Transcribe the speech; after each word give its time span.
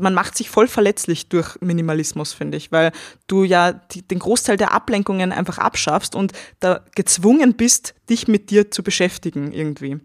man 0.00 0.14
macht 0.14 0.36
sich 0.36 0.50
voll 0.50 0.68
verletzlich 0.68 1.28
durch 1.28 1.56
Minimalismus, 1.60 2.32
finde 2.32 2.56
ich, 2.56 2.72
weil 2.72 2.92
du 3.26 3.44
ja 3.44 3.72
die, 3.72 4.02
den 4.02 4.18
Großteil 4.18 4.56
der 4.56 4.72
Ablenkungen 4.72 5.32
einfach 5.32 5.58
abschaffst 5.58 6.14
und 6.14 6.32
da 6.60 6.80
gezwungen 6.94 7.54
bist, 7.54 7.94
dich 8.08 8.28
mit 8.28 8.50
dir 8.50 8.70
zu 8.70 8.82
beschäftigen 8.82 9.52
irgendwie. 9.52 9.98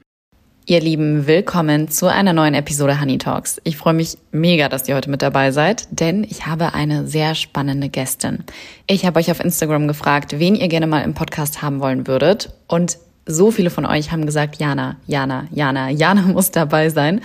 Ihr 0.67 0.81
Lieben, 0.81 1.27
willkommen 1.27 1.89
zu 1.89 2.07
einer 2.07 2.33
neuen 2.33 2.55
Episode 2.55 2.99
Honey 2.99 3.19
Talks. 3.19 3.61
Ich 3.63 3.77
freue 3.77 3.93
mich 3.93 4.17
mega, 4.31 4.67
dass 4.67 4.89
ihr 4.89 4.95
heute 4.95 5.11
mit 5.11 5.21
dabei 5.21 5.51
seid, 5.51 5.87
denn 5.91 6.23
ich 6.23 6.47
habe 6.47 6.73
eine 6.73 7.07
sehr 7.07 7.35
spannende 7.35 7.87
Gästin. 7.87 8.43
Ich 8.87 9.05
habe 9.05 9.19
euch 9.19 9.29
auf 9.29 9.39
Instagram 9.39 9.87
gefragt, 9.87 10.39
wen 10.39 10.55
ihr 10.55 10.67
gerne 10.67 10.87
mal 10.87 11.01
im 11.01 11.13
Podcast 11.13 11.61
haben 11.61 11.81
wollen 11.81 12.07
würdet 12.07 12.51
und 12.65 12.97
so 13.27 13.51
viele 13.51 13.69
von 13.69 13.85
euch 13.85 14.11
haben 14.11 14.25
gesagt, 14.25 14.57
Jana, 14.57 14.97
Jana, 15.05 15.47
Jana, 15.51 15.91
Jana 15.91 16.21
muss 16.33 16.49
dabei 16.49 16.89
sein. 16.89 17.21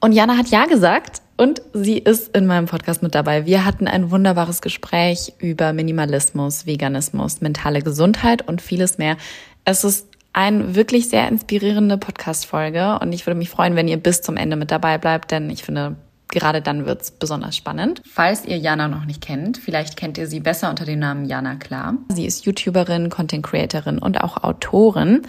Und 0.00 0.12
Jana 0.12 0.36
hat 0.36 0.48
ja 0.48 0.66
gesagt 0.66 1.22
und 1.36 1.62
sie 1.72 1.98
ist 1.98 2.36
in 2.36 2.46
meinem 2.46 2.66
Podcast 2.66 3.02
mit 3.02 3.14
dabei. 3.14 3.46
Wir 3.46 3.64
hatten 3.64 3.88
ein 3.88 4.10
wunderbares 4.10 4.60
Gespräch 4.60 5.32
über 5.38 5.72
Minimalismus, 5.72 6.66
Veganismus, 6.66 7.40
mentale 7.40 7.82
Gesundheit 7.82 8.46
und 8.46 8.62
vieles 8.62 8.98
mehr. 8.98 9.16
Es 9.64 9.84
ist 9.84 10.08
eine 10.32 10.74
wirklich 10.74 11.08
sehr 11.08 11.28
inspirierende 11.28 11.98
Podcast-Folge 11.98 12.98
und 13.00 13.12
ich 13.12 13.26
würde 13.26 13.38
mich 13.38 13.50
freuen, 13.50 13.74
wenn 13.74 13.88
ihr 13.88 13.96
bis 13.96 14.20
zum 14.20 14.36
Ende 14.36 14.56
mit 14.56 14.70
dabei 14.70 14.98
bleibt, 14.98 15.30
denn 15.30 15.48
ich 15.48 15.62
finde, 15.62 15.96
gerade 16.28 16.60
dann 16.60 16.84
wird's 16.84 17.10
besonders 17.10 17.56
spannend. 17.56 18.02
Falls 18.06 18.44
ihr 18.44 18.58
Jana 18.58 18.88
noch 18.88 19.06
nicht 19.06 19.22
kennt, 19.22 19.56
vielleicht 19.56 19.96
kennt 19.96 20.18
ihr 20.18 20.26
sie 20.26 20.40
besser 20.40 20.68
unter 20.68 20.84
dem 20.84 20.98
Namen 20.98 21.24
Jana 21.24 21.54
Klar. 21.54 21.94
Sie 22.10 22.26
ist 22.26 22.44
YouTuberin, 22.44 23.08
Content 23.08 23.46
Creatorin 23.46 23.98
und 23.98 24.22
auch 24.22 24.42
Autorin 24.42 25.22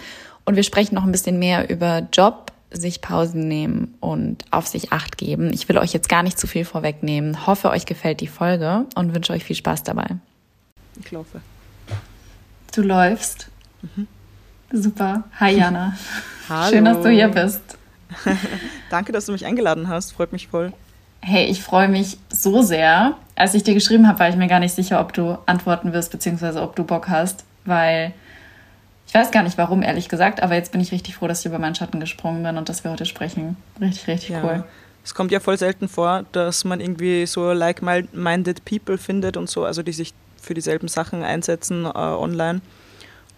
und 0.44 0.56
wir 0.56 0.62
sprechen 0.62 0.94
noch 0.94 1.04
ein 1.04 1.12
bisschen 1.12 1.38
mehr 1.38 1.70
über 1.70 2.06
Job, 2.12 2.52
sich 2.70 3.00
Pausen 3.00 3.48
nehmen 3.48 3.94
und 4.00 4.44
auf 4.50 4.66
sich 4.66 4.92
acht 4.92 5.16
geben. 5.16 5.52
Ich 5.52 5.68
will 5.68 5.78
euch 5.78 5.92
jetzt 5.92 6.08
gar 6.08 6.22
nicht 6.22 6.38
zu 6.38 6.46
viel 6.46 6.64
vorwegnehmen. 6.64 7.46
Hoffe, 7.46 7.70
euch 7.70 7.86
gefällt 7.86 8.20
die 8.20 8.26
Folge 8.26 8.86
und 8.94 9.14
wünsche 9.14 9.32
euch 9.32 9.44
viel 9.44 9.56
Spaß 9.56 9.82
dabei. 9.82 10.06
Ich 11.00 11.10
laufe. 11.10 11.40
Du 12.74 12.82
läufst. 12.82 13.48
Mhm. 13.82 14.06
Super. 14.72 15.24
Hi 15.40 15.56
Jana. 15.56 15.96
Hallo. 16.48 16.70
Schön, 16.70 16.84
dass 16.84 17.02
du 17.02 17.10
hier 17.10 17.28
bist. 17.28 17.62
Danke, 18.90 19.12
dass 19.12 19.26
du 19.26 19.32
mich 19.32 19.46
eingeladen 19.46 19.88
hast. 19.88 20.12
Freut 20.12 20.32
mich 20.32 20.48
voll. 20.48 20.72
Hey, 21.20 21.46
ich 21.46 21.62
freue 21.62 21.88
mich 21.88 22.18
so 22.30 22.62
sehr. 22.62 23.16
Als 23.34 23.54
ich 23.54 23.62
dir 23.62 23.74
geschrieben 23.74 24.06
habe, 24.06 24.18
war 24.20 24.28
ich 24.28 24.36
mir 24.36 24.46
gar 24.46 24.60
nicht 24.60 24.74
sicher, 24.74 25.00
ob 25.00 25.12
du 25.12 25.38
antworten 25.46 25.92
wirst, 25.92 26.12
beziehungsweise 26.12 26.62
ob 26.62 26.76
du 26.76 26.84
Bock 26.84 27.08
hast, 27.08 27.44
weil 27.64 28.12
ich 29.08 29.14
weiß 29.14 29.30
gar 29.30 29.42
nicht 29.42 29.56
warum, 29.56 29.82
ehrlich 29.82 30.10
gesagt, 30.10 30.42
aber 30.42 30.54
jetzt 30.54 30.70
bin 30.70 30.82
ich 30.82 30.92
richtig 30.92 31.16
froh, 31.16 31.26
dass 31.26 31.40
ich 31.40 31.46
über 31.46 31.58
meinen 31.58 31.74
Schatten 31.74 31.98
gesprungen 31.98 32.42
bin 32.42 32.58
und 32.58 32.68
dass 32.68 32.84
wir 32.84 32.90
heute 32.90 33.06
sprechen. 33.06 33.56
Richtig, 33.80 34.06
richtig 34.06 34.28
ja. 34.30 34.44
cool. 34.44 34.64
Es 35.02 35.14
kommt 35.14 35.32
ja 35.32 35.40
voll 35.40 35.56
selten 35.56 35.88
vor, 35.88 36.26
dass 36.32 36.64
man 36.66 36.80
irgendwie 36.80 37.24
so 37.24 37.52
like-minded 37.52 38.66
people 38.66 38.98
findet 38.98 39.38
und 39.38 39.48
so, 39.48 39.64
also 39.64 39.82
die 39.82 39.92
sich 39.92 40.12
für 40.40 40.52
dieselben 40.52 40.88
Sachen 40.88 41.22
einsetzen 41.22 41.86
äh, 41.86 41.88
online. 41.88 42.60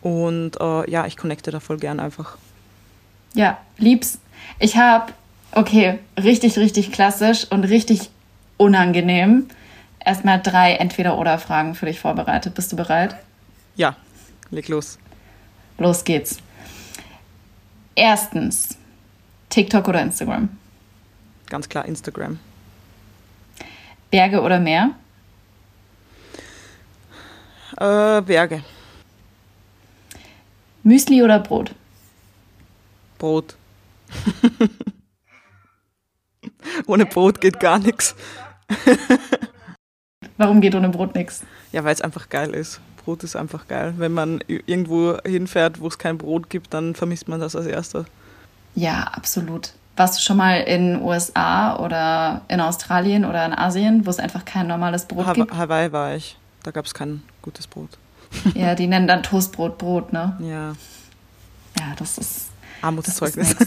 Und 0.03 0.61
äh, 0.61 0.91
ja, 0.91 1.07
ich 1.07 1.17
connecte 1.17 1.53
da 1.53 1.61
voll 1.61 1.79
gern 1.79 2.01
einfach. 2.01 2.37
Ja, 3.35 3.59
lieb's. 3.79 4.19
Ich 4.59 4.77
habe, 4.77 5.13
okay, 5.53 6.01
richtig, 6.21 6.59
richtig 6.59 6.91
klassisch 6.91 7.47
und 7.48 7.63
richtig 7.63 8.11
unangenehm. 8.57 9.47
Erstmal 10.05 10.43
drei 10.43 10.73
Entweder-Oder-Fragen 10.75 11.77
für 11.77 11.87
dich 11.87 12.01
vorbereitet. 12.01 12.55
Bist 12.55 12.73
du 12.73 12.77
bereit? 12.77 13.15
Ja, 13.77 13.95
leg 14.51 14.67
los. 14.67 14.98
Los 15.81 16.05
geht's. 16.05 16.36
Erstens, 17.97 18.77
TikTok 19.48 19.89
oder 19.89 20.03
Instagram? 20.03 20.50
Ganz 21.48 21.70
klar 21.70 21.86
Instagram. 21.86 22.39
Berge 24.11 24.42
oder 24.42 24.61
Meer? 24.61 24.95
Äh, 27.78 28.20
Berge. 28.20 28.62
Müsli 30.83 31.23
oder 31.23 31.41
Brot? 31.41 31.74
Brot. 33.17 33.57
ohne 36.86 37.07
Brot 37.07 37.41
geht 37.41 37.58
gar 37.58 37.79
nichts. 37.79 38.14
Warum 40.36 40.61
geht 40.61 40.74
ohne 40.74 40.91
Brot 40.91 41.14
nichts? 41.14 41.42
Ja, 41.73 41.85
weil 41.85 41.95
es 41.95 42.02
einfach 42.02 42.29
geil 42.29 42.51
ist. 42.51 42.83
Brot 43.05 43.24
ist 43.24 43.36
einfach 43.36 43.68
geil. 43.68 43.94
Wenn 43.96 44.12
man 44.12 44.40
irgendwo 44.46 45.16
hinfährt, 45.24 45.80
wo 45.80 45.88
es 45.88 45.98
kein 45.98 46.18
Brot 46.18 46.50
gibt, 46.50 46.74
dann 46.74 46.94
vermisst 46.94 47.28
man 47.28 47.40
das 47.40 47.56
als 47.56 47.66
erstes. 47.66 48.06
Ja, 48.74 49.02
absolut. 49.12 49.72
Warst 49.96 50.18
du 50.18 50.22
schon 50.22 50.36
mal 50.36 50.61
in 50.61 50.94
den 50.94 51.02
USA 51.02 51.77
oder 51.78 52.42
in 52.48 52.61
Australien 52.61 53.24
oder 53.24 53.44
in 53.44 53.52
Asien, 53.52 54.06
wo 54.06 54.11
es 54.11 54.18
einfach 54.18 54.44
kein 54.44 54.66
normales 54.66 55.06
Brot 55.06 55.27
ha 55.27 55.33
gibt? 55.33 55.55
Hawaii 55.55 55.92
war 55.92 56.14
ich. 56.14 56.36
Da 56.62 56.70
gab 56.70 56.86
es 56.86 56.94
kein 56.94 57.22
gutes 57.42 57.66
Brot. 57.66 57.90
Ja, 58.55 58.74
die 58.74 58.86
nennen 58.86 59.08
dann 59.08 59.22
Toastbrot 59.22 59.77
Brot, 59.78 60.12
ne? 60.12 60.36
Ja. 60.40 60.74
Ja, 61.78 61.94
das 61.98 62.18
ist. 62.18 62.50
Armutszeugnis. 62.80 63.56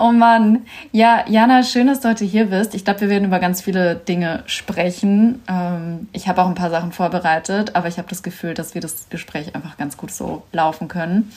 oh 0.00 0.12
Mann. 0.12 0.66
Ja, 0.92 1.24
Jana, 1.28 1.62
schön, 1.62 1.86
dass 1.86 2.00
du 2.00 2.08
heute 2.08 2.24
hier 2.24 2.46
bist. 2.46 2.74
Ich 2.74 2.84
glaube, 2.84 3.02
wir 3.02 3.10
werden 3.10 3.26
über 3.26 3.38
ganz 3.38 3.60
viele 3.60 3.96
Dinge 3.96 4.42
sprechen. 4.46 5.42
Ähm, 5.46 6.08
ich 6.12 6.26
habe 6.26 6.42
auch 6.42 6.48
ein 6.48 6.54
paar 6.54 6.70
Sachen 6.70 6.92
vorbereitet, 6.92 7.76
aber 7.76 7.88
ich 7.88 7.98
habe 7.98 8.08
das 8.08 8.22
Gefühl, 8.22 8.54
dass 8.54 8.74
wir 8.74 8.80
das 8.80 9.08
Gespräch 9.10 9.54
einfach 9.54 9.76
ganz 9.76 9.96
gut 9.96 10.10
so 10.10 10.42
laufen 10.52 10.88
können, 10.88 11.30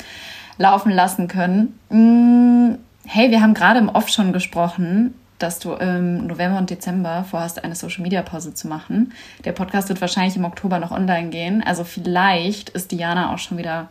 laufen 0.58 0.92
lassen 0.92 1.28
können. 1.28 1.78
Mm, 1.90 2.78
hey, 3.06 3.30
wir 3.32 3.42
haben 3.42 3.54
gerade 3.54 3.80
im 3.80 3.90
Off 3.90 4.10
schon 4.10 4.34
gesprochen 4.34 5.14
dass 5.40 5.60
du 5.60 5.74
im 5.74 6.26
November 6.28 6.58
und 6.58 6.70
Dezember 6.70 7.26
vorhast, 7.30 7.66
eine 7.66 7.76
Social 7.76 8.02
Media 8.02 8.22
Pause 8.22 8.54
zu 8.54 8.70
machen. 8.70 9.12
Der 9.44 9.52
Podcast 9.52 9.90
wird 9.90 10.00
wahrscheinlich 10.00 10.38
im 10.38 10.46
Oktober 10.46 10.80
noch 10.80 10.92
online 10.92 11.32
gehen. 11.32 11.62
Also 11.62 11.84
vielleicht 11.84 12.70
ist 12.70 12.94
Diana 12.94 13.34
auch 13.34 13.40
schon 13.40 13.58
wieder 13.58 13.90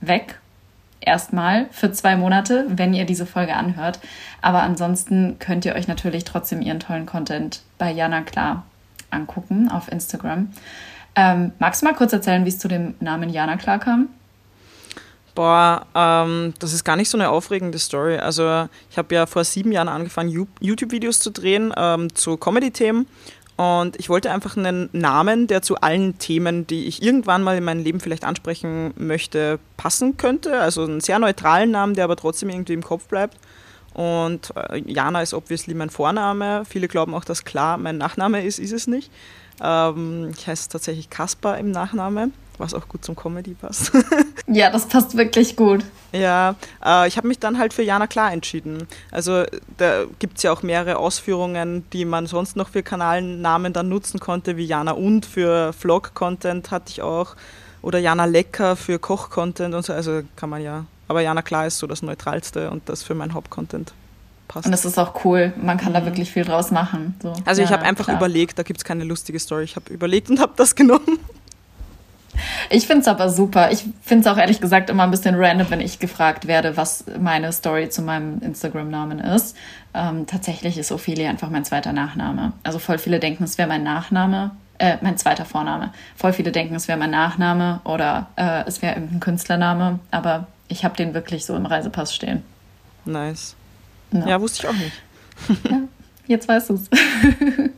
weg. 0.00 0.40
Erstmal 1.00 1.66
für 1.70 1.92
zwei 1.92 2.16
Monate, 2.16 2.64
wenn 2.68 2.94
ihr 2.94 3.04
diese 3.04 3.26
Folge 3.26 3.54
anhört. 3.54 4.00
Aber 4.42 4.62
ansonsten 4.62 5.38
könnt 5.38 5.64
ihr 5.64 5.74
euch 5.74 5.88
natürlich 5.88 6.24
trotzdem 6.24 6.62
ihren 6.62 6.80
tollen 6.80 7.06
Content 7.06 7.62
bei 7.78 7.92
Jana 7.92 8.22
Klar 8.22 8.64
angucken 9.10 9.70
auf 9.70 9.90
Instagram. 9.90 10.50
Ähm, 11.14 11.52
magst 11.58 11.82
du 11.82 11.86
mal 11.86 11.94
kurz 11.94 12.12
erzählen, 12.12 12.44
wie 12.44 12.48
es 12.48 12.58
zu 12.58 12.68
dem 12.68 12.94
Namen 13.00 13.30
Jana 13.30 13.56
Klar 13.56 13.78
kam? 13.78 14.08
Boah, 15.36 15.86
ähm, 15.94 16.54
das 16.58 16.72
ist 16.72 16.82
gar 16.82 16.96
nicht 16.96 17.10
so 17.10 17.18
eine 17.18 17.28
aufregende 17.28 17.78
Story. 17.78 18.16
Also 18.16 18.68
ich 18.90 18.96
habe 18.96 19.14
ja 19.14 19.26
vor 19.26 19.44
sieben 19.44 19.70
Jahren 19.70 19.88
angefangen, 19.88 20.48
YouTube-Videos 20.60 21.20
zu 21.20 21.30
drehen 21.30 21.74
ähm, 21.76 22.14
zu 22.14 22.38
Comedy-Themen. 22.38 23.06
Und 23.56 23.98
ich 23.98 24.10
wollte 24.10 24.30
einfach 24.30 24.56
einen 24.56 24.90
Namen, 24.92 25.46
der 25.46 25.62
zu 25.62 25.76
allen 25.76 26.18
Themen, 26.18 26.66
die 26.66 26.84
ich 26.86 27.02
irgendwann 27.02 27.42
mal 27.42 27.56
in 27.56 27.64
meinem 27.64 27.82
Leben 27.82 28.00
vielleicht 28.00 28.24
ansprechen 28.24 28.92
möchte, 28.96 29.58
passen 29.78 30.18
könnte. 30.18 30.60
Also 30.60 30.82
einen 30.82 31.00
sehr 31.00 31.18
neutralen 31.18 31.70
Namen, 31.70 31.94
der 31.94 32.04
aber 32.04 32.16
trotzdem 32.16 32.50
irgendwie 32.50 32.74
im 32.74 32.82
Kopf 32.82 33.06
bleibt. 33.06 33.38
Und 33.94 34.52
äh, 34.56 34.82
Jana 34.84 35.22
ist 35.22 35.32
obviously 35.32 35.72
mein 35.72 35.88
Vorname. 35.88 36.64
Viele 36.68 36.86
glauben 36.86 37.14
auch, 37.14 37.24
dass 37.24 37.44
klar 37.44 37.78
mein 37.78 37.96
Nachname 37.96 38.44
ist, 38.44 38.58
ist 38.58 38.72
es 38.72 38.86
nicht. 38.86 39.10
Ähm, 39.62 40.32
ich 40.36 40.46
heiße 40.46 40.68
tatsächlich 40.68 41.08
Kaspar 41.08 41.56
im 41.58 41.70
Nachname 41.70 42.30
was 42.58 42.74
auch 42.74 42.88
gut 42.88 43.04
zum 43.04 43.16
Comedy 43.16 43.54
passt. 43.54 43.92
ja, 44.46 44.70
das 44.70 44.86
passt 44.86 45.16
wirklich 45.16 45.56
gut. 45.56 45.84
Ja, 46.12 46.54
äh, 46.84 47.08
ich 47.08 47.16
habe 47.16 47.28
mich 47.28 47.38
dann 47.38 47.58
halt 47.58 47.72
für 47.72 47.82
Jana 47.82 48.06
Klar 48.06 48.32
entschieden. 48.32 48.86
Also 49.10 49.44
da 49.76 50.04
gibt 50.18 50.38
es 50.38 50.42
ja 50.42 50.52
auch 50.52 50.62
mehrere 50.62 50.96
Ausführungen, 50.96 51.84
die 51.92 52.04
man 52.04 52.26
sonst 52.26 52.56
noch 52.56 52.68
für 52.68 52.82
Kanalnamen 52.82 53.72
dann 53.72 53.88
nutzen 53.88 54.20
konnte, 54.20 54.56
wie 54.56 54.64
Jana 54.64 54.92
und 54.92 55.26
für 55.26 55.72
Vlog-Content 55.72 56.70
hatte 56.70 56.90
ich 56.90 57.02
auch. 57.02 57.36
Oder 57.82 57.98
Jana 57.98 58.24
Lecker 58.24 58.76
für 58.76 58.98
Koch-Content 58.98 59.74
und 59.74 59.84
so. 59.84 59.92
Also 59.92 60.22
kann 60.34 60.50
man 60.50 60.62
ja. 60.62 60.86
Aber 61.08 61.20
Jana 61.20 61.42
Klar 61.42 61.66
ist 61.66 61.78
so 61.78 61.86
das 61.86 62.02
Neutralste 62.02 62.70
und 62.70 62.88
das 62.88 63.02
für 63.02 63.14
mein 63.14 63.34
Hauptcontent. 63.34 63.92
Passt. 64.48 64.66
Und 64.66 64.72
das 64.72 64.84
ist 64.84 64.98
auch 64.98 65.24
cool. 65.24 65.52
Man 65.60 65.76
kann 65.76 65.90
mhm. 65.90 65.94
da 65.94 66.04
wirklich 66.04 66.30
viel 66.30 66.44
draus 66.44 66.70
machen. 66.70 67.14
So. 67.22 67.32
Also 67.44 67.62
ja, 67.62 67.66
ich 67.66 67.72
habe 67.72 67.84
einfach 67.84 68.04
klar. 68.06 68.16
überlegt, 68.16 68.58
da 68.58 68.62
gibt 68.62 68.78
es 68.78 68.84
keine 68.84 69.04
lustige 69.04 69.38
Story. 69.38 69.64
Ich 69.64 69.76
habe 69.76 69.92
überlegt 69.92 70.30
und 70.30 70.40
habe 70.40 70.52
das 70.56 70.74
genommen. 70.76 71.18
Ich 72.70 72.86
finde 72.86 73.02
es 73.02 73.08
aber 73.08 73.28
super. 73.28 73.70
Ich 73.70 73.84
finde 74.02 74.28
es 74.28 74.32
auch 74.32 74.38
ehrlich 74.38 74.60
gesagt 74.60 74.90
immer 74.90 75.04
ein 75.04 75.10
bisschen 75.10 75.34
random, 75.36 75.70
wenn 75.70 75.80
ich 75.80 75.98
gefragt 75.98 76.46
werde, 76.46 76.76
was 76.76 77.04
meine 77.18 77.52
Story 77.52 77.88
zu 77.88 78.02
meinem 78.02 78.40
Instagram-Namen 78.40 79.18
ist. 79.18 79.56
Ähm, 79.94 80.26
tatsächlich 80.26 80.78
ist 80.78 80.92
Ophelia 80.92 81.30
einfach 81.30 81.50
mein 81.50 81.64
zweiter 81.64 81.92
Nachname. 81.92 82.52
Also 82.62 82.78
voll 82.78 82.98
viele 82.98 83.20
denken, 83.20 83.44
es 83.44 83.58
wäre 83.58 83.68
mein 83.68 83.82
Nachname, 83.82 84.50
äh, 84.78 84.96
mein 85.00 85.16
zweiter 85.16 85.44
Vorname. 85.44 85.92
Voll 86.16 86.32
viele 86.32 86.52
denken, 86.52 86.74
es 86.74 86.88
wäre 86.88 86.98
mein 86.98 87.10
Nachname 87.10 87.80
oder 87.84 88.28
äh, 88.36 88.64
es 88.66 88.82
wäre 88.82 88.94
irgendein 88.94 89.20
Künstlername. 89.20 89.98
Aber 90.10 90.46
ich 90.68 90.84
habe 90.84 90.96
den 90.96 91.14
wirklich 91.14 91.46
so 91.46 91.56
im 91.56 91.66
Reisepass 91.66 92.14
stehen. 92.14 92.42
Nice. 93.04 93.54
No. 94.10 94.26
Ja, 94.26 94.40
wusste 94.40 94.60
ich 94.60 94.68
auch 94.68 94.78
nicht. 94.78 95.64
ja, 95.70 95.80
jetzt 96.26 96.48
weißt 96.48 96.70
du 96.70 96.74
es. 96.74 96.90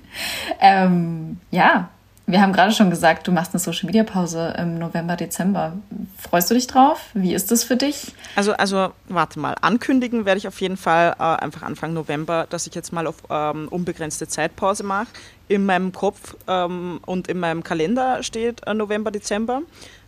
ähm, 0.60 1.38
ja, 1.50 1.90
Wir 2.28 2.42
haben 2.42 2.52
gerade 2.52 2.72
schon 2.72 2.90
gesagt, 2.90 3.26
du 3.26 3.32
machst 3.32 3.54
eine 3.54 3.58
Social 3.58 3.86
Media 3.86 4.04
Pause 4.04 4.54
im 4.58 4.78
November, 4.78 5.16
Dezember. 5.16 5.72
Freust 6.18 6.50
du 6.50 6.54
dich 6.54 6.66
drauf? 6.66 7.00
Wie 7.14 7.32
ist 7.32 7.50
das 7.50 7.64
für 7.64 7.76
dich? 7.76 8.12
Also, 8.36 8.52
also 8.52 8.90
warte 9.08 9.40
mal, 9.40 9.54
ankündigen 9.62 10.26
werde 10.26 10.36
ich 10.36 10.46
auf 10.46 10.60
jeden 10.60 10.76
Fall 10.76 11.16
äh, 11.18 11.22
einfach 11.22 11.62
Anfang 11.62 11.94
November, 11.94 12.46
dass 12.50 12.66
ich 12.66 12.74
jetzt 12.74 12.92
mal 12.92 13.06
auf 13.06 13.16
ähm, 13.30 13.68
unbegrenzte 13.68 14.28
Zeitpause 14.28 14.82
mache. 14.82 15.06
In 15.48 15.64
meinem 15.64 15.90
Kopf 15.92 16.36
ähm, 16.46 17.00
und 17.06 17.28
in 17.28 17.40
meinem 17.40 17.64
Kalender 17.64 18.22
steht 18.22 18.60
äh, 18.66 18.74
November, 18.74 19.10
Dezember. 19.10 19.62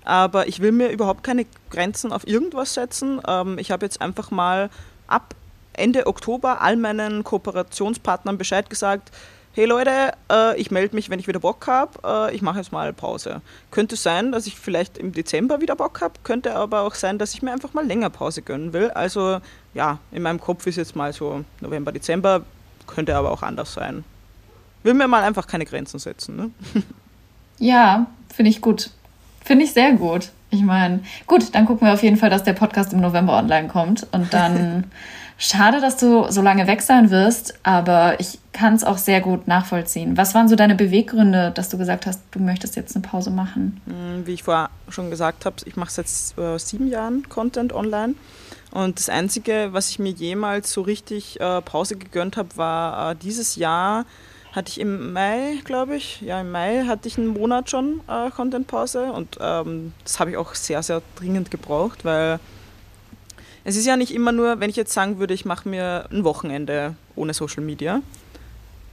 Aber 0.05 0.47
ich 0.47 0.61
will 0.61 0.73
mir 0.73 0.91
überhaupt 0.91 1.25
keine 1.25 1.47
Grenzen 1.71 2.13
auf 2.13 2.27
irgendwas 2.27 2.75
setzen. 2.75 3.23
Ähm, 3.27 3.57
ich 3.57 3.71
habe 3.71 3.87
jetzt 3.87 4.03
einfach 4.03 4.31
mal 4.31 4.69
ab 5.07 5.35
Ende 5.73 6.07
Oktober 6.07 6.61
all 6.61 6.77
meinen 6.77 7.25
Kooperationspartnern 7.25 8.37
Bescheid 8.37 8.69
gesagt, 8.69 9.11
hey 9.53 9.65
Leute, 9.65 10.13
äh, 10.31 10.61
ich 10.61 10.71
melde 10.71 10.95
mich, 10.95 11.11
wenn 11.11 11.19
ich 11.19 11.27
wieder 11.27 11.41
Bock 11.41 11.67
habe, 11.67 12.29
äh, 12.31 12.35
ich 12.35 12.43
mache 12.43 12.59
jetzt 12.59 12.73
mal 12.73 12.93
Pause. 12.93 13.43
Könnte 13.71 13.97
sein, 13.97 14.33
dass 14.33 14.47
ich 14.47 14.57
vielleicht 14.57 14.97
im 14.97 15.13
Dezember 15.13 15.61
wieder 15.61 15.77
Bock 15.77 16.01
habe, 16.01 16.15
könnte 16.23 16.55
aber 16.55 16.83
auch 16.83 16.95
sein, 16.95 17.19
dass 17.19 17.35
ich 17.35 17.43
mir 17.43 17.53
einfach 17.53 17.75
mal 17.75 17.87
länger 17.87 18.11
Pause 18.11 18.43
gönnen 18.43 18.73
will. 18.73 18.91
Also 18.91 19.41
ja, 19.75 19.99
in 20.13 20.23
meinem 20.23 20.41
Kopf 20.41 20.67
ist 20.67 20.77
jetzt 20.77 20.95
mal 20.95 21.13
so 21.13 21.45
November, 21.61 21.93
Dezember, 21.93 22.43
könnte 22.87 23.17
aber 23.17 23.33
auch 23.33 23.43
anders 23.43 23.73
sein. 23.73 24.05
Will 24.83 24.95
mir 24.95 25.09
mal 25.09 25.23
einfach 25.23 25.47
keine 25.47 25.65
Grenzen 25.65 25.99
setzen. 25.99 26.37
Ne? 26.37 26.51
Ja, 27.63 28.07
finde 28.35 28.51
ich 28.51 28.63
gut. 28.63 28.89
Finde 29.45 29.67
ich 29.67 29.73
sehr 29.73 29.93
gut. 29.93 30.31
Ich 30.49 30.63
meine, 30.63 31.01
gut, 31.27 31.55
dann 31.55 31.67
gucken 31.67 31.87
wir 31.87 31.93
auf 31.93 32.03
jeden 32.03 32.17
Fall, 32.17 32.31
dass 32.31 32.43
der 32.43 32.55
Podcast 32.55 32.95
im 32.95 33.01
November 33.01 33.37
online 33.37 33.69
kommt 33.69 34.07
und 34.13 34.33
dann 34.33 34.85
Schade, 35.43 35.81
dass 35.81 35.97
du 35.97 36.31
so 36.31 36.43
lange 36.43 36.67
weg 36.67 36.83
sein 36.83 37.11
wirst, 37.11 37.55
aber 37.63 38.21
ich 38.21 38.39
kann 38.53 38.75
es 38.75 38.85
auch 38.85 38.99
sehr 38.99 39.23
gut 39.23 39.49
nachvollziehen. 39.49 40.19
Was 40.19 40.35
waren 40.35 40.49
so 40.49 40.55
deine 40.55 40.75
Beweggründe, 40.75 41.51
dass 41.55 41.71
du 41.71 41.79
gesagt 41.79 42.05
hast, 42.05 42.21
du 42.33 42.41
möchtest 42.41 42.77
jetzt 42.77 42.95
eine 42.95 43.03
Pause 43.03 43.31
machen? 43.31 43.81
Hm, 43.87 44.27
wie 44.27 44.35
ich 44.35 44.43
vorher 44.43 44.69
schon 44.91 45.09
gesagt 45.09 45.47
habe, 45.47 45.57
ich 45.65 45.77
mache 45.77 45.91
seit 45.91 46.09
äh, 46.37 46.59
sieben 46.59 46.89
Jahren 46.89 47.27
Content 47.31 47.73
online. 47.73 48.17
Und 48.71 48.99
das 48.99 49.09
Einzige, 49.09 49.71
was 49.73 49.89
ich 49.89 49.99
mir 49.99 50.11
jemals 50.11 50.73
so 50.73 50.83
richtig 50.83 51.41
äh, 51.41 51.63
Pause 51.63 51.97
gegönnt 51.97 52.37
habe, 52.37 52.55
war 52.59 53.13
äh, 53.13 53.17
dieses 53.17 53.57
Jahr, 53.57 54.05
hatte 54.53 54.69
ich 54.69 54.79
im 54.79 55.15
Mai, 55.15 55.55
glaube 55.65 55.97
ich, 55.97 56.21
ja 56.21 56.43
im 56.43 56.51
Mai 56.51 56.85
hatte 56.87 57.09
ich 57.09 57.17
einen 57.17 57.29
Monat 57.29 57.71
schon 57.71 58.03
äh, 58.09 58.31
Content-Pause 58.31 59.11
und 59.13 59.39
ähm, 59.41 59.95
das 60.05 60.21
habe 60.21 60.33
ich 60.33 60.37
auch 60.37 60.55
sehr, 60.55 60.83
sehr 60.83 61.01
dringend 61.17 61.51
gebraucht, 61.51 62.05
weil 62.05 62.41
es 63.71 63.77
ist 63.77 63.87
ja 63.87 63.97
nicht 63.97 64.13
immer 64.13 64.33
nur, 64.33 64.59
wenn 64.59 64.69
ich 64.69 64.75
jetzt 64.75 64.93
sagen 64.93 65.21
würde, 65.21 65.33
ich 65.33 65.45
mache 65.45 65.69
mir 65.69 66.07
ein 66.11 66.25
Wochenende 66.25 66.97
ohne 67.15 67.35
Social 67.35 67.63
Media, 67.63 68.03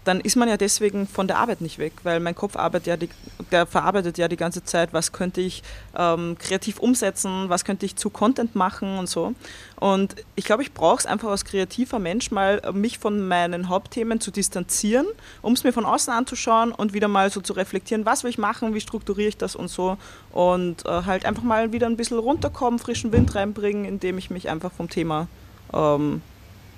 dann 0.07 0.21
ist 0.21 0.37
man 0.37 0.47
ja 0.47 0.55
deswegen 0.55 1.05
von 1.05 1.27
der 1.27 1.37
Arbeit 1.37 1.59
nicht 1.59 1.79
weg, 1.79 1.91
weil 2.03 2.19
mein 2.19 2.33
Kopf 2.33 2.55
arbeitet 2.55 2.87
ja 2.87 2.97
die, 2.97 3.09
der 3.51 3.65
verarbeitet 3.65 4.17
ja 4.17 4.27
die 4.27 4.37
ganze 4.37 4.63
Zeit, 4.63 4.93
was 4.93 5.11
könnte 5.11 5.41
ich 5.41 5.63
ähm, 5.97 6.37
kreativ 6.39 6.79
umsetzen, 6.79 7.49
was 7.49 7.65
könnte 7.65 7.85
ich 7.85 7.97
zu 7.97 8.09
Content 8.09 8.55
machen 8.55 8.97
und 8.97 9.09
so. 9.09 9.33
Und 9.79 10.15
ich 10.35 10.45
glaube, 10.45 10.63
ich 10.63 10.73
brauche 10.73 10.99
es 10.99 11.05
einfach 11.05 11.29
als 11.29 11.43
kreativer 11.43 11.99
Mensch 11.99 12.31
mal, 12.31 12.61
mich 12.73 12.99
von 12.99 13.27
meinen 13.27 13.67
Hauptthemen 13.67 14.21
zu 14.21 14.31
distanzieren, 14.31 15.05
um 15.41 15.53
es 15.53 15.65
mir 15.65 15.73
von 15.73 15.85
außen 15.85 16.13
anzuschauen 16.13 16.71
und 16.71 16.93
wieder 16.93 17.09
mal 17.09 17.29
so 17.29 17.41
zu 17.41 17.53
reflektieren, 17.53 18.05
was 18.05 18.23
will 18.23 18.29
ich 18.29 18.37
machen, 18.37 18.73
wie 18.73 18.81
strukturiere 18.81 19.27
ich 19.27 19.37
das 19.37 19.55
und 19.55 19.67
so. 19.67 19.97
Und 20.31 20.85
äh, 20.85 21.03
halt 21.03 21.25
einfach 21.25 21.43
mal 21.43 21.73
wieder 21.73 21.87
ein 21.87 21.97
bisschen 21.97 22.17
runterkommen, 22.17 22.79
frischen 22.79 23.11
Wind 23.11 23.35
reinbringen, 23.35 23.83
indem 23.83 24.17
ich 24.17 24.29
mich 24.29 24.49
einfach 24.49 24.71
vom 24.71 24.89
Thema 24.89 25.27
ähm, 25.73 26.21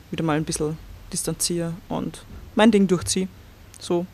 wieder 0.10 0.24
mal 0.24 0.38
ein 0.38 0.46
bisschen 0.46 0.78
distanziere 1.12 1.74
und 1.90 2.24
mein 2.56 2.72
Ding 2.72 2.88
durchziehe. 2.88 3.28
So. 3.80 4.06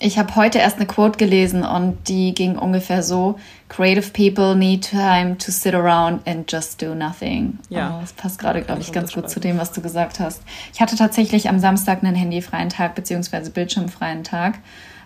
Ich 0.00 0.16
habe 0.16 0.36
heute 0.36 0.58
erst 0.58 0.76
eine 0.76 0.86
Quote 0.86 1.18
gelesen 1.18 1.64
und 1.64 2.08
die 2.08 2.32
ging 2.32 2.56
ungefähr 2.56 3.02
so: 3.02 3.38
Creative 3.68 4.10
people 4.10 4.54
need 4.54 4.88
time 4.88 5.36
to 5.38 5.50
sit 5.50 5.74
around 5.74 6.26
and 6.26 6.50
just 6.50 6.80
do 6.80 6.94
nothing. 6.94 7.58
Ja. 7.68 7.96
Oh, 7.96 8.00
das 8.00 8.12
passt 8.12 8.38
gerade, 8.38 8.62
glaube 8.62 8.80
ich, 8.80 8.92
ganz 8.92 9.12
gut 9.12 9.28
zu 9.28 9.40
dem, 9.40 9.58
was 9.58 9.72
du 9.72 9.80
gesagt 9.80 10.20
hast. 10.20 10.42
Ich 10.72 10.80
hatte 10.80 10.94
tatsächlich 10.94 11.48
am 11.48 11.58
Samstag 11.58 12.04
einen 12.04 12.14
handyfreien 12.14 12.68
Tag 12.68 12.94
beziehungsweise 12.94 13.50
bildschirmfreien 13.50 14.22
Tag, 14.22 14.60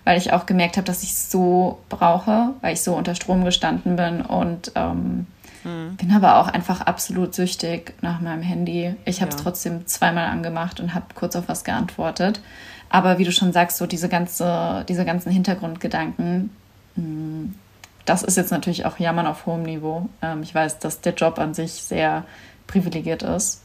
weil 0.04 0.18
ich 0.18 0.34
auch 0.34 0.44
gemerkt 0.44 0.76
habe, 0.76 0.84
dass 0.84 1.02
ich 1.02 1.12
es 1.12 1.30
so 1.30 1.78
brauche, 1.88 2.50
weil 2.60 2.74
ich 2.74 2.82
so 2.82 2.94
unter 2.94 3.14
Strom 3.14 3.46
gestanden 3.46 3.96
bin 3.96 4.20
und 4.20 4.72
ähm, 4.74 5.26
Mhm. 5.64 5.96
Bin 5.96 6.12
aber 6.12 6.36
auch 6.36 6.48
einfach 6.48 6.80
absolut 6.80 7.34
süchtig 7.34 7.94
nach 8.00 8.20
meinem 8.20 8.42
Handy. 8.42 8.94
Ich 9.04 9.20
habe 9.20 9.30
es 9.30 9.36
ja. 9.36 9.42
trotzdem 9.42 9.86
zweimal 9.86 10.26
angemacht 10.26 10.80
und 10.80 10.94
habe 10.94 11.06
kurz 11.14 11.36
auf 11.36 11.48
was 11.48 11.64
geantwortet. 11.64 12.40
Aber 12.90 13.18
wie 13.18 13.24
du 13.24 13.32
schon 13.32 13.52
sagst, 13.52 13.78
so 13.78 13.86
diese, 13.86 14.08
ganze, 14.08 14.84
diese 14.88 15.04
ganzen 15.04 15.32
Hintergrundgedanken, 15.32 16.50
hm, 16.96 17.54
das 18.04 18.22
ist 18.22 18.36
jetzt 18.36 18.50
natürlich 18.50 18.84
auch 18.84 18.98
Jammern 18.98 19.26
auf 19.26 19.46
hohem 19.46 19.62
Niveau. 19.62 20.08
Ähm, 20.20 20.42
ich 20.42 20.54
weiß, 20.54 20.78
dass 20.78 21.00
der 21.00 21.14
Job 21.14 21.38
an 21.38 21.54
sich 21.54 21.72
sehr 21.72 22.24
privilegiert 22.66 23.22
ist 23.22 23.62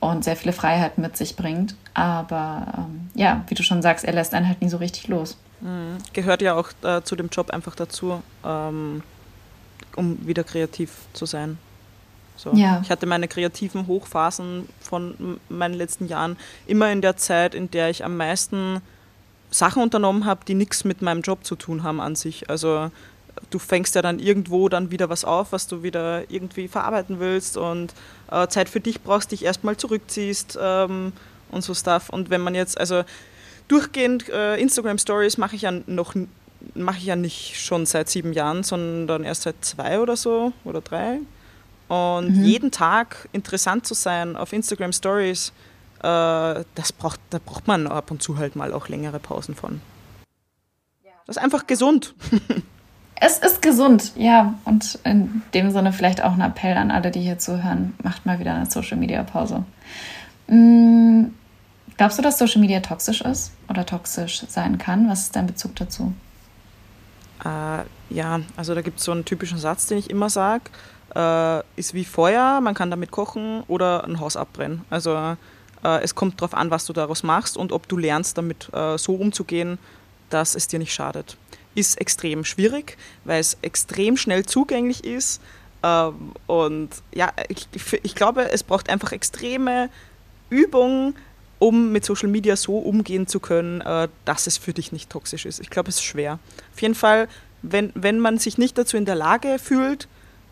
und 0.00 0.24
sehr 0.24 0.36
viele 0.36 0.52
Freiheiten 0.52 1.02
mit 1.02 1.16
sich 1.16 1.36
bringt. 1.36 1.74
Aber 1.94 2.66
ähm, 2.78 3.10
ja, 3.14 3.44
wie 3.48 3.54
du 3.54 3.62
schon 3.62 3.82
sagst, 3.82 4.04
er 4.04 4.12
lässt 4.12 4.34
einen 4.34 4.48
halt 4.48 4.62
nie 4.62 4.68
so 4.68 4.78
richtig 4.78 5.08
los. 5.08 5.36
Mhm. 5.60 5.98
Gehört 6.12 6.42
ja 6.42 6.54
auch 6.54 6.70
äh, 6.82 7.02
zu 7.02 7.16
dem 7.16 7.28
Job 7.28 7.50
einfach 7.50 7.74
dazu, 7.74 8.22
ähm, 8.44 9.02
um 9.96 10.26
wieder 10.26 10.44
kreativ 10.44 10.90
zu 11.12 11.26
sein. 11.26 11.58
So. 12.36 12.52
Ja. 12.54 12.80
Ich 12.82 12.90
hatte 12.90 13.06
meine 13.06 13.28
kreativen 13.28 13.86
Hochphasen 13.86 14.68
von 14.80 15.38
meinen 15.48 15.74
letzten 15.74 16.08
Jahren 16.08 16.36
immer 16.66 16.90
in 16.90 17.02
der 17.02 17.16
Zeit, 17.16 17.54
in 17.54 17.70
der 17.70 17.90
ich 17.90 18.04
am 18.04 18.16
meisten 18.16 18.80
Sachen 19.50 19.82
unternommen 19.82 20.24
habe, 20.24 20.44
die 20.46 20.54
nichts 20.54 20.84
mit 20.84 21.02
meinem 21.02 21.20
Job 21.20 21.44
zu 21.44 21.56
tun 21.56 21.82
haben 21.82 22.00
an 22.00 22.16
sich. 22.16 22.48
Also 22.48 22.90
du 23.50 23.58
fängst 23.58 23.94
ja 23.94 24.02
dann 24.02 24.18
irgendwo 24.18 24.68
dann 24.68 24.90
wieder 24.90 25.08
was 25.08 25.24
auf, 25.24 25.52
was 25.52 25.66
du 25.66 25.82
wieder 25.82 26.30
irgendwie 26.30 26.68
verarbeiten 26.68 27.20
willst 27.20 27.56
und 27.56 27.92
äh, 28.30 28.48
Zeit 28.48 28.68
für 28.68 28.80
dich 28.80 29.02
brauchst, 29.02 29.32
dich 29.32 29.44
erstmal 29.44 29.76
zurückziehst 29.76 30.58
ähm, 30.60 31.12
und 31.50 31.62
so 31.62 31.74
Stuff. 31.74 32.08
Und 32.08 32.30
wenn 32.30 32.40
man 32.40 32.54
jetzt, 32.54 32.78
also 32.78 33.04
durchgehend 33.68 34.28
äh, 34.30 34.56
Instagram 34.56 34.98
Stories 34.98 35.38
mache 35.38 35.56
ich 35.56 35.62
ja 35.62 35.72
noch 35.86 36.14
mache 36.74 36.98
ich 36.98 37.04
ja 37.06 37.16
nicht 37.16 37.60
schon 37.60 37.86
seit 37.86 38.08
sieben 38.08 38.32
Jahren, 38.32 38.62
sondern 38.62 39.24
erst 39.24 39.42
seit 39.42 39.64
zwei 39.64 40.00
oder 40.00 40.16
so 40.16 40.52
oder 40.64 40.80
drei. 40.80 41.18
Und 41.88 42.36
mhm. 42.36 42.44
jeden 42.44 42.70
Tag 42.70 43.28
interessant 43.32 43.86
zu 43.86 43.94
sein 43.94 44.36
auf 44.36 44.52
Instagram 44.52 44.92
Stories, 44.92 45.52
äh, 45.98 46.64
das 46.74 46.92
braucht, 46.96 47.20
da 47.30 47.38
braucht 47.44 47.66
man 47.66 47.86
ab 47.86 48.10
und 48.10 48.22
zu 48.22 48.38
halt 48.38 48.56
mal 48.56 48.72
auch 48.72 48.88
längere 48.88 49.18
Pausen 49.18 49.54
von. 49.54 49.80
Das 51.26 51.36
ist 51.36 51.42
einfach 51.42 51.66
gesund. 51.66 52.14
Es 53.24 53.38
ist 53.38 53.62
gesund, 53.62 54.10
ja. 54.16 54.54
Und 54.64 54.98
in 55.04 55.42
dem 55.54 55.70
Sinne 55.70 55.92
vielleicht 55.92 56.24
auch 56.24 56.32
ein 56.32 56.40
Appell 56.40 56.76
an 56.76 56.90
alle, 56.90 57.12
die 57.12 57.20
hier 57.20 57.38
zuhören. 57.38 57.94
Macht 58.02 58.26
mal 58.26 58.40
wieder 58.40 58.52
eine 58.52 58.68
Social 58.68 58.96
Media 58.96 59.22
Pause. 59.22 59.62
Mhm. 60.48 61.32
Glaubst 61.96 62.18
du, 62.18 62.22
dass 62.22 62.38
Social 62.38 62.60
Media 62.60 62.80
toxisch 62.80 63.20
ist 63.20 63.52
oder 63.68 63.86
toxisch 63.86 64.42
sein 64.48 64.76
kann? 64.76 65.08
Was 65.08 65.20
ist 65.20 65.36
dein 65.36 65.46
Bezug 65.46 65.76
dazu? 65.76 66.12
Äh, 67.44 67.84
ja, 68.10 68.40
also 68.56 68.74
da 68.74 68.82
gibt 68.82 68.98
es 68.98 69.04
so 69.04 69.12
einen 69.12 69.24
typischen 69.24 69.58
Satz, 69.58 69.86
den 69.86 69.98
ich 69.98 70.10
immer 70.10 70.30
sage, 70.30 70.64
äh, 71.14 71.62
ist 71.76 71.94
wie 71.94 72.04
Feuer, 72.04 72.60
man 72.60 72.74
kann 72.74 72.90
damit 72.90 73.10
kochen 73.10 73.62
oder 73.68 74.04
ein 74.04 74.20
Haus 74.20 74.36
abbrennen. 74.36 74.84
Also 74.90 75.36
äh, 75.82 76.02
es 76.02 76.14
kommt 76.14 76.40
darauf 76.40 76.54
an, 76.54 76.70
was 76.70 76.86
du 76.86 76.92
daraus 76.92 77.22
machst 77.22 77.56
und 77.56 77.72
ob 77.72 77.88
du 77.88 77.96
lernst, 77.96 78.38
damit 78.38 78.72
äh, 78.72 78.96
so 78.98 79.14
umzugehen, 79.14 79.78
dass 80.30 80.54
es 80.54 80.68
dir 80.68 80.78
nicht 80.78 80.94
schadet. 80.94 81.36
Ist 81.74 82.00
extrem 82.00 82.44
schwierig, 82.44 82.96
weil 83.24 83.40
es 83.40 83.56
extrem 83.62 84.16
schnell 84.16 84.46
zugänglich 84.46 85.04
ist. 85.04 85.40
Ähm, 85.82 86.32
und 86.46 86.90
ja, 87.14 87.32
ich, 87.48 87.68
ich 88.02 88.14
glaube, 88.14 88.50
es 88.50 88.62
braucht 88.62 88.88
einfach 88.88 89.12
extreme 89.12 89.90
Übung, 90.50 91.14
um 91.62 91.92
mit 91.92 92.04
Social 92.04 92.28
Media 92.28 92.56
so 92.56 92.76
umgehen 92.76 93.28
zu 93.28 93.38
können, 93.38 93.82
äh, 93.82 94.08
dass 94.24 94.48
es 94.48 94.58
für 94.58 94.72
dich 94.72 94.90
nicht 94.90 95.08
toxisch 95.10 95.46
ist. 95.46 95.60
Ich 95.60 95.70
glaube, 95.70 95.90
es 95.90 95.96
ist 95.96 96.02
schwer. 96.02 96.40
Auf 96.74 96.82
jeden 96.82 96.96
Fall, 96.96 97.28
wenn, 97.62 97.92
wenn 97.94 98.18
man 98.18 98.38
sich 98.38 98.58
nicht 98.58 98.76
dazu 98.76 98.96
in 98.96 99.04
der 99.04 99.14
Lage 99.14 99.60
fühlt, 99.60 100.08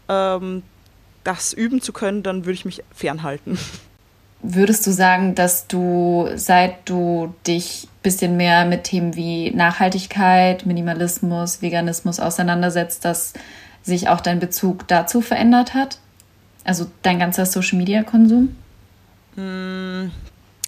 ähm, 0.08 0.62
das 1.24 1.52
üben 1.52 1.82
zu 1.82 1.92
können, 1.92 2.22
dann 2.22 2.44
würde 2.44 2.52
ich 2.52 2.64
mich 2.64 2.84
fernhalten. 2.94 3.58
Würdest 4.42 4.86
du 4.86 4.92
sagen, 4.92 5.34
dass 5.34 5.66
du, 5.66 6.28
seit 6.36 6.88
du 6.88 7.34
dich 7.44 7.88
ein 7.88 8.02
bisschen 8.04 8.36
mehr 8.36 8.64
mit 8.64 8.84
Themen 8.84 9.16
wie 9.16 9.50
Nachhaltigkeit, 9.50 10.64
Minimalismus, 10.64 11.60
Veganismus 11.60 12.20
auseinandersetzt, 12.20 13.04
dass 13.04 13.32
sich 13.82 14.08
auch 14.08 14.20
dein 14.20 14.38
Bezug 14.38 14.86
dazu 14.86 15.22
verändert 15.22 15.74
hat? 15.74 15.98
Also 16.62 16.86
dein 17.02 17.18
ganzer 17.18 17.46
Social-Media-Konsum? 17.46 18.54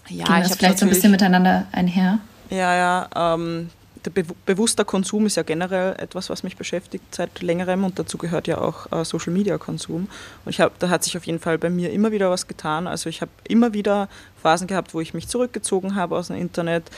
Ja, 0.09 0.25
Ging 0.25 0.37
ich 0.37 0.49
das 0.49 0.56
vielleicht 0.56 0.78
so 0.78 0.87
ein 0.87 0.88
bisschen 0.88 1.11
miteinander 1.11 1.66
einher? 1.73 2.18
Ja, 2.50 2.75
ja. 2.75 3.35
Ähm, 3.35 3.71
der 4.04 4.11
be 4.11 4.25
bewusster 4.47 4.85
Konsum 4.85 5.26
ist 5.26 5.37
ja 5.37 5.42
generell 5.42 5.94
etwas, 5.99 6.28
was 6.28 6.42
mich 6.42 6.56
beschäftigt 6.56 7.14
seit 7.14 7.40
längerem 7.40 7.85
und 7.85 7.99
dazu 7.99 8.18
gehört 8.18 8.49
ja 8.49 8.59
auch 8.59 8.90
äh, 8.90 9.04
Social 9.04 9.32
Media 9.32 9.59
Konsum. 9.59 10.09
Und 10.44 10.50
ich 10.50 10.61
habe, 10.61 10.73
da 10.78 10.88
hat 10.88 11.04
sich 11.04 11.16
auf 11.16 11.25
jeden 11.25 11.38
Fall 11.38 11.59
bei 11.59 11.71
mir 11.71 11.92
immer 11.92 12.11
wieder 12.12 12.30
was 12.30 12.49
getan. 12.49 12.87
Also 12.87 13.09
ich 13.09 13.21
habe 13.21 13.30
immer 13.47 13.73
wieder 13.73 14.09
Phasen 14.42 14.66
gehabt, 14.66 14.94
wo 14.94 15.00
ich 15.00 15.14
mich 15.14 15.28
zurückgezogen 15.28 15.94
habe 15.94 16.16
aus 16.16 16.28
dem 16.28 16.37
Internet, 16.37 16.90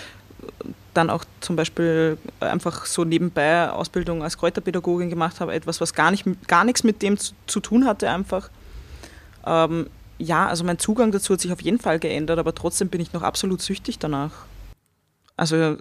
dann 0.94 1.10
auch 1.10 1.24
zum 1.40 1.56
Beispiel 1.56 2.18
einfach 2.40 2.86
so 2.86 3.04
nebenbei 3.04 3.68
Ausbildung 3.70 4.22
als 4.22 4.38
Kräuterpädagogin 4.38 5.10
gemacht 5.10 5.40
habe, 5.40 5.52
etwas, 5.52 5.80
was 5.80 5.92
gar, 5.92 6.10
nicht, 6.10 6.24
gar 6.46 6.64
nichts 6.64 6.84
mit 6.84 7.02
dem 7.02 7.18
zu, 7.18 7.34
zu 7.46 7.60
tun 7.60 7.86
hatte 7.86 8.08
einfach. 8.08 8.48
Ähm, 9.44 9.88
ja, 10.18 10.46
also 10.46 10.64
mein 10.64 10.78
Zugang 10.78 11.12
dazu 11.12 11.32
hat 11.32 11.40
sich 11.40 11.52
auf 11.52 11.62
jeden 11.62 11.78
Fall 11.78 11.98
geändert, 11.98 12.38
aber 12.38 12.54
trotzdem 12.54 12.88
bin 12.88 13.00
ich 13.00 13.12
noch 13.12 13.22
absolut 13.22 13.60
süchtig 13.60 13.98
danach. 13.98 14.32
Also 15.36 15.76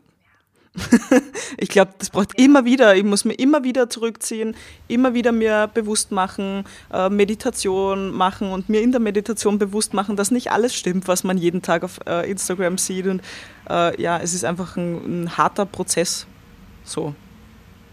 ich 1.58 1.70
glaube, 1.70 1.94
das 2.00 2.10
braucht 2.10 2.40
immer 2.40 2.66
wieder, 2.66 2.96
ich 2.96 3.04
muss 3.04 3.26
mir 3.26 3.34
immer 3.34 3.64
wieder 3.64 3.90
zurückziehen, 3.90 4.56
immer 4.88 5.14
wieder 5.14 5.32
mir 5.32 5.70
bewusst 5.72 6.12
machen, 6.12 6.64
äh, 6.92 7.10
Meditation 7.10 8.12
machen 8.12 8.52
und 8.52 8.70
mir 8.70 8.82
in 8.82 8.92
der 8.92 9.00
Meditation 9.00 9.60
bewusst 9.60 9.94
machen, 9.94 10.16
dass 10.16 10.32
nicht 10.32 10.52
alles 10.52 10.74
stimmt, 10.74 11.08
was 11.08 11.24
man 11.24 11.38
jeden 11.38 11.62
Tag 11.62 11.84
auf 11.84 12.00
äh, 12.08 12.30
Instagram 12.30 12.80
sieht. 12.80 13.06
Und 13.06 13.22
äh, 13.70 14.02
ja, 14.02 14.18
es 14.20 14.34
ist 14.34 14.46
einfach 14.46 14.76
ein, 14.76 15.24
ein, 15.24 15.38
harter 15.38 15.68
Prozess. 15.68 16.26
So. 16.84 17.14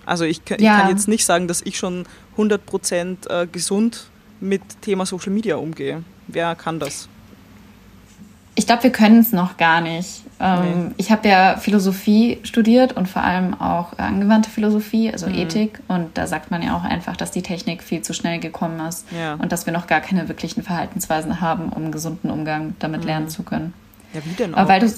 Also 0.06 0.24
ich, 0.24 0.40
ich 0.50 0.60
ja. 0.60 0.80
kann 0.80 0.88
jetzt 0.88 1.06
nicht 1.06 1.26
sagen, 1.26 1.48
dass 1.48 1.60
ich 1.60 1.76
schon 1.76 2.06
100% 2.38 3.28
äh, 3.28 3.46
gesund 3.46 4.08
mit 4.40 4.62
Thema 4.80 5.04
Social 5.04 5.32
Media 5.32 5.56
umgehe. 5.56 6.02
Wer 6.32 6.54
kann 6.54 6.78
das? 6.78 7.08
Ich 8.54 8.66
glaube, 8.66 8.82
wir 8.82 8.92
können 8.92 9.20
es 9.20 9.32
noch 9.32 9.56
gar 9.56 9.80
nicht. 9.80 10.22
Ähm, 10.40 10.88
nee. 10.88 10.94
Ich 10.96 11.10
habe 11.10 11.28
ja 11.28 11.56
Philosophie 11.56 12.38
studiert 12.42 12.94
und 12.94 13.08
vor 13.08 13.22
allem 13.22 13.58
auch 13.60 13.96
angewandte 13.98 14.50
Philosophie, 14.50 15.10
also 15.12 15.28
mhm. 15.28 15.34
Ethik. 15.34 15.80
Und 15.88 16.18
da 16.18 16.26
sagt 16.26 16.50
man 16.50 16.62
ja 16.62 16.76
auch 16.76 16.84
einfach, 16.84 17.16
dass 17.16 17.30
die 17.30 17.42
Technik 17.42 17.82
viel 17.82 18.02
zu 18.02 18.12
schnell 18.12 18.40
gekommen 18.40 18.80
ist 18.86 19.06
ja. 19.12 19.34
und 19.34 19.52
dass 19.52 19.66
wir 19.66 19.72
noch 19.72 19.86
gar 19.86 20.00
keine 20.00 20.28
wirklichen 20.28 20.62
Verhaltensweisen 20.62 21.40
haben, 21.40 21.68
um 21.68 21.84
einen 21.84 21.92
gesunden 21.92 22.30
Umgang 22.30 22.74
damit 22.80 23.02
mhm. 23.02 23.06
lernen 23.06 23.28
zu 23.28 23.44
können. 23.44 23.72
Ja, 24.12 24.20
wie 24.24 24.34
denn 24.34 24.54
auch? 24.54 24.58
Aber 24.58 24.68
weil 24.68 24.90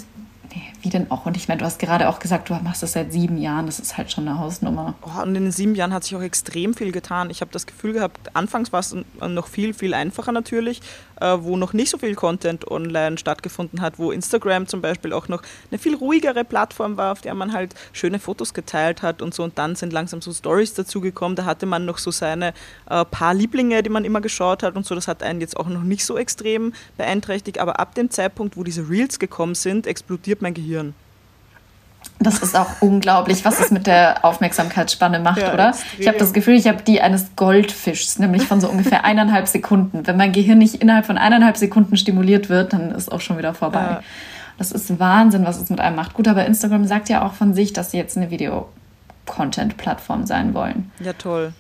Nee, 0.54 0.62
wie 0.82 0.90
denn 0.90 1.10
auch? 1.10 1.24
Und 1.24 1.36
ich 1.36 1.48
meine, 1.48 1.60
du 1.60 1.64
hast 1.64 1.78
gerade 1.78 2.08
auch 2.08 2.18
gesagt, 2.18 2.50
du 2.50 2.54
machst 2.54 2.82
das 2.82 2.92
seit 2.92 3.12
sieben 3.12 3.38
Jahren. 3.38 3.66
Das 3.66 3.78
ist 3.78 3.96
halt 3.96 4.12
schon 4.12 4.28
eine 4.28 4.38
Hausnummer. 4.38 4.94
Oh, 5.02 5.22
und 5.22 5.34
in 5.34 5.44
den 5.44 5.52
sieben 5.52 5.74
Jahren 5.74 5.94
hat 5.94 6.04
sich 6.04 6.14
auch 6.14 6.20
extrem 6.20 6.74
viel 6.74 6.92
getan. 6.92 7.30
Ich 7.30 7.40
habe 7.40 7.50
das 7.52 7.66
Gefühl 7.66 7.94
gehabt, 7.94 8.34
anfangs 8.34 8.72
war 8.72 8.80
es 8.80 8.94
noch 9.20 9.46
viel, 9.46 9.72
viel 9.72 9.94
einfacher 9.94 10.32
natürlich, 10.32 10.80
äh, 10.80 11.11
wo 11.40 11.56
noch 11.56 11.72
nicht 11.72 11.90
so 11.90 11.98
viel 11.98 12.14
Content 12.14 12.70
online 12.70 13.18
stattgefunden 13.18 13.80
hat, 13.80 13.98
wo 13.98 14.10
Instagram 14.12 14.66
zum 14.66 14.80
Beispiel 14.80 15.12
auch 15.12 15.28
noch 15.28 15.42
eine 15.70 15.78
viel 15.78 15.94
ruhigere 15.94 16.44
Plattform 16.44 16.96
war, 16.96 17.12
auf 17.12 17.20
der 17.20 17.34
man 17.34 17.52
halt 17.52 17.74
schöne 17.92 18.18
Fotos 18.18 18.54
geteilt 18.54 19.02
hat 19.02 19.22
und 19.22 19.34
so. 19.34 19.42
Und 19.44 19.58
dann 19.58 19.76
sind 19.76 19.92
langsam 19.92 20.20
so 20.20 20.32
Stories 20.32 20.74
dazugekommen. 20.74 21.36
Da 21.36 21.44
hatte 21.44 21.66
man 21.66 21.84
noch 21.84 21.98
so 21.98 22.10
seine 22.10 22.54
äh, 22.88 23.04
paar 23.04 23.34
Lieblinge, 23.34 23.82
die 23.82 23.90
man 23.90 24.04
immer 24.04 24.20
geschaut 24.20 24.62
hat 24.62 24.76
und 24.76 24.86
so. 24.86 24.94
Das 24.94 25.08
hat 25.08 25.22
einen 25.22 25.40
jetzt 25.40 25.56
auch 25.56 25.68
noch 25.68 25.82
nicht 25.82 26.04
so 26.04 26.16
extrem 26.16 26.72
beeinträchtigt. 26.96 27.58
Aber 27.58 27.80
ab 27.80 27.94
dem 27.94 28.10
Zeitpunkt, 28.10 28.56
wo 28.56 28.64
diese 28.64 28.88
Reels 28.88 29.18
gekommen 29.18 29.54
sind, 29.54 29.86
explodiert 29.86 30.42
mein 30.42 30.54
Gehirn. 30.54 30.94
Das 32.18 32.38
ist 32.38 32.56
auch 32.56 32.68
unglaublich, 32.80 33.44
was 33.44 33.58
es 33.58 33.70
mit 33.70 33.86
der 33.86 34.24
Aufmerksamkeitsspanne 34.24 35.18
macht, 35.18 35.40
ja, 35.42 35.52
oder? 35.52 35.70
Extrem. 35.70 36.00
Ich 36.00 36.08
habe 36.08 36.18
das 36.18 36.32
Gefühl, 36.32 36.54
ich 36.54 36.68
habe 36.68 36.82
die 36.82 37.00
eines 37.00 37.34
Goldfischs, 37.36 38.18
nämlich 38.18 38.44
von 38.44 38.60
so 38.60 38.68
ungefähr 38.68 39.04
eineinhalb 39.06 39.48
Sekunden. 39.48 40.06
Wenn 40.06 40.16
mein 40.16 40.32
Gehirn 40.32 40.58
nicht 40.58 40.76
innerhalb 40.76 41.06
von 41.06 41.18
eineinhalb 41.18 41.56
Sekunden 41.56 41.96
stimuliert 41.96 42.48
wird, 42.48 42.72
dann 42.72 42.92
ist 42.92 43.10
auch 43.10 43.20
schon 43.20 43.38
wieder 43.38 43.54
vorbei. 43.54 43.80
Ja. 43.80 44.02
Das 44.58 44.70
ist 44.70 45.00
Wahnsinn, 45.00 45.44
was 45.44 45.60
es 45.60 45.70
mit 45.70 45.80
einem 45.80 45.96
macht. 45.96 46.14
Gut, 46.14 46.28
aber 46.28 46.46
Instagram 46.46 46.86
sagt 46.86 47.08
ja 47.08 47.26
auch 47.26 47.32
von 47.32 47.54
sich, 47.54 47.72
dass 47.72 47.90
sie 47.90 47.96
jetzt 47.96 48.16
eine 48.16 48.30
Video-Content-Plattform 48.30 50.26
sein 50.26 50.54
wollen. 50.54 50.92
Ja, 51.00 51.14
toll. 51.14 51.52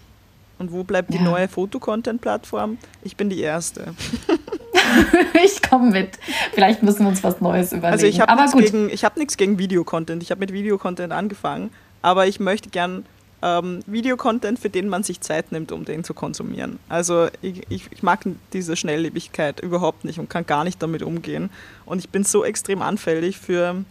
Und 0.58 0.70
wo 0.70 0.84
bleibt 0.84 1.12
die 1.12 1.18
ja. 1.18 1.24
neue 1.24 1.48
Fotocontent-Plattform? 1.48 2.78
Ich 3.02 3.16
bin 3.16 3.30
die 3.30 3.40
Erste. 3.40 3.94
ich 5.44 5.62
komme 5.62 5.90
mit. 5.90 6.18
Vielleicht 6.52 6.82
müssen 6.82 7.00
wir 7.00 7.08
uns 7.08 7.22
was 7.22 7.40
Neues 7.40 7.72
überlegen. 7.72 7.92
Also 7.92 8.06
ich 8.06 8.20
habe 8.20 8.40
nichts 8.40 8.72
gegen, 8.72 8.90
hab 8.90 9.36
gegen 9.36 9.58
Videocontent. 9.58 10.22
Ich 10.22 10.30
habe 10.30 10.40
mit 10.40 10.52
Videocontent 10.52 11.12
angefangen, 11.12 11.70
aber 12.02 12.26
ich 12.26 12.40
möchte 12.40 12.70
gern 12.70 13.04
ähm, 13.42 13.80
Videocontent, 13.86 14.58
für 14.58 14.70
den 14.70 14.88
man 14.88 15.02
sich 15.02 15.20
Zeit 15.20 15.52
nimmt, 15.52 15.72
um 15.72 15.84
den 15.84 16.04
zu 16.04 16.14
konsumieren. 16.14 16.78
Also 16.88 17.28
ich, 17.42 17.62
ich, 17.68 17.90
ich, 17.90 18.02
mag 18.02 18.20
diese 18.52 18.76
Schnelllebigkeit 18.76 19.60
überhaupt 19.60 20.04
nicht 20.04 20.18
und 20.18 20.30
kann 20.30 20.46
gar 20.46 20.64
nicht 20.64 20.80
damit 20.82 21.02
umgehen. 21.02 21.50
Und 21.84 21.98
ich 21.98 22.08
bin 22.08 22.24
so 22.24 22.44
extrem 22.44 22.82
anfällig 22.82 23.38
für, 23.38 23.84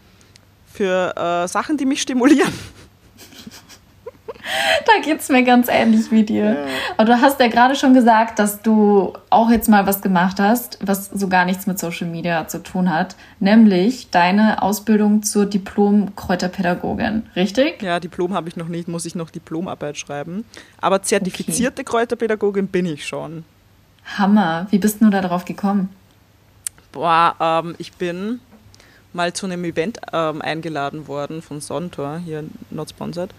für 0.71 1.15
äh, 1.17 1.47
Sachen, 1.47 1.77
die 1.77 1.85
mich 1.85 2.01
stimulieren. 2.01 2.53
da 4.85 5.01
geht 5.03 5.19
es 5.19 5.29
mir 5.29 5.43
ganz 5.43 5.67
ähnlich 5.69 6.11
wie 6.11 6.23
dir. 6.23 6.53
Ja. 6.53 6.65
Aber 6.97 7.05
du 7.05 7.21
hast 7.21 7.39
ja 7.39 7.47
gerade 7.47 7.75
schon 7.75 7.93
gesagt, 7.93 8.39
dass 8.39 8.61
du 8.61 9.13
auch 9.29 9.49
jetzt 9.49 9.69
mal 9.69 9.85
was 9.85 10.01
gemacht 10.01 10.39
hast, 10.39 10.79
was 10.81 11.07
so 11.07 11.27
gar 11.27 11.45
nichts 11.45 11.67
mit 11.67 11.79
Social 11.79 12.07
Media 12.07 12.47
zu 12.47 12.61
tun 12.63 12.89
hat, 12.89 13.15
nämlich 13.39 14.09
deine 14.09 14.61
Ausbildung 14.61 15.23
zur 15.23 15.45
Diplom-Kräuterpädagogin, 15.45 17.23
richtig? 17.35 17.81
Ja, 17.81 17.99
Diplom 17.99 18.33
habe 18.33 18.49
ich 18.49 18.55
noch 18.55 18.67
nicht, 18.67 18.87
muss 18.87 19.05
ich 19.05 19.15
noch 19.15 19.29
Diplomarbeit 19.29 19.97
schreiben. 19.97 20.45
Aber 20.79 21.01
zertifizierte 21.01 21.81
okay. 21.81 21.91
Kräuterpädagogin 21.91 22.67
bin 22.67 22.85
ich 22.85 23.05
schon. 23.05 23.43
Hammer. 24.17 24.67
Wie 24.71 24.79
bist 24.79 25.01
du 25.01 25.09
da 25.09 25.21
drauf 25.21 25.45
gekommen? 25.45 25.89
Boah, 26.91 27.35
ähm, 27.39 27.75
ich 27.77 27.93
bin 27.93 28.39
mal 29.13 29.33
zu 29.33 29.45
einem 29.45 29.63
Event 29.63 29.99
ähm, 30.13 30.41
eingeladen 30.41 31.07
worden 31.07 31.41
von 31.41 31.61
Sonnentor, 31.61 32.19
hier 32.19 32.43
not 32.69 32.89
sponsored. 32.89 33.31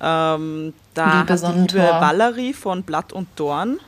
Ähm, 0.00 0.74
da 0.94 1.20
liebe 1.20 1.32
hat 1.32 1.42
die 1.42 1.60
liebe 1.60 1.78
Valerie 1.78 2.52
von 2.52 2.82
Blatt 2.82 3.12
und 3.12 3.28
Dorn 3.36 3.80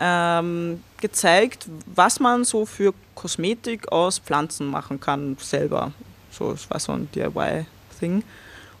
ähm, 0.00 0.82
gezeigt, 1.00 1.66
was 1.86 2.20
man 2.20 2.44
so 2.44 2.66
für 2.66 2.94
Kosmetik 3.14 3.90
aus 3.90 4.18
Pflanzen 4.18 4.66
machen 4.66 5.00
kann 5.00 5.36
selber. 5.40 5.92
So, 6.30 6.52
es 6.52 6.70
war 6.70 6.78
so 6.78 6.92
ein 6.92 7.08
DIY-Thing. 7.12 8.22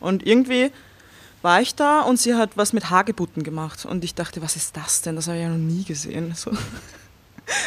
Und 0.00 0.26
irgendwie 0.26 0.70
war 1.42 1.60
ich 1.60 1.74
da 1.74 2.02
und 2.02 2.18
sie 2.18 2.34
hat 2.34 2.50
was 2.56 2.72
mit 2.72 2.90
Hagebutten 2.90 3.42
gemacht. 3.42 3.84
Und 3.84 4.04
ich 4.04 4.14
dachte, 4.14 4.42
was 4.42 4.56
ist 4.56 4.76
das 4.76 5.02
denn? 5.02 5.16
Das 5.16 5.26
habe 5.26 5.38
ich 5.38 5.42
ja 5.42 5.48
noch 5.48 5.56
nie 5.56 5.84
gesehen. 5.84 6.34
So, 6.44 6.52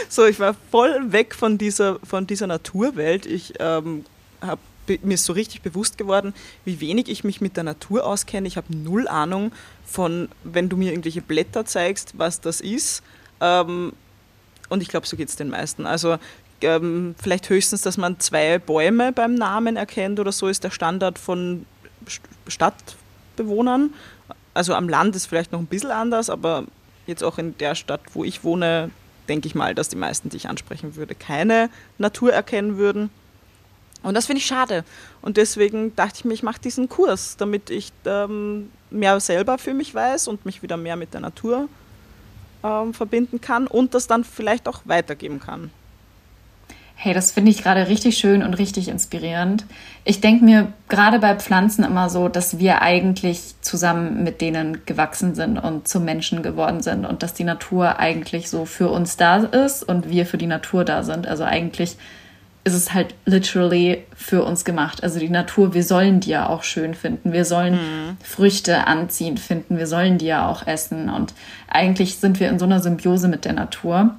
so 0.09 0.25
ich 0.27 0.39
war 0.39 0.55
voll 0.69 1.11
weg 1.11 1.33
von 1.33 1.57
dieser, 1.57 1.97
von 2.03 2.27
dieser 2.27 2.45
Naturwelt. 2.45 3.25
Ich 3.25 3.55
ähm, 3.59 4.05
habe 4.39 4.61
mir 5.03 5.15
ist 5.15 5.25
so 5.25 5.33
richtig 5.33 5.61
bewusst 5.61 5.97
geworden, 5.97 6.33
wie 6.65 6.79
wenig 6.79 7.09
ich 7.09 7.23
mich 7.23 7.41
mit 7.41 7.57
der 7.57 7.63
Natur 7.63 8.05
auskenne. 8.05 8.47
Ich 8.47 8.57
habe 8.57 8.75
null 8.75 9.07
Ahnung 9.07 9.51
von, 9.85 10.29
wenn 10.43 10.69
du 10.69 10.77
mir 10.77 10.91
irgendwelche 10.91 11.21
Blätter 11.21 11.65
zeigst, 11.65 12.17
was 12.17 12.41
das 12.41 12.61
ist. 12.61 13.03
Ähm, 13.39 13.93
und 14.69 14.81
ich 14.81 14.87
glaube, 14.87 15.07
so 15.07 15.17
geht 15.17 15.29
es 15.29 15.35
den 15.35 15.49
meisten. 15.49 15.85
Also 15.85 16.17
ähm, 16.61 17.15
vielleicht 17.21 17.49
höchstens, 17.49 17.81
dass 17.81 17.97
man 17.97 18.19
zwei 18.19 18.59
Bäume 18.59 19.11
beim 19.11 19.35
Namen 19.35 19.75
erkennt 19.75 20.19
oder 20.19 20.31
so 20.31 20.47
ist 20.47 20.63
der 20.63 20.71
Standard 20.71 21.19
von 21.19 21.65
Stadtbewohnern. 22.47 23.93
Also 24.53 24.73
am 24.73 24.89
Land 24.89 25.15
ist 25.15 25.25
vielleicht 25.25 25.51
noch 25.51 25.59
ein 25.59 25.67
bisschen 25.67 25.91
anders, 25.91 26.29
aber 26.29 26.65
jetzt 27.07 27.23
auch 27.23 27.37
in 27.37 27.57
der 27.57 27.75
Stadt, 27.75 28.01
wo 28.13 28.23
ich 28.23 28.43
wohne, 28.43 28.91
denke 29.27 29.47
ich 29.47 29.55
mal, 29.55 29.75
dass 29.75 29.89
die 29.89 29.95
meisten, 29.95 30.29
die 30.29 30.37
ich 30.37 30.49
ansprechen 30.49 30.95
würde, 30.95 31.15
keine 31.15 31.69
Natur 31.97 32.33
erkennen 32.33 32.77
würden. 32.77 33.09
Und 34.03 34.15
das 34.15 34.25
finde 34.25 34.39
ich 34.39 34.45
schade. 34.45 34.83
Und 35.21 35.37
deswegen 35.37 35.95
dachte 35.95 36.13
ich 36.17 36.25
mir, 36.25 36.33
ich 36.33 36.43
mache 36.43 36.59
diesen 36.59 36.89
Kurs, 36.89 37.37
damit 37.37 37.69
ich 37.69 37.91
ähm, 38.05 38.71
mehr 38.89 39.19
selber 39.19 39.57
für 39.57 39.73
mich 39.73 39.93
weiß 39.93 40.27
und 40.27 40.45
mich 40.45 40.63
wieder 40.63 40.77
mehr 40.77 40.95
mit 40.95 41.13
der 41.13 41.21
Natur 41.21 41.69
ähm, 42.63 42.93
verbinden 42.93 43.41
kann 43.41 43.67
und 43.67 43.93
das 43.93 44.07
dann 44.07 44.23
vielleicht 44.23 44.67
auch 44.67 44.81
weitergeben 44.85 45.39
kann. 45.39 45.71
Hey, 47.03 47.15
das 47.15 47.31
finde 47.31 47.49
ich 47.49 47.63
gerade 47.63 47.87
richtig 47.87 48.19
schön 48.19 48.43
und 48.43 48.53
richtig 48.53 48.87
inspirierend. 48.87 49.65
Ich 50.03 50.21
denke 50.21 50.45
mir 50.45 50.71
gerade 50.87 51.17
bei 51.17 51.35
Pflanzen 51.35 51.83
immer 51.83 52.11
so, 52.11 52.27
dass 52.27 52.59
wir 52.59 52.83
eigentlich 52.83 53.55
zusammen 53.61 54.23
mit 54.23 54.39
denen 54.39 54.85
gewachsen 54.85 55.33
sind 55.33 55.57
und 55.57 55.87
zum 55.87 56.05
Menschen 56.05 56.43
geworden 56.43 56.83
sind 56.83 57.05
und 57.05 57.23
dass 57.23 57.33
die 57.33 57.43
Natur 57.43 57.97
eigentlich 57.97 58.51
so 58.51 58.65
für 58.65 58.89
uns 58.89 59.17
da 59.17 59.37
ist 59.37 59.81
und 59.81 60.09
wir 60.09 60.27
für 60.27 60.37
die 60.37 60.45
Natur 60.45 60.85
da 60.85 61.01
sind. 61.01 61.25
Also 61.25 61.43
eigentlich 61.43 61.97
ist 62.63 62.73
es 62.75 62.93
halt 62.93 63.15
literally 63.25 64.03
für 64.15 64.43
uns 64.43 64.65
gemacht. 64.65 65.03
Also 65.03 65.19
die 65.19 65.29
Natur, 65.29 65.73
wir 65.73 65.83
sollen 65.83 66.19
die 66.19 66.29
ja 66.29 66.47
auch 66.47 66.63
schön 66.63 66.93
finden. 66.93 67.33
Wir 67.33 67.43
sollen 67.45 67.73
mhm. 67.73 68.17
Früchte 68.23 68.85
anziehend 68.85 69.39
finden. 69.39 69.77
Wir 69.77 69.87
sollen 69.87 70.19
die 70.19 70.27
ja 70.27 70.47
auch 70.47 70.67
essen. 70.67 71.09
Und 71.09 71.33
eigentlich 71.67 72.17
sind 72.17 72.39
wir 72.39 72.49
in 72.49 72.59
so 72.59 72.65
einer 72.65 72.79
Symbiose 72.79 73.27
mit 73.27 73.45
der 73.45 73.53
Natur, 73.53 74.15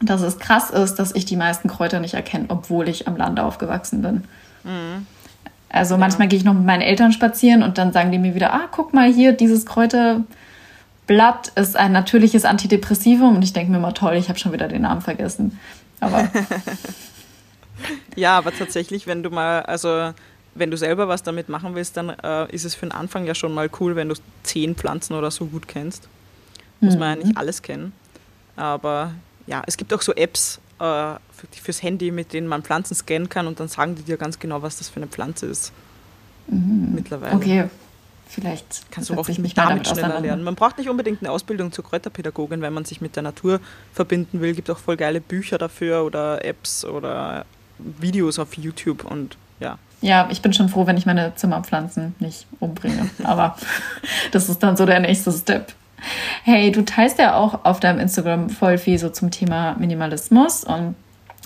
dass 0.00 0.22
es 0.22 0.38
krass 0.38 0.70
ist, 0.70 0.94
dass 0.94 1.14
ich 1.14 1.26
die 1.26 1.36
meisten 1.36 1.68
Kräuter 1.68 2.00
nicht 2.00 2.14
erkenne, 2.14 2.46
obwohl 2.48 2.88
ich 2.88 3.08
am 3.08 3.16
Land 3.16 3.38
aufgewachsen 3.38 4.00
bin. 4.00 4.24
Mhm. 4.64 5.06
Also 5.68 5.94
ja. 5.94 5.98
manchmal 5.98 6.28
gehe 6.28 6.38
ich 6.38 6.44
noch 6.44 6.54
mit 6.54 6.64
meinen 6.64 6.82
Eltern 6.82 7.12
spazieren 7.12 7.62
und 7.62 7.76
dann 7.76 7.92
sagen 7.92 8.10
die 8.10 8.18
mir 8.18 8.34
wieder, 8.34 8.54
ah, 8.54 8.68
guck 8.70 8.94
mal 8.94 9.12
hier, 9.12 9.32
dieses 9.32 9.66
Kräuterblatt 9.66 11.48
ist 11.56 11.76
ein 11.76 11.92
natürliches 11.92 12.46
Antidepressivum. 12.46 13.36
Und 13.36 13.42
ich 13.42 13.52
denke 13.52 13.70
mir 13.70 13.78
immer, 13.78 13.92
toll, 13.92 14.14
ich 14.14 14.30
habe 14.30 14.38
schon 14.38 14.52
wieder 14.52 14.68
den 14.68 14.82
Namen 14.82 15.02
vergessen. 15.02 15.58
Aber 16.00 16.30
Ja, 18.16 18.36
aber 18.38 18.52
tatsächlich, 18.52 19.06
wenn 19.06 19.22
du 19.22 19.30
mal, 19.30 19.62
also 19.62 20.12
wenn 20.54 20.70
du 20.70 20.76
selber 20.76 21.08
was 21.08 21.22
damit 21.22 21.48
machen 21.48 21.74
willst, 21.74 21.96
dann 21.96 22.10
äh, 22.10 22.52
ist 22.54 22.64
es 22.64 22.74
für 22.74 22.86
den 22.86 22.92
Anfang 22.92 23.26
ja 23.26 23.34
schon 23.34 23.54
mal 23.54 23.70
cool, 23.80 23.96
wenn 23.96 24.08
du 24.08 24.14
zehn 24.42 24.74
Pflanzen 24.74 25.14
oder 25.14 25.30
so 25.30 25.46
gut 25.46 25.66
kennst. 25.66 26.08
Muss 26.80 26.96
man 26.96 27.10
ja 27.10 27.16
nicht 27.24 27.32
mhm. 27.34 27.38
alles 27.38 27.62
kennen. 27.62 27.92
Aber 28.56 29.12
ja, 29.46 29.62
es 29.66 29.76
gibt 29.76 29.94
auch 29.94 30.02
so 30.02 30.12
Apps 30.14 30.60
äh, 30.78 30.82
für, 30.82 31.46
fürs 31.62 31.82
Handy, 31.82 32.10
mit 32.10 32.32
denen 32.32 32.48
man 32.48 32.62
Pflanzen 32.62 32.94
scannen 32.94 33.28
kann 33.28 33.46
und 33.46 33.60
dann 33.60 33.68
sagen 33.68 33.94
die 33.94 34.02
dir 34.02 34.16
ganz 34.16 34.38
genau, 34.38 34.62
was 34.62 34.78
das 34.78 34.88
für 34.88 34.96
eine 34.96 35.06
Pflanze 35.06 35.46
ist. 35.46 35.72
mhm. 36.48 36.92
mittlerweile. 36.94 37.36
Okay, 37.36 37.64
vielleicht 38.28 38.90
kannst 38.90 39.10
du 39.10 39.14
auch 39.14 39.28
mich 39.28 39.54
damit, 39.54 39.56
damit 39.56 39.88
schneller 39.88 40.20
lernen. 40.20 40.42
Man 40.42 40.56
braucht 40.56 40.76
nicht 40.76 40.88
unbedingt 40.88 41.22
eine 41.22 41.30
Ausbildung 41.30 41.70
zur 41.70 41.84
Kräuterpädagogin, 41.84 42.60
wenn 42.62 42.72
man 42.72 42.84
sich 42.84 43.00
mit 43.00 43.14
der 43.16 43.22
Natur 43.22 43.60
verbinden 43.92 44.40
will. 44.40 44.50
Es 44.50 44.56
Gibt 44.56 44.70
auch 44.70 44.78
voll 44.78 44.96
geile 44.96 45.20
Bücher 45.20 45.58
dafür 45.58 46.04
oder 46.04 46.44
Apps 46.44 46.84
oder 46.84 47.46
Videos 47.98 48.38
auf 48.38 48.54
YouTube 48.56 49.04
und 49.04 49.36
ja. 49.60 49.78
Ja, 50.00 50.28
ich 50.30 50.42
bin 50.42 50.52
schon 50.52 50.68
froh, 50.68 50.86
wenn 50.86 50.96
ich 50.96 51.06
meine 51.06 51.34
Zimmerpflanzen 51.36 52.16
nicht 52.18 52.46
umbringe. 52.58 53.08
Aber 53.22 53.56
das 54.32 54.48
ist 54.48 54.62
dann 54.62 54.76
so 54.76 54.84
der 54.84 55.00
nächste 55.00 55.30
Step. 55.30 55.72
Hey, 56.42 56.72
du 56.72 56.84
teilst 56.84 57.18
ja 57.18 57.36
auch 57.36 57.64
auf 57.64 57.78
deinem 57.78 58.00
Instagram 58.00 58.50
voll 58.50 58.78
viel 58.78 58.98
so 58.98 59.08
zum 59.08 59.30
Thema 59.30 59.76
Minimalismus 59.78 60.64
und 60.64 60.96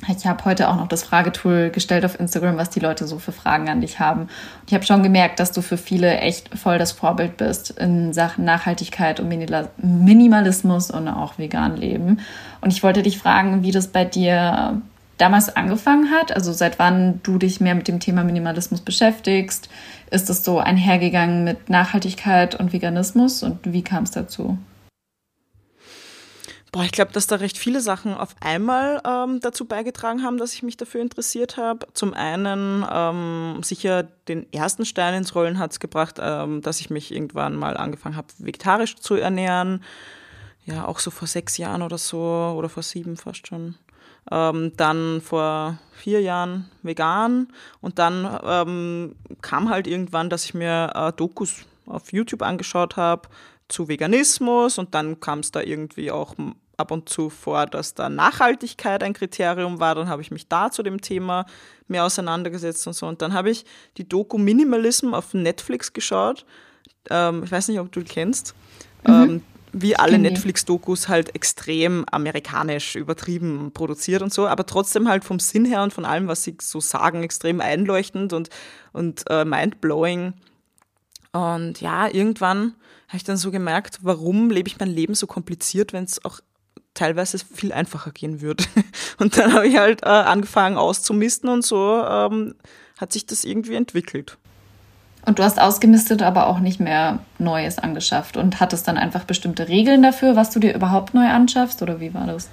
ich 0.09 0.26
habe 0.26 0.45
heute 0.45 0.69
auch 0.69 0.76
noch 0.76 0.88
das 0.88 1.05
Fragetool 1.05 1.71
gestellt 1.71 2.05
auf 2.05 2.21
Instagram, 2.21 2.59
was 2.59 2.69
die 2.69 2.81
Leute 2.81 3.07
so 3.07 3.19
für 3.19 3.33
Fragen 3.33 3.69
an 3.69 3.81
dich 3.81 3.99
haben. 3.99 4.28
Ich 4.66 4.75
habe 4.75 4.85
schon 4.85 5.02
gemerkt, 5.02 5.40
dass 5.40 5.52
du 5.52 5.62
für 5.62 5.78
viele 5.78 6.19
echt 6.19 6.57
voll 6.57 6.78
das 6.78 6.93
Vorbild 6.93 7.38
bist 7.38 7.71
in 7.71 8.12
Sachen 8.12 8.45
Nachhaltigkeit 8.45 9.21
und 9.21 9.28
Minimalismus 9.28 10.90
und 10.90 11.09
auch 11.09 11.38
vegan 11.38 11.76
Leben. 11.76 12.21
Und 12.61 12.73
ich 12.73 12.83
wollte 12.83 13.02
dich 13.02 13.19
fragen, 13.19 13.62
wie 13.62 13.73
das 13.73 13.88
bei 13.88 14.05
dir 14.05 14.83
damals 15.18 15.54
angefangen 15.54 16.11
hat, 16.11 16.32
also 16.32 16.52
seit 16.52 16.78
wann 16.78 17.20
du 17.23 17.38
dich 17.38 17.61
mehr 17.61 17.75
mit 17.75 17.88
dem 17.88 18.00
Thema 18.00 18.25
Minimalismus 18.25 18.80
beschäftigst. 18.80 19.68
Ist 20.11 20.30
es 20.30 20.44
so 20.44 20.58
einhergegangen 20.58 21.44
mit 21.44 21.68
Nachhaltigkeit 21.68 22.54
und 22.54 22.73
Veganismus 22.73 23.42
und 23.42 23.73
wie 23.73 23.82
kam 23.82 24.04
es 24.04 24.11
dazu? 24.12 24.58
Boah, 26.76 26.85
ich 26.85 26.92
glaube, 26.92 27.12
dass 27.12 27.26
da 27.26 27.37
recht 27.37 27.56
viele 27.56 27.80
Sachen 27.80 28.12
auf 28.12 28.37
einmal 28.40 29.00
ähm, 29.06 29.40
dazu 29.40 29.64
beigetragen 29.64 30.23
haben, 30.23 30.37
dass 30.37 30.52
ich 30.52 30.62
mich 30.62 30.76
dafür 30.76 31.00
interessiert 31.00 31.56
habe. 31.56 31.87
Zum 31.94 32.12
einen 32.12 32.85
ähm, 32.92 33.62
sicher 33.62 34.02
den 34.28 34.52
ersten 34.52 34.85
Stein 34.85 35.14
ins 35.14 35.35
Rollen 35.35 35.58
hat 35.58 35.73
es 35.73 35.80
gebracht, 35.80 36.16
ähm, 36.20 36.61
dass 36.61 36.80
ich 36.80 36.90
mich 36.90 37.14
irgendwann 37.14 37.56
mal 37.56 37.78
angefangen 37.78 38.16
habe, 38.16 38.28
vegetarisch 38.37 38.96
zu 38.96 39.14
ernähren. 39.14 39.82
Ja, 40.66 40.85
auch 40.85 40.99
so 40.99 41.11
vor 41.11 41.26
sechs 41.26 41.56
Jahren 41.56 41.80
oder 41.80 41.96
so 41.96 42.18
oder 42.18 42.68
vor 42.68 42.82
sieben 42.82 43.16
fast 43.16 43.46
schon. 43.46 43.76
Ähm, 44.30 44.73
dann 44.76 45.21
vor 45.21 45.78
vier 45.92 46.21
Jahren 46.21 46.68
vegan 46.83 47.49
und 47.80 47.99
dann 47.99 48.38
ähm, 48.45 49.16
kam 49.40 49.71
halt 49.71 49.87
irgendwann, 49.87 50.30
dass 50.30 50.45
ich 50.45 50.54
mir 50.54 50.92
äh, 50.95 51.12
Dokus 51.12 51.64
auf 51.87 52.12
YouTube 52.12 52.42
angeschaut 52.42 52.97
habe 52.97 53.28
zu 53.68 53.88
Veganismus 53.88 54.78
und 54.78 54.95
dann 54.95 55.21
kam 55.21 55.40
es 55.40 55.52
da 55.52 55.61
irgendwie 55.61 56.11
auch 56.11 56.35
ab 56.76 56.90
und 56.90 57.09
zu 57.09 57.30
vor, 57.30 57.66
dass 57.66 57.95
da 57.95 58.09
Nachhaltigkeit 58.09 59.02
ein 59.02 59.14
Kriterium 59.14 59.80
war. 59.80 59.95
Dann 59.95 60.09
habe 60.09 60.23
ich 60.23 60.30
mich 60.30 60.49
da 60.49 60.71
zu 60.71 60.83
dem 60.83 61.00
Thema 61.00 61.47
mehr 61.88 62.04
auseinandergesetzt 62.04 62.87
und 62.87 62.92
so. 62.92 63.06
Und 63.06 63.23
dann 63.23 63.33
habe 63.33 63.50
ich 63.50 63.64
die 63.97 64.09
Doku 64.09 64.38
Minimalism 64.38 65.14
auf 65.14 65.35
Netflix 65.35 65.92
geschaut. 65.92 66.45
Ähm, 67.11 67.42
ich 67.45 67.52
weiß 67.52 67.68
nicht, 67.68 67.80
ob 67.80 67.90
du 67.92 68.00
die 68.00 68.12
kennst. 68.12 68.54
Mhm. 69.06 69.12
Ähm, 69.12 69.42
wie 69.73 69.96
alle 69.96 70.18
Netflix-Dokus 70.18 71.08
halt 71.08 71.35
extrem 71.35 72.04
amerikanisch 72.11 72.96
übertrieben 72.96 73.73
produziert 73.73 74.23
und 74.23 74.32
so, 74.32 74.46
aber 74.46 74.66
trotzdem 74.66 75.08
halt 75.08 75.25
vom 75.25 75.38
Sinn 75.38 75.64
her 75.64 75.82
und 75.82 75.92
von 75.92 76.04
allem, 76.04 76.28
was 76.28 76.44
sie 76.44 76.56
so 76.61 76.80
sagen, 76.80 77.23
extrem 77.23 77.61
einleuchtend 77.61 78.32
und, 78.32 78.50
und 78.92 79.25
äh, 79.28 79.44
mindblowing. 79.44 80.35
Und 81.32 81.80
ja, 81.80 82.08
irgendwann 82.08 82.75
habe 83.08 83.18
ich 83.18 83.25
dann 83.25 83.37
so 83.37 83.50
gemerkt, 83.50 83.99
warum 84.02 84.50
lebe 84.50 84.68
ich 84.68 84.78
mein 84.78 84.88
Leben 84.88 85.14
so 85.14 85.26
kompliziert, 85.26 85.92
wenn 85.92 86.04
es 86.04 86.25
auch 86.25 86.40
teilweise 86.94 87.38
viel 87.38 87.73
einfacher 87.73 88.11
gehen 88.11 88.40
würde. 88.40 88.64
Und 89.18 89.37
dann 89.37 89.52
habe 89.52 89.68
ich 89.68 89.76
halt 89.76 90.02
äh, 90.02 90.06
angefangen 90.06 90.78
auszumisten 90.78 91.49
und 91.49 91.64
so 91.64 92.02
ähm, 92.08 92.54
hat 92.99 93.12
sich 93.12 93.26
das 93.26 93.44
irgendwie 93.44 93.75
entwickelt. 93.75 94.38
Und 95.26 95.40
du 95.40 95.42
hast 95.42 95.61
ausgemistet, 95.61 96.23
aber 96.23 96.47
auch 96.47 96.61
nicht 96.61 96.78
mehr 96.78 97.18
Neues 97.38 97.78
angeschafft 97.78 98.37
und 98.37 98.61
hattest 98.61 98.87
dann 98.87 98.97
einfach 98.97 99.25
bestimmte 99.25 99.68
Regeln 99.68 100.02
dafür, 100.02 100.37
was 100.37 100.50
du 100.50 100.61
dir 100.61 100.73
überhaupt 100.73 101.14
neu 101.14 101.26
anschaffst 101.26 101.83
oder 101.83 102.00
wie 102.00 102.14
war 102.14 102.26
das? 102.26 102.49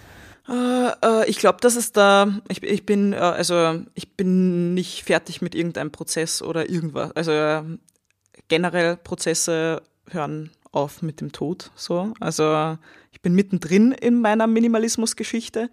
Äh, 0.50 0.88
äh, 1.06 1.30
ich 1.30 1.38
glaube, 1.38 1.60
dass 1.62 1.76
es 1.76 1.92
da, 1.92 2.28
ich, 2.50 2.64
ich 2.64 2.86
bin, 2.86 3.14
äh, 3.14 3.18
also 3.18 3.80
ich 3.94 4.16
bin 4.18 4.74
nicht 4.74 5.04
fertig 5.04 5.42
mit 5.42 5.54
irgendeinem 5.54 5.92
Prozess 5.92 6.42
oder 6.42 6.68
irgendwas. 6.70 7.12
Also 7.16 7.64
generell 8.48 8.98
Prozesse 8.98 9.84
hören 10.10 10.50
auf 10.72 11.04
mit 11.04 11.22
dem 11.22 11.32
Tod. 11.32 11.72
So. 11.76 12.14
Also 12.20 12.78
ich 13.12 13.22
bin 13.22 13.36
mittendrin 13.36 13.92
in 13.92 14.20
meiner 14.20 14.48
Minimalismus-Geschichte 14.48 15.70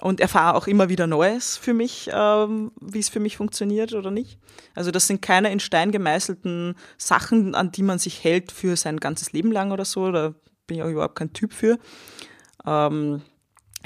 und 0.00 0.20
erfahre 0.20 0.56
auch 0.56 0.66
immer 0.66 0.88
wieder 0.88 1.06
Neues 1.06 1.56
für 1.56 1.74
mich, 1.74 2.10
ähm, 2.12 2.72
wie 2.80 2.98
es 2.98 3.08
für 3.08 3.20
mich 3.20 3.36
funktioniert 3.36 3.92
oder 3.92 4.10
nicht. 4.10 4.38
Also 4.74 4.90
das 4.90 5.06
sind 5.06 5.22
keine 5.22 5.52
in 5.52 5.60
Stein 5.60 5.92
gemeißelten 5.92 6.74
Sachen, 6.96 7.54
an 7.54 7.72
die 7.72 7.82
man 7.82 7.98
sich 7.98 8.24
hält 8.24 8.52
für 8.52 8.76
sein 8.76 8.98
ganzes 8.98 9.32
Leben 9.32 9.52
lang 9.52 9.72
oder 9.72 9.84
so. 9.84 10.10
Da 10.10 10.34
bin 10.66 10.78
ich 10.78 10.82
auch 10.82 10.88
überhaupt 10.88 11.16
kein 11.16 11.32
Typ 11.32 11.52
für. 11.52 11.78
Ähm, 12.66 13.22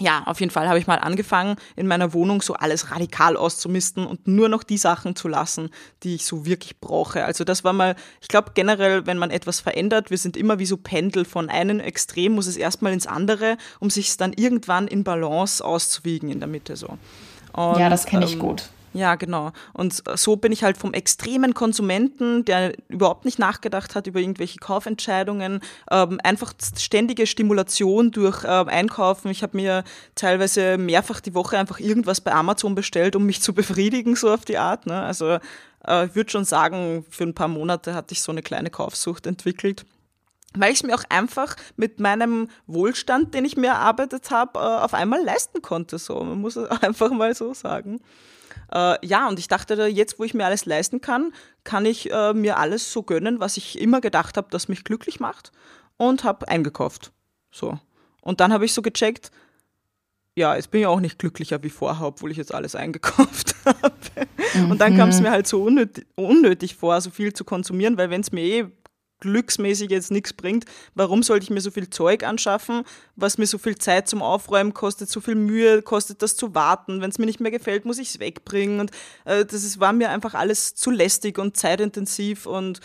ja, 0.01 0.25
auf 0.27 0.41
jeden 0.41 0.51
Fall 0.51 0.69
habe 0.69 0.79
ich 0.79 0.87
mal 0.87 0.99
angefangen, 0.99 1.57
in 1.77 1.87
meiner 1.87 2.13
Wohnung 2.13 2.43
so 2.43 2.55
alles 2.55 2.91
radikal 2.91 3.37
auszumisten 3.37 4.07
und 4.07 4.27
nur 4.27 4.49
noch 4.49 4.65
die 4.65 4.77
Sachen 4.77 5.15
zu 5.15 5.29
lassen, 5.29 5.71
die 6.03 6.17
ich 6.17 6.27
so 6.27 6.45
wirklich 6.47 6.81
brauche. 6.81 7.25
Also 7.25 7.45
das 7.45 7.63
war 7.63 7.73
mal, 7.73 7.95
ich 8.21 8.29
glaube 8.29 8.53
generell, 8.55 9.07
wenn 9.07 9.19
man 9.19 9.31
etwas 9.31 9.61
verändert, 9.61 10.11
wir 10.11 10.19
sind 10.19 10.37
immer 10.37 10.59
wie 10.59 10.67
so 10.67 10.77
Pendel, 10.77 11.25
von 11.25 11.49
einem 11.49 11.79
Extrem 11.79 12.33
muss 12.33 12.49
es 12.49 12.57
erstmal 12.57 12.93
ins 12.93 13.07
andere, 13.07 13.57
um 13.79 13.89
sich 13.89 14.09
es 14.09 14.17
dann 14.17 14.33
irgendwann 14.33 14.89
in 14.89 15.05
Balance 15.05 15.65
auszuwiegen 15.65 16.29
in 16.29 16.41
der 16.41 16.49
Mitte 16.49 16.77
so. 16.77 16.99
Und, 17.53 17.79
ja, 17.79 17.89
das 17.89 18.07
kenne 18.07 18.25
ich 18.25 18.33
ähm, 18.33 18.41
gut. 18.41 18.69
Ja, 18.95 19.17
genau. 19.17 19.51
Und 19.73 20.05
so 20.15 20.37
bin 20.37 20.53
ich 20.53 20.63
halt 20.63 20.79
vom 20.79 20.95
extremen 20.95 21.53
Konsumenten, 21.53 22.45
der 22.45 22.75
überhaupt 22.89 23.25
nicht 23.25 23.41
nachgedacht 23.41 23.97
hat 23.97 24.07
über 24.07 24.21
irgendwelche 24.21 24.61
Kaufentscheidungen, 24.61 25.61
ähm, 25.91 26.21
einfach 26.23 26.55
ständige 26.79 27.27
Stimulation 27.27 28.13
durch 28.13 28.45
ähm, 28.47 28.69
Einkaufen. 28.69 29.33
Ich 29.33 29.43
habe 29.43 29.57
mir 29.57 29.83
teilweise 30.15 30.79
mehrfach 30.79 31.21
die 31.21 31.35
Woche 31.35 31.59
einfach 31.59 31.81
irgendwas 31.81 32.21
bei 32.21 32.33
Amazon 32.33 32.77
bestellt, 32.77 33.17
um 33.17 33.27
mich 33.27 33.43
zu 33.43 33.53
befriedigen, 33.53 34.15
so 34.15 34.33
auf 34.33 34.45
die 34.45 34.59
Art. 34.59 34.87
Ne? 34.87 35.03
Also 35.03 35.39
äh, 35.87 36.07
ich 36.07 36.15
würde 36.15 36.31
schon 36.31 36.45
sagen, 36.45 37.05
für 37.11 37.25
ein 37.25 37.35
paar 37.35 37.49
Monate 37.49 37.95
hatte 37.95 38.13
ich 38.13 38.23
so 38.23 38.31
eine 38.31 38.43
kleine 38.43 38.71
Kaufsucht 38.71 39.27
entwickelt 39.27 39.85
weil 40.57 40.71
ich 40.71 40.79
es 40.79 40.83
mir 40.85 40.95
auch 40.95 41.03
einfach 41.09 41.57
mit 41.77 41.99
meinem 41.99 42.49
Wohlstand, 42.69 43.35
den 43.35 43.45
ich 43.45 43.57
mir 43.57 43.71
erarbeitet 43.71 44.31
habe, 44.31 44.61
äh, 44.61 44.63
auf 44.63 44.95
einmal 44.95 45.21
leisten 45.25 45.63
konnte. 45.63 45.99
So, 45.99 46.23
man 46.23 46.41
muss 46.41 46.55
es 46.55 46.71
einfach 46.83 47.11
mal 47.11 47.35
so 47.35 47.55
sagen. 47.55 48.01
Äh, 48.75 49.07
ja, 49.07 49.29
und 49.29 49.39
ich 49.39 49.49
dachte, 49.49 49.75
jetzt, 49.87 50.19
wo 50.19 50.25
ich 50.25 50.35
mir 50.35 50.45
alles 50.45 50.67
leisten 50.67 51.01
kann, 51.01 51.33
kann 51.63 51.87
ich 51.87 52.11
äh, 52.11 52.35
mir 52.35 52.59
alles 52.59 52.93
so 52.93 53.03
gönnen, 53.03 53.41
was 53.41 53.57
ich 53.57 53.81
immer 53.81 54.01
gedacht 54.01 54.37
habe, 54.37 54.49
das 54.51 54.69
mich 54.69 54.85
glücklich 54.85 55.21
macht 55.21 55.53
und 55.97 56.25
habe 56.25 56.49
eingekauft. 56.49 57.13
So. 57.51 57.79
Und 58.21 58.41
dann 58.41 58.53
habe 58.53 58.65
ich 58.65 58.75
so 58.75 58.83
gecheckt, 58.83 59.31
ja, 60.37 60.57
jetzt 60.57 60.73
bin 60.73 60.81
ich 60.81 60.87
auch 60.89 60.99
nicht 60.99 61.21
glücklicher 61.21 61.63
wie 61.63 61.71
vorher, 61.71 62.09
obwohl 62.09 62.33
ich 62.33 62.37
jetzt 62.37 62.53
alles 62.53 62.75
eingekauft 62.75 63.55
habe. 63.65 63.93
Mhm. 64.55 64.73
Und 64.73 64.81
dann 64.81 64.97
kam 64.97 65.11
es 65.11 65.19
mhm. 65.19 65.25
mir 65.25 65.31
halt 65.31 65.47
so 65.47 65.63
unnötig, 65.63 66.07
unnötig 66.17 66.75
vor, 66.75 67.01
so 67.01 67.11
viel 67.11 67.33
zu 67.33 67.45
konsumieren, 67.45 67.97
weil 67.97 68.11
wenn 68.11 68.23
es 68.23 68.33
mir 68.33 68.43
eh 68.43 68.67
glücksmäßig 69.25 69.91
jetzt 69.91 70.11
nichts 70.11 70.33
bringt, 70.33 70.67
warum 70.95 71.23
sollte 71.23 71.45
ich 71.45 71.51
mir 71.51 71.61
so 71.61 71.71
viel 71.71 71.89
Zeug 71.89 72.23
anschaffen, 72.23 72.85
was 73.17 73.39
mir 73.39 73.47
so 73.47 73.59
viel 73.59 73.77
Zeit 73.77 74.07
zum 74.09 74.23
Aufräumen 74.23 74.75
kostet, 74.75 75.09
so 75.09 75.21
viel 75.21 75.35
Mühe 75.35 75.83
kostet, 75.83 76.23
das 76.23 76.37
zu 76.37 76.55
warten. 76.55 77.01
Wenn 77.01 77.11
es 77.11 77.19
mir 77.19 77.27
nicht 77.27 77.41
mehr 77.41 77.51
gefällt, 77.51 77.85
muss 77.85 77.99
ich 77.99 78.11
es 78.11 78.21
wegbringen. 78.21 78.81
Und 78.81 78.91
äh, 79.25 79.45
das 79.45 79.65
ist, 79.65 79.81
war 79.81 79.93
mir 79.93 80.11
einfach 80.11 80.35
alles 80.35 80.75
zu 80.75 80.91
lästig 80.91 81.39
und 81.39 81.57
zeitintensiv. 81.57 82.47
Und 82.47 82.81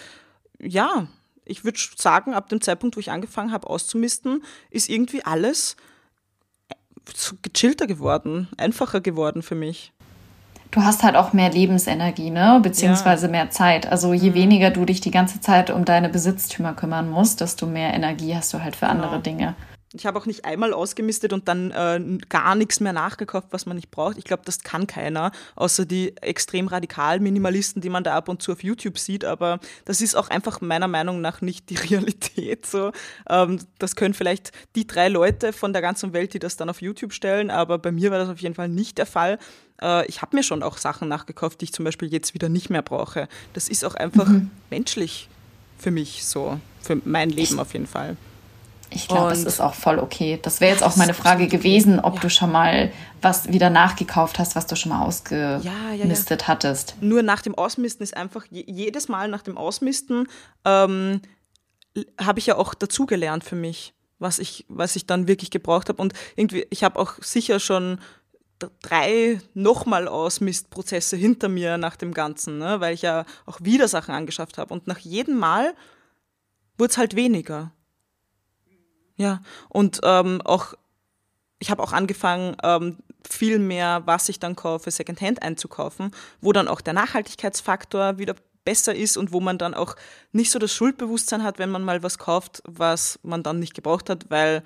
ja, 0.60 1.08
ich 1.44 1.66
würde 1.66 1.80
sagen, 1.98 2.34
ab 2.34 2.48
dem 2.50 2.62
Zeitpunkt, 2.62 2.96
wo 2.96 3.00
ich 3.00 3.12
angefangen 3.12 3.52
habe 3.52 3.70
auszumisten, 3.70 4.44
ist 4.70 4.90
irgendwie 4.90 5.24
alles 5.24 5.76
so 7.14 7.36
gechillter 7.42 7.88
geworden, 7.88 8.48
einfacher 8.58 9.02
geworden 9.02 9.42
für 9.42 9.56
mich 9.56 9.92
du 10.72 10.84
hast 10.84 11.04
halt 11.04 11.16
auch 11.16 11.34
mehr 11.34 11.52
Lebensenergie, 11.52 12.30
ne? 12.30 12.60
Beziehungsweise 12.62 13.28
ja. 13.28 13.32
mehr 13.32 13.50
Zeit. 13.50 13.92
Also 13.92 14.14
je 14.14 14.32
mhm. 14.32 14.36
weniger 14.36 14.72
du 14.72 14.86
dich 14.86 15.02
die 15.02 15.12
ganze 15.12 15.42
Zeit 15.42 15.70
um 15.70 15.86
deine 15.86 16.10
Besitztümer 16.10 16.74
kümmern 16.74 17.10
musst, 17.10 17.42
desto 17.42 17.66
mehr 17.66 17.94
Energie 17.94 18.36
hast 18.36 18.54
du 18.54 18.62
halt 18.64 18.76
für 18.76 18.88
genau. 18.88 19.04
andere 19.04 19.20
Dinge. 19.22 19.56
Ich 19.94 20.06
habe 20.06 20.20
auch 20.20 20.28
nicht 20.28 20.46
einmal 20.46 20.72
ausgemistet 20.72 21.34
und 21.34 21.48
dann 21.48 21.72
äh, 21.72 22.00
gar 22.30 22.54
nichts 22.54 22.80
mehr 22.80 22.94
nachgekauft, 22.94 23.48
was 23.52 23.66
man 23.66 23.76
nicht 23.76 23.90
braucht. 23.90 24.18
Ich 24.20 24.24
glaube, 24.24 24.44
das 24.46 24.60
kann 24.60 24.86
keiner, 24.86 25.32
außer 25.56 25.86
die 25.86 26.16
extrem 26.18 26.68
radikalen 26.68 27.24
Minimalisten, 27.24 27.82
die 27.82 27.90
man 27.90 28.04
da 28.04 28.16
ab 28.16 28.30
und 28.30 28.44
zu 28.44 28.52
auf 28.52 28.64
YouTube 28.64 29.00
sieht. 29.00 29.26
Aber 29.26 29.60
das 29.86 30.02
ist 30.02 30.16
auch 30.16 30.30
einfach 30.30 30.62
meiner 30.62 30.88
Meinung 30.88 31.22
nach 31.22 31.42
nicht 31.42 31.72
die 31.72 31.76
Realität. 31.90 32.68
So, 32.68 32.92
ähm, 33.28 33.60
das 33.80 33.96
können 33.96 34.14
vielleicht 34.14 34.52
die 34.76 34.86
drei 34.86 35.08
Leute 35.08 35.54
von 35.54 35.74
der 35.74 35.82
ganzen 35.82 36.14
Welt, 36.14 36.36
die 36.36 36.40
das 36.40 36.56
dann 36.56 36.70
auf 36.70 36.82
YouTube 36.82 37.14
stellen. 37.14 37.50
Aber 37.50 37.80
bei 37.80 37.92
mir 37.92 38.12
war 38.12 38.20
das 38.20 38.30
auf 38.30 38.40
jeden 38.40 38.54
Fall 38.54 38.70
nicht 38.70 39.00
der 39.00 39.08
Fall. 39.08 39.40
Äh, 39.82 40.06
ich 40.06 40.22
habe 40.22 40.36
mir 40.36 40.44
schon 40.44 40.62
auch 40.62 40.78
Sachen 40.78 41.08
nachgekauft, 41.08 41.62
die 41.62 41.66
ich 41.66 41.74
zum 41.74 41.86
Beispiel 41.86 42.12
jetzt 42.12 42.36
wieder 42.36 42.50
nicht 42.50 42.70
mehr 42.70 42.84
brauche. 42.84 43.28
Das 43.54 43.68
ist 43.68 43.84
auch 43.84 43.96
einfach 43.96 44.28
mhm. 44.28 44.52
menschlich 44.70 45.30
für 45.80 45.90
mich 45.90 46.26
so, 46.26 46.60
für 46.82 47.02
mein 47.06 47.32
Leben 47.32 47.60
auf 47.60 47.74
jeden 47.74 47.88
Fall. 47.88 48.18
Ich 48.92 49.08
glaube, 49.08 49.32
es 49.32 49.44
ist 49.44 49.62
auch 49.62 49.76
voll 49.76 50.00
okay. 50.00 50.40
Das 50.42 50.62
wäre 50.62 50.72
jetzt 50.72 50.84
auch 50.84 50.96
meine 50.96 51.14
Frage 51.14 51.48
gewesen, 51.48 52.00
ob 52.00 52.16
ja. 52.16 52.22
du 52.22 52.30
schon 52.30 52.52
mal 52.52 52.92
was 53.22 53.52
wieder 53.52 53.70
nachgekauft 53.70 54.40
hast, 54.40 54.56
was 54.56 54.66
du 54.66 54.76
schon 54.76 54.92
mal 54.92 55.06
ausgemistet 55.06 55.64
ja, 55.64 55.94
ja, 55.94 56.48
hattest. 56.48 56.96
Nur 57.02 57.22
nach 57.22 57.42
dem 57.42 57.56
Ausmisten 57.56 58.04
ist 58.04 58.18
einfach 58.18 58.46
jedes 58.50 59.08
Mal 59.08 59.28
nach 59.28 59.44
dem 59.44 59.58
Ausmisten 59.58 60.28
ähm, 60.66 61.22
habe 62.20 62.40
ich 62.40 62.48
ja 62.48 62.56
auch 62.56 62.74
dazugelernt 62.74 63.44
für 63.44 63.56
mich, 63.56 63.94
was 64.18 64.40
ich, 64.40 64.66
was 64.70 64.96
ich 64.96 65.06
dann 65.06 65.28
wirklich 65.28 65.52
gebraucht 65.52 65.90
habe. 65.90 66.02
Und 66.02 66.14
irgendwie, 66.36 66.66
ich 66.70 66.84
habe 66.84 67.00
auch 67.00 67.14
sicher 67.22 67.60
schon 67.60 68.00
drei 68.82 69.40
nochmal 69.54 70.08
Ausmistprozesse 70.08 71.16
hinter 71.16 71.48
mir 71.48 71.78
nach 71.78 71.96
dem 71.96 72.14
Ganzen, 72.14 72.58
ne? 72.58 72.80
weil 72.80 72.94
ich 72.94 73.04
ja 73.04 73.26
auch 73.46 73.60
wieder 73.62 73.88
Sachen 73.88 74.14
angeschafft 74.14 74.58
habe. 74.58 74.74
Und 74.74 74.88
nach 74.88 75.00
jedem 75.00 75.38
Mal 75.38 75.74
wurde 76.78 76.92
es 76.92 76.98
halt 76.98 77.16
weniger. 77.16 77.72
Ja, 79.20 79.42
und 79.68 80.00
ähm, 80.04 80.42
auch, 80.46 80.76
ich 81.60 81.70
habe 81.70 81.84
auch 81.84 81.92
angefangen, 81.92 82.56
ähm, 82.64 82.98
viel 83.30 83.60
mehr, 83.60 84.04
was 84.06 84.30
ich 84.30 84.40
dann 84.40 84.56
kaufe, 84.56 84.90
Secondhand 84.92 85.44
einzukaufen, 85.44 86.12
wo 86.40 86.54
dann 86.54 86.70
auch 86.70 86.80
der 86.80 86.94
Nachhaltigkeitsfaktor 86.94 88.18
wieder 88.18 88.36
besser 88.64 88.96
ist 88.96 89.18
und 89.18 89.34
wo 89.34 89.42
man 89.42 89.58
dann 89.58 89.74
auch 89.74 89.98
nicht 90.32 90.52
so 90.52 90.58
das 90.58 90.74
Schuldbewusstsein 90.74 91.44
hat, 91.44 91.60
wenn 91.60 91.70
man 91.70 91.84
mal 91.84 92.02
was 92.02 92.18
kauft, 92.18 92.64
was 92.66 93.20
man 93.22 93.44
dann 93.44 93.60
nicht 93.60 93.74
gebraucht 93.74 94.10
hat, 94.10 94.30
weil 94.30 94.64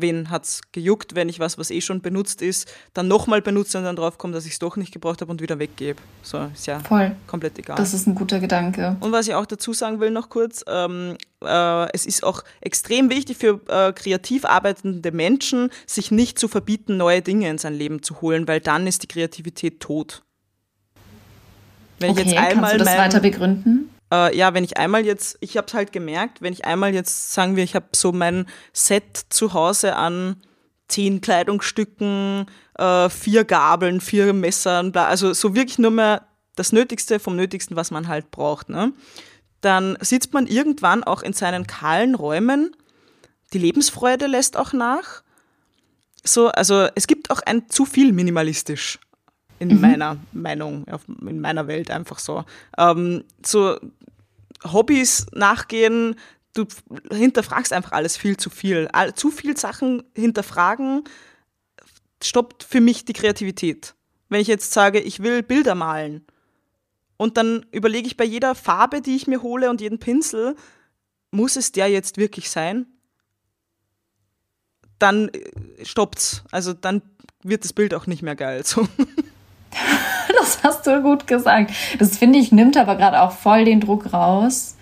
wen 0.00 0.30
hat 0.30 0.44
es 0.44 0.60
gejuckt, 0.72 1.14
wenn 1.14 1.28
ich 1.28 1.40
was, 1.40 1.58
was 1.58 1.70
eh 1.70 1.80
schon 1.80 2.00
benutzt 2.00 2.42
ist, 2.42 2.72
dann 2.94 3.08
nochmal 3.08 3.42
benutze 3.42 3.78
und 3.78 3.84
dann 3.84 3.96
drauf 3.96 4.18
komme, 4.18 4.32
dass 4.32 4.46
ich 4.46 4.52
es 4.52 4.58
doch 4.58 4.76
nicht 4.76 4.92
gebraucht 4.92 5.20
habe 5.20 5.30
und 5.30 5.40
wieder 5.42 5.58
weggebe. 5.58 6.00
So, 6.22 6.48
ist 6.52 6.66
ja 6.66 6.80
Voll. 6.80 7.14
komplett 7.26 7.58
egal. 7.58 7.76
Das 7.76 7.94
ist 7.94 8.06
ein 8.06 8.14
guter 8.14 8.40
Gedanke. 8.40 8.96
Und 9.00 9.12
was 9.12 9.28
ich 9.28 9.34
auch 9.34 9.46
dazu 9.46 9.72
sagen 9.72 10.00
will 10.00 10.10
noch 10.10 10.28
kurz, 10.28 10.64
ähm, 10.68 11.16
äh, 11.44 11.92
es 11.92 12.06
ist 12.06 12.24
auch 12.24 12.42
extrem 12.60 13.10
wichtig 13.10 13.36
für 13.36 13.60
äh, 13.68 13.92
kreativ 13.92 14.44
arbeitende 14.44 15.12
Menschen, 15.12 15.70
sich 15.86 16.10
nicht 16.10 16.38
zu 16.38 16.48
verbieten, 16.48 16.96
neue 16.96 17.22
Dinge 17.22 17.48
in 17.48 17.58
sein 17.58 17.74
Leben 17.74 18.02
zu 18.02 18.20
holen, 18.20 18.48
weil 18.48 18.60
dann 18.60 18.86
ist 18.86 19.02
die 19.02 19.08
Kreativität 19.08 19.80
tot. 19.80 20.22
Wenn 21.98 22.10
okay, 22.10 22.22
ich 22.22 22.26
jetzt 22.28 22.38
einmal 22.38 22.70
kannst 22.70 22.74
du 22.74 22.78
das 22.78 22.88
mein, 22.88 22.98
weiter 22.98 23.20
begründen? 23.20 23.90
Äh, 24.12 24.36
ja, 24.36 24.54
wenn 24.54 24.64
ich 24.64 24.76
einmal 24.76 25.04
jetzt, 25.04 25.36
ich 25.40 25.56
habe 25.56 25.66
es 25.66 25.74
halt 25.74 25.92
gemerkt, 25.92 26.42
wenn 26.42 26.52
ich 26.52 26.64
einmal 26.64 26.94
jetzt, 26.94 27.32
sagen 27.32 27.56
wir, 27.56 27.64
ich 27.64 27.74
habe 27.74 27.88
so 27.94 28.12
mein 28.12 28.46
Set 28.72 29.26
zu 29.28 29.52
Hause 29.52 29.96
an 29.96 30.36
zehn 30.88 31.20
Kleidungsstücken, 31.20 32.46
äh, 32.78 33.08
vier 33.10 33.44
Gabeln, 33.44 34.00
vier 34.00 34.32
Messern, 34.32 34.92
bla, 34.92 35.06
also 35.06 35.32
so 35.34 35.54
wirklich 35.54 35.78
nur 35.78 35.90
mehr 35.90 36.26
das 36.56 36.72
Nötigste 36.72 37.20
vom 37.20 37.36
Nötigsten, 37.36 37.76
was 37.76 37.90
man 37.90 38.08
halt 38.08 38.30
braucht. 38.30 38.68
Ne? 38.68 38.92
Dann 39.60 39.96
sitzt 40.00 40.32
man 40.32 40.46
irgendwann 40.46 41.04
auch 41.04 41.22
in 41.22 41.32
seinen 41.32 41.66
kahlen 41.66 42.14
Räumen. 42.14 42.74
Die 43.52 43.58
Lebensfreude 43.58 44.26
lässt 44.26 44.56
auch 44.56 44.72
nach. 44.72 45.22
So, 46.24 46.48
also 46.48 46.88
es 46.94 47.06
gibt 47.06 47.30
auch 47.30 47.40
ein 47.44 47.68
zu 47.68 47.84
viel 47.84 48.12
minimalistisch 48.12 48.98
in 49.58 49.68
mhm. 49.68 49.80
meiner 49.80 50.16
Meinung, 50.32 50.86
in 51.26 51.40
meiner 51.40 51.66
Welt 51.66 51.90
einfach 51.90 52.18
so. 52.18 52.44
Ähm, 52.76 53.24
so 53.44 53.78
Hobbys 54.64 55.26
nachgehen, 55.32 56.16
du 56.54 56.66
hinterfragst 57.10 57.72
einfach 57.72 57.92
alles 57.92 58.16
viel 58.16 58.36
zu 58.36 58.50
viel. 58.50 58.88
Zu 59.14 59.30
viel 59.30 59.56
Sachen 59.56 60.02
hinterfragen 60.14 61.04
stoppt 62.22 62.64
für 62.64 62.80
mich 62.80 63.04
die 63.04 63.12
Kreativität. 63.12 63.94
Wenn 64.28 64.40
ich 64.40 64.48
jetzt 64.48 64.72
sage, 64.72 65.00
ich 65.00 65.22
will 65.22 65.42
Bilder 65.42 65.74
malen 65.74 66.26
und 67.16 67.36
dann 67.36 67.66
überlege 67.72 68.06
ich 68.06 68.16
bei 68.16 68.24
jeder 68.24 68.54
Farbe, 68.54 69.00
die 69.00 69.16
ich 69.16 69.26
mir 69.26 69.42
hole 69.42 69.70
und 69.70 69.80
jeden 69.80 69.98
Pinsel, 69.98 70.56
muss 71.30 71.56
es 71.56 71.72
der 71.72 71.88
jetzt 71.88 72.16
wirklich 72.16 72.50
sein? 72.50 72.86
Dann 74.98 75.28
äh, 75.28 75.84
stoppt's. 75.84 76.42
Also 76.50 76.72
dann 76.72 77.02
wird 77.42 77.64
das 77.64 77.72
Bild 77.72 77.94
auch 77.94 78.06
nicht 78.06 78.22
mehr 78.22 78.36
geil. 78.36 78.64
So. 78.64 78.88
das 80.48 80.62
hast 80.62 80.86
du 80.86 81.02
gut 81.02 81.26
gesagt. 81.26 81.72
Das 81.98 82.16
finde 82.16 82.38
ich, 82.38 82.52
nimmt 82.52 82.76
aber 82.76 82.96
gerade 82.96 83.20
auch 83.22 83.32
voll 83.32 83.64
den 83.64 83.80
Druck 83.80 84.12
raus 84.12 84.76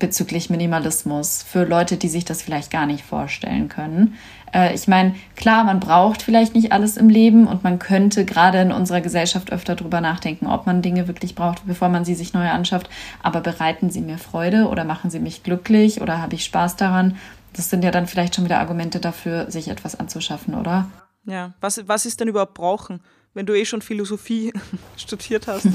bezüglich 0.00 0.50
Minimalismus 0.50 1.42
für 1.42 1.64
Leute, 1.64 1.96
die 1.96 2.08
sich 2.08 2.24
das 2.24 2.42
vielleicht 2.42 2.70
gar 2.70 2.84
nicht 2.84 3.04
vorstellen 3.04 3.68
können. 3.68 4.16
Äh, 4.52 4.74
ich 4.74 4.88
meine, 4.88 5.14
klar, 5.36 5.64
man 5.64 5.78
braucht 5.78 6.20
vielleicht 6.20 6.54
nicht 6.54 6.72
alles 6.72 6.96
im 6.96 7.08
Leben 7.08 7.46
und 7.46 7.62
man 7.62 7.78
könnte 7.78 8.24
gerade 8.24 8.60
in 8.60 8.72
unserer 8.72 9.00
Gesellschaft 9.00 9.52
öfter 9.52 9.76
darüber 9.76 10.00
nachdenken, 10.00 10.48
ob 10.48 10.66
man 10.66 10.82
Dinge 10.82 11.06
wirklich 11.06 11.36
braucht, 11.36 11.66
bevor 11.66 11.88
man 11.88 12.04
sie 12.04 12.16
sich 12.16 12.34
neu 12.34 12.48
anschafft. 12.48 12.90
Aber 13.22 13.40
bereiten 13.40 13.88
sie 13.88 14.00
mir 14.00 14.18
Freude 14.18 14.68
oder 14.68 14.84
machen 14.84 15.10
sie 15.10 15.20
mich 15.20 15.44
glücklich 15.44 16.00
oder 16.00 16.20
habe 16.20 16.34
ich 16.34 16.44
Spaß 16.44 16.74
daran? 16.76 17.16
Das 17.52 17.70
sind 17.70 17.84
ja 17.84 17.92
dann 17.92 18.08
vielleicht 18.08 18.34
schon 18.34 18.44
wieder 18.44 18.58
Argumente 18.58 18.98
dafür, 18.98 19.48
sich 19.50 19.68
etwas 19.68 19.98
anzuschaffen, 19.98 20.54
oder? 20.54 20.88
Ja, 21.24 21.54
was, 21.60 21.86
was 21.86 22.04
ist 22.04 22.20
denn 22.20 22.28
überhaupt 22.28 22.54
brauchen? 22.54 23.00
Wenn 23.34 23.46
du 23.46 23.54
eh 23.54 23.64
schon 23.64 23.82
Philosophie 23.82 24.52
studiert 24.96 25.46
hast, 25.46 25.68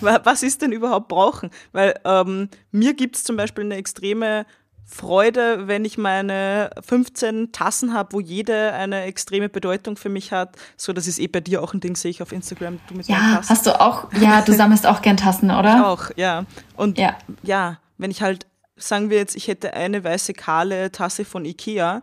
was 0.00 0.42
ist 0.42 0.62
denn 0.62 0.72
überhaupt 0.72 1.08
brauchen? 1.08 1.50
Weil 1.72 1.94
ähm, 2.04 2.48
mir 2.70 2.94
gibt 2.94 3.16
es 3.16 3.24
zum 3.24 3.36
Beispiel 3.36 3.64
eine 3.64 3.76
extreme 3.76 4.46
Freude, 4.86 5.66
wenn 5.66 5.84
ich 5.84 5.96
meine 5.96 6.70
15 6.80 7.52
Tassen 7.52 7.94
habe, 7.94 8.12
wo 8.12 8.20
jede 8.20 8.74
eine 8.74 9.02
extreme 9.04 9.48
Bedeutung 9.48 9.96
für 9.96 10.10
mich 10.10 10.30
hat. 10.30 10.56
So, 10.76 10.92
das 10.92 11.06
ist 11.06 11.18
eh 11.18 11.26
bei 11.26 11.40
dir 11.40 11.62
auch 11.62 11.72
ein 11.72 11.80
Ding, 11.80 11.96
sehe 11.96 12.10
ich 12.10 12.20
auf 12.20 12.32
Instagram. 12.32 12.78
Du 12.88 12.94
mit 12.94 13.08
ja, 13.08 13.40
hast 13.48 13.66
du 13.66 13.80
auch, 13.80 14.12
ja, 14.12 14.42
du 14.42 14.52
sammelst 14.56 14.86
auch 14.86 15.00
gern 15.00 15.16
Tassen, 15.16 15.50
oder? 15.50 15.76
Ich 15.76 15.84
auch, 15.84 16.10
ja. 16.16 16.44
Und 16.76 16.98
ja. 16.98 17.16
ja, 17.42 17.78
wenn 17.96 18.10
ich 18.10 18.20
halt, 18.20 18.46
sagen 18.76 19.08
wir 19.08 19.16
jetzt, 19.16 19.36
ich 19.36 19.48
hätte 19.48 19.72
eine 19.72 20.04
weiße 20.04 20.34
kahle 20.34 20.92
Tasse 20.92 21.24
von 21.24 21.46
Ikea, 21.46 22.02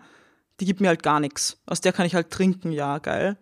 die 0.59 0.65
gibt 0.65 0.81
mir 0.81 0.87
halt 0.87 1.03
gar 1.03 1.19
nichts. 1.19 1.57
Aus 1.67 1.81
der 1.81 1.93
kann 1.93 2.05
ich 2.05 2.15
halt 2.15 2.31
trinken, 2.31 2.71
ja, 2.71 2.97
geil. 2.97 3.37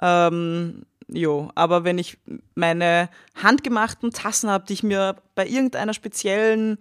Ähm, 0.00 0.84
Jo, 1.08 1.50
aber 1.54 1.84
wenn 1.84 1.98
ich 1.98 2.18
meine 2.54 3.08
handgemachten 3.42 4.10
Tassen 4.10 4.50
habe, 4.50 4.64
die 4.66 4.72
ich 4.72 4.82
mir 4.82 5.16
bei 5.34 5.46
irgendeiner 5.46 5.94
speziellen, 5.94 6.78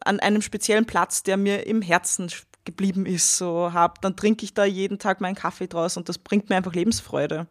an 0.00 0.20
einem 0.20 0.42
speziellen 0.42 0.86
Platz, 0.86 1.22
der 1.22 1.36
mir 1.36 1.66
im 1.66 1.82
Herzen 1.82 2.30
geblieben 2.64 3.06
ist, 3.06 3.36
so 3.36 3.72
habe, 3.72 3.94
dann 4.00 4.14
trinke 4.14 4.44
ich 4.44 4.54
da 4.54 4.64
jeden 4.64 4.98
Tag 4.98 5.20
meinen 5.20 5.34
Kaffee 5.34 5.66
draus 5.66 5.96
und 5.96 6.08
das 6.08 6.18
bringt 6.18 6.50
mir 6.50 6.56
einfach 6.56 6.74
Lebensfreude. 6.74 7.46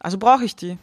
Also 0.00 0.18
brauche 0.18 0.44
ich 0.44 0.56
die. 0.56 0.76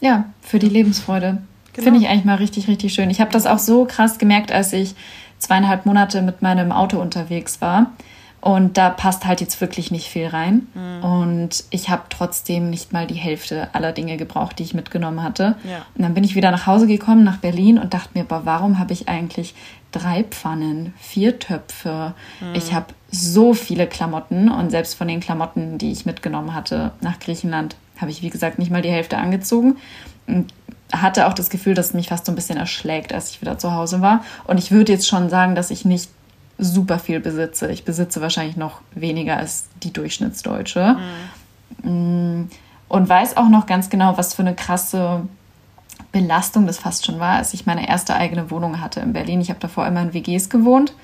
Ja, 0.00 0.32
für 0.40 0.58
die 0.58 0.68
Lebensfreude. 0.68 1.42
Genau. 1.72 1.84
Finde 1.84 2.00
ich 2.00 2.08
eigentlich 2.08 2.24
mal 2.24 2.36
richtig, 2.36 2.68
richtig 2.68 2.94
schön. 2.94 3.10
Ich 3.10 3.20
habe 3.20 3.32
das 3.32 3.46
auch 3.46 3.58
so 3.58 3.84
krass 3.84 4.18
gemerkt, 4.18 4.52
als 4.52 4.72
ich 4.72 4.94
zweieinhalb 5.38 5.86
Monate 5.86 6.22
mit 6.22 6.42
meinem 6.42 6.72
Auto 6.72 7.00
unterwegs 7.00 7.60
war 7.60 7.92
und 8.46 8.78
da 8.78 8.90
passt 8.90 9.26
halt 9.26 9.40
jetzt 9.40 9.60
wirklich 9.60 9.90
nicht 9.90 10.06
viel 10.06 10.28
rein. 10.28 10.68
Mhm. 10.72 11.04
Und 11.04 11.64
ich 11.70 11.88
habe 11.88 12.04
trotzdem 12.10 12.70
nicht 12.70 12.92
mal 12.92 13.04
die 13.04 13.16
Hälfte 13.16 13.70
aller 13.72 13.90
Dinge 13.90 14.16
gebraucht, 14.16 14.60
die 14.60 14.62
ich 14.62 14.72
mitgenommen 14.72 15.24
hatte. 15.24 15.56
Ja. 15.68 15.84
Und 15.96 16.04
dann 16.04 16.14
bin 16.14 16.22
ich 16.22 16.36
wieder 16.36 16.52
nach 16.52 16.64
Hause 16.64 16.86
gekommen, 16.86 17.24
nach 17.24 17.38
Berlin 17.38 17.76
und 17.76 17.92
dachte 17.92 18.10
mir, 18.14 18.22
boah, 18.22 18.42
warum 18.44 18.78
habe 18.78 18.92
ich 18.92 19.08
eigentlich 19.08 19.56
drei 19.90 20.22
Pfannen, 20.22 20.94
vier 20.96 21.40
Töpfe? 21.40 22.14
Mhm. 22.38 22.54
Ich 22.54 22.72
habe 22.72 22.86
so 23.10 23.52
viele 23.52 23.88
Klamotten 23.88 24.48
und 24.48 24.70
selbst 24.70 24.94
von 24.94 25.08
den 25.08 25.18
Klamotten, 25.18 25.78
die 25.78 25.90
ich 25.90 26.06
mitgenommen 26.06 26.54
hatte 26.54 26.92
nach 27.00 27.18
Griechenland, 27.18 27.74
habe 28.00 28.12
ich, 28.12 28.22
wie 28.22 28.30
gesagt, 28.30 28.60
nicht 28.60 28.70
mal 28.70 28.82
die 28.82 28.92
Hälfte 28.92 29.18
angezogen. 29.18 29.78
Und 30.28 30.52
hatte 30.92 31.26
auch 31.26 31.32
das 31.32 31.50
Gefühl, 31.50 31.74
dass 31.74 31.86
es 31.86 31.94
mich 31.94 32.10
fast 32.10 32.26
so 32.26 32.32
ein 32.32 32.36
bisschen 32.36 32.58
erschlägt, 32.58 33.12
als 33.12 33.30
ich 33.30 33.40
wieder 33.40 33.58
zu 33.58 33.72
Hause 33.72 34.02
war. 34.02 34.24
Und 34.44 34.58
ich 34.58 34.70
würde 34.70 34.92
jetzt 34.92 35.08
schon 35.08 35.30
sagen, 35.30 35.56
dass 35.56 35.72
ich 35.72 35.84
nicht 35.84 36.10
super 36.58 36.98
viel 36.98 37.20
besitze. 37.20 37.70
Ich 37.70 37.84
besitze 37.84 38.20
wahrscheinlich 38.20 38.56
noch 38.56 38.80
weniger 38.94 39.36
als 39.36 39.66
die 39.82 39.92
Durchschnittsdeutsche. 39.92 40.96
Mhm. 41.82 42.48
Und 42.88 43.08
weiß 43.08 43.36
auch 43.36 43.48
noch 43.48 43.66
ganz 43.66 43.90
genau, 43.90 44.16
was 44.16 44.34
für 44.34 44.42
eine 44.42 44.54
krasse 44.54 45.22
Belastung 46.12 46.66
das 46.66 46.78
fast 46.78 47.04
schon 47.04 47.18
war, 47.18 47.36
als 47.36 47.52
ich 47.52 47.66
meine 47.66 47.88
erste 47.88 48.14
eigene 48.14 48.50
Wohnung 48.50 48.80
hatte 48.80 49.00
in 49.00 49.12
Berlin. 49.12 49.40
Ich 49.40 49.50
habe 49.50 49.60
davor 49.60 49.86
immer 49.86 50.02
in 50.02 50.14
WGs 50.14 50.48
gewohnt 50.48 50.94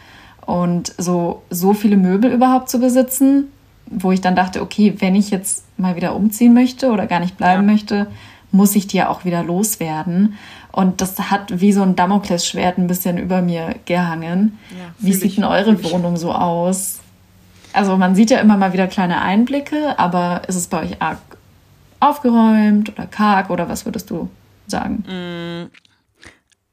und 0.46 0.94
so, 0.98 1.42
so 1.50 1.74
viele 1.74 1.96
Möbel 1.96 2.32
überhaupt 2.32 2.68
zu 2.68 2.78
besitzen, 2.78 3.48
wo 3.86 4.12
ich 4.12 4.20
dann 4.20 4.36
dachte, 4.36 4.62
okay, 4.62 4.94
wenn 4.98 5.14
ich 5.14 5.30
jetzt 5.30 5.64
mal 5.76 5.96
wieder 5.96 6.14
umziehen 6.14 6.54
möchte 6.54 6.90
oder 6.90 7.06
gar 7.06 7.20
nicht 7.20 7.36
bleiben 7.36 7.66
ja. 7.66 7.72
möchte, 7.72 8.06
muss 8.52 8.76
ich 8.76 8.86
die 8.86 8.98
ja 8.98 9.08
auch 9.08 9.24
wieder 9.24 9.42
loswerden. 9.42 10.34
Und 10.72 11.00
das 11.00 11.18
hat 11.30 11.60
wie 11.60 11.72
so 11.72 11.82
ein 11.82 11.96
Damoklesschwert 11.96 12.78
ein 12.78 12.86
bisschen 12.86 13.18
über 13.18 13.42
mir 13.42 13.76
gehangen. 13.84 14.58
Ja, 14.70 14.94
wie 14.98 15.12
sieht 15.12 15.36
denn 15.36 15.44
eure 15.44 15.82
Wohnung 15.84 16.16
so 16.16 16.32
aus? 16.32 17.00
Also 17.74 17.96
man 17.96 18.14
sieht 18.14 18.30
ja 18.30 18.38
immer 18.38 18.56
mal 18.56 18.72
wieder 18.72 18.86
kleine 18.86 19.20
Einblicke, 19.20 19.98
aber 19.98 20.42
ist 20.48 20.56
es 20.56 20.66
bei 20.66 20.82
euch 20.82 21.02
arg 21.02 21.18
aufgeräumt 22.00 22.90
oder 22.90 23.06
karg 23.06 23.50
oder 23.50 23.68
was 23.68 23.84
würdest 23.84 24.10
du 24.10 24.28
sagen? 24.66 25.04
Mm, 25.06 25.70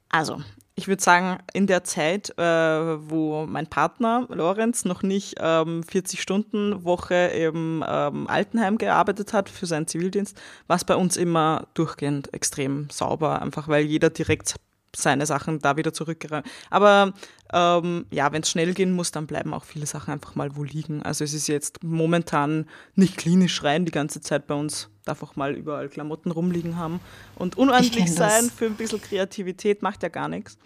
also, 0.09 0.41
ich 0.79 0.87
würde 0.87 1.03
sagen, 1.03 1.39
in 1.53 1.67
der 1.67 1.83
Zeit, 1.83 2.33
äh, 2.37 2.41
wo 2.41 3.45
mein 3.45 3.67
Partner 3.67 4.25
Lorenz 4.29 4.85
noch 4.85 5.03
nicht 5.03 5.35
ähm, 5.37 5.81
40-Stunden-Woche 5.81 7.15
im 7.15 7.83
ähm, 7.85 8.27
Altenheim 8.27 8.77
gearbeitet 8.77 9.33
hat 9.33 9.49
für 9.49 9.65
seinen 9.65 9.87
Zivildienst, 9.87 10.39
war 10.67 10.77
es 10.77 10.85
bei 10.85 10.95
uns 10.95 11.17
immer 11.17 11.67
durchgehend 11.73 12.33
extrem 12.33 12.89
sauber, 12.89 13.41
einfach 13.41 13.67
weil 13.67 13.83
jeder 13.83 14.09
direkt 14.09 14.55
seine 14.95 15.25
Sachen 15.25 15.59
da 15.59 15.77
wieder 15.77 15.93
zurückgeräumt. 15.93 16.45
Aber 16.69 17.13
ähm, 17.53 18.05
ja, 18.11 18.31
wenn 18.31 18.41
es 18.41 18.49
schnell 18.49 18.73
gehen 18.73 18.91
muss, 18.91 19.11
dann 19.11 19.27
bleiben 19.27 19.53
auch 19.53 19.63
viele 19.63 19.85
Sachen 19.85 20.13
einfach 20.13 20.35
mal 20.35 20.55
wo 20.55 20.63
liegen. 20.63 21.01
Also 21.03 21.23
es 21.23 21.33
ist 21.33 21.47
jetzt 21.47 21.83
momentan 21.83 22.67
nicht 22.95 23.17
klinisch 23.17 23.63
rein 23.63 23.85
die 23.85 23.91
ganze 23.91 24.21
Zeit 24.21 24.47
bei 24.47 24.55
uns. 24.55 24.89
Darf 25.05 25.23
auch 25.23 25.35
mal 25.35 25.55
überall 25.55 25.89
Klamotten 25.89 26.31
rumliegen 26.31 26.77
haben. 26.77 26.99
Und 27.35 27.57
unordentlich 27.57 28.13
sein 28.13 28.49
für 28.49 28.65
ein 28.65 28.75
bisschen 28.75 29.01
Kreativität 29.01 29.81
macht 29.81 30.03
ja 30.03 30.09
gar 30.09 30.27
nichts. 30.27 30.57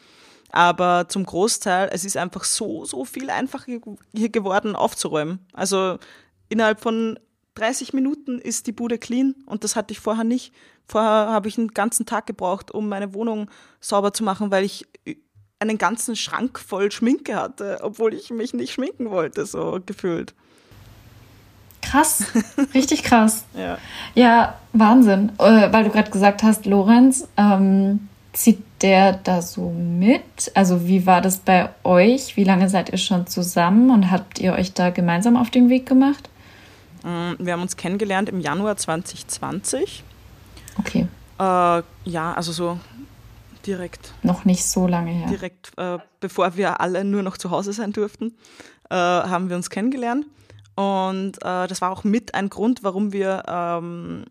Aber 0.49 1.07
zum 1.09 1.25
Großteil, 1.25 1.89
es 1.91 2.05
ist 2.05 2.15
einfach 2.15 2.43
so, 2.43 2.85
so 2.85 3.05
viel 3.05 3.29
einfacher 3.31 3.79
hier 4.13 4.29
geworden 4.29 4.75
aufzuräumen. 4.75 5.39
Also 5.51 5.97
innerhalb 6.49 6.79
von 6.79 7.17
30 7.55 7.93
Minuten 7.93 8.39
ist 8.39 8.67
die 8.67 8.71
Bude 8.71 8.97
clean 8.97 9.35
und 9.45 9.63
das 9.63 9.75
hatte 9.75 9.91
ich 9.91 9.99
vorher 9.99 10.23
nicht. 10.23 10.53
Vorher 10.87 11.29
habe 11.29 11.47
ich 11.47 11.57
einen 11.57 11.69
ganzen 11.69 12.05
Tag 12.05 12.25
gebraucht, 12.25 12.71
um 12.71 12.89
meine 12.89 13.13
Wohnung 13.13 13.49
sauber 13.79 14.13
zu 14.13 14.23
machen, 14.23 14.51
weil 14.51 14.63
ich 14.63 14.85
einen 15.59 15.77
ganzen 15.77 16.15
Schrank 16.15 16.59
voll 16.59 16.91
Schminke 16.91 17.35
hatte, 17.35 17.79
obwohl 17.81 18.13
ich 18.13 18.31
mich 18.31 18.53
nicht 18.53 18.73
schminken 18.73 19.09
wollte, 19.09 19.45
so 19.45 19.79
gefühlt. 19.85 20.33
Krass, 21.81 22.25
richtig 22.73 23.03
krass. 23.03 23.45
ja. 23.57 23.77
ja, 24.15 24.59
Wahnsinn. 24.73 25.31
Äh, 25.37 25.71
weil 25.71 25.83
du 25.83 25.89
gerade 25.89 26.11
gesagt 26.11 26.43
hast, 26.43 26.65
Lorenz, 26.65 27.27
ähm, 27.37 28.07
zieht 28.33 28.63
der 28.81 29.13
da 29.13 29.41
so 29.41 29.69
mit? 29.69 30.51
Also 30.55 30.87
wie 30.87 31.05
war 31.05 31.21
das 31.21 31.37
bei 31.37 31.69
euch? 31.83 32.35
Wie 32.35 32.43
lange 32.43 32.69
seid 32.69 32.89
ihr 32.89 32.97
schon 32.97 33.27
zusammen 33.27 33.91
und 33.91 34.11
habt 34.11 34.39
ihr 34.39 34.53
euch 34.53 34.73
da 34.73 34.89
gemeinsam 34.89 35.37
auf 35.37 35.49
den 35.49 35.69
Weg 35.69 35.85
gemacht? 35.85 36.29
Mm, 37.03 37.33
wir 37.37 37.53
haben 37.53 37.61
uns 37.61 37.77
kennengelernt 37.77 38.29
im 38.29 38.39
Januar 38.39 38.77
2020. 38.77 40.03
Okay. 40.79 41.07
Äh, 41.39 41.83
ja, 42.05 42.33
also 42.33 42.51
so 42.51 42.79
direkt. 43.65 44.13
Noch 44.23 44.45
nicht 44.45 44.65
so 44.65 44.87
lange 44.87 45.11
her. 45.11 45.27
Direkt, 45.27 45.71
äh, 45.77 45.99
bevor 46.19 46.55
wir 46.57 46.81
alle 46.81 47.03
nur 47.03 47.23
noch 47.23 47.37
zu 47.37 47.51
Hause 47.51 47.73
sein 47.73 47.93
durften, 47.93 48.33
äh, 48.89 48.95
haben 48.95 49.49
wir 49.49 49.55
uns 49.55 49.69
kennengelernt. 49.69 50.25
Und 50.75 51.37
äh, 51.43 51.67
das 51.67 51.81
war 51.81 51.91
auch 51.91 52.03
mit 52.03 52.33
ein 52.33 52.49
Grund, 52.49 52.83
warum 52.83 53.13
wir 53.13 53.43
ähm, 53.47 54.25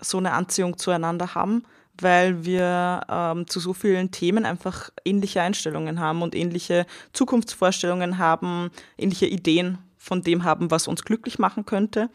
so 0.00 0.18
eine 0.18 0.32
Anziehung 0.32 0.78
zueinander 0.78 1.34
haben, 1.34 1.64
weil 2.00 2.44
wir 2.44 3.02
ähm, 3.08 3.48
zu 3.48 3.58
so 3.58 3.72
vielen 3.72 4.12
Themen 4.12 4.46
einfach 4.46 4.90
ähnliche 5.04 5.42
Einstellungen 5.42 5.98
haben 5.98 6.22
und 6.22 6.36
ähnliche 6.36 6.86
Zukunftsvorstellungen 7.12 8.18
haben, 8.18 8.70
ähnliche 8.96 9.26
Ideen 9.26 9.78
von 10.08 10.22
dem 10.22 10.42
haben, 10.42 10.70
was 10.70 10.88
uns 10.88 11.04
glücklich 11.04 11.38
machen 11.38 11.66
könnte. 11.66 12.10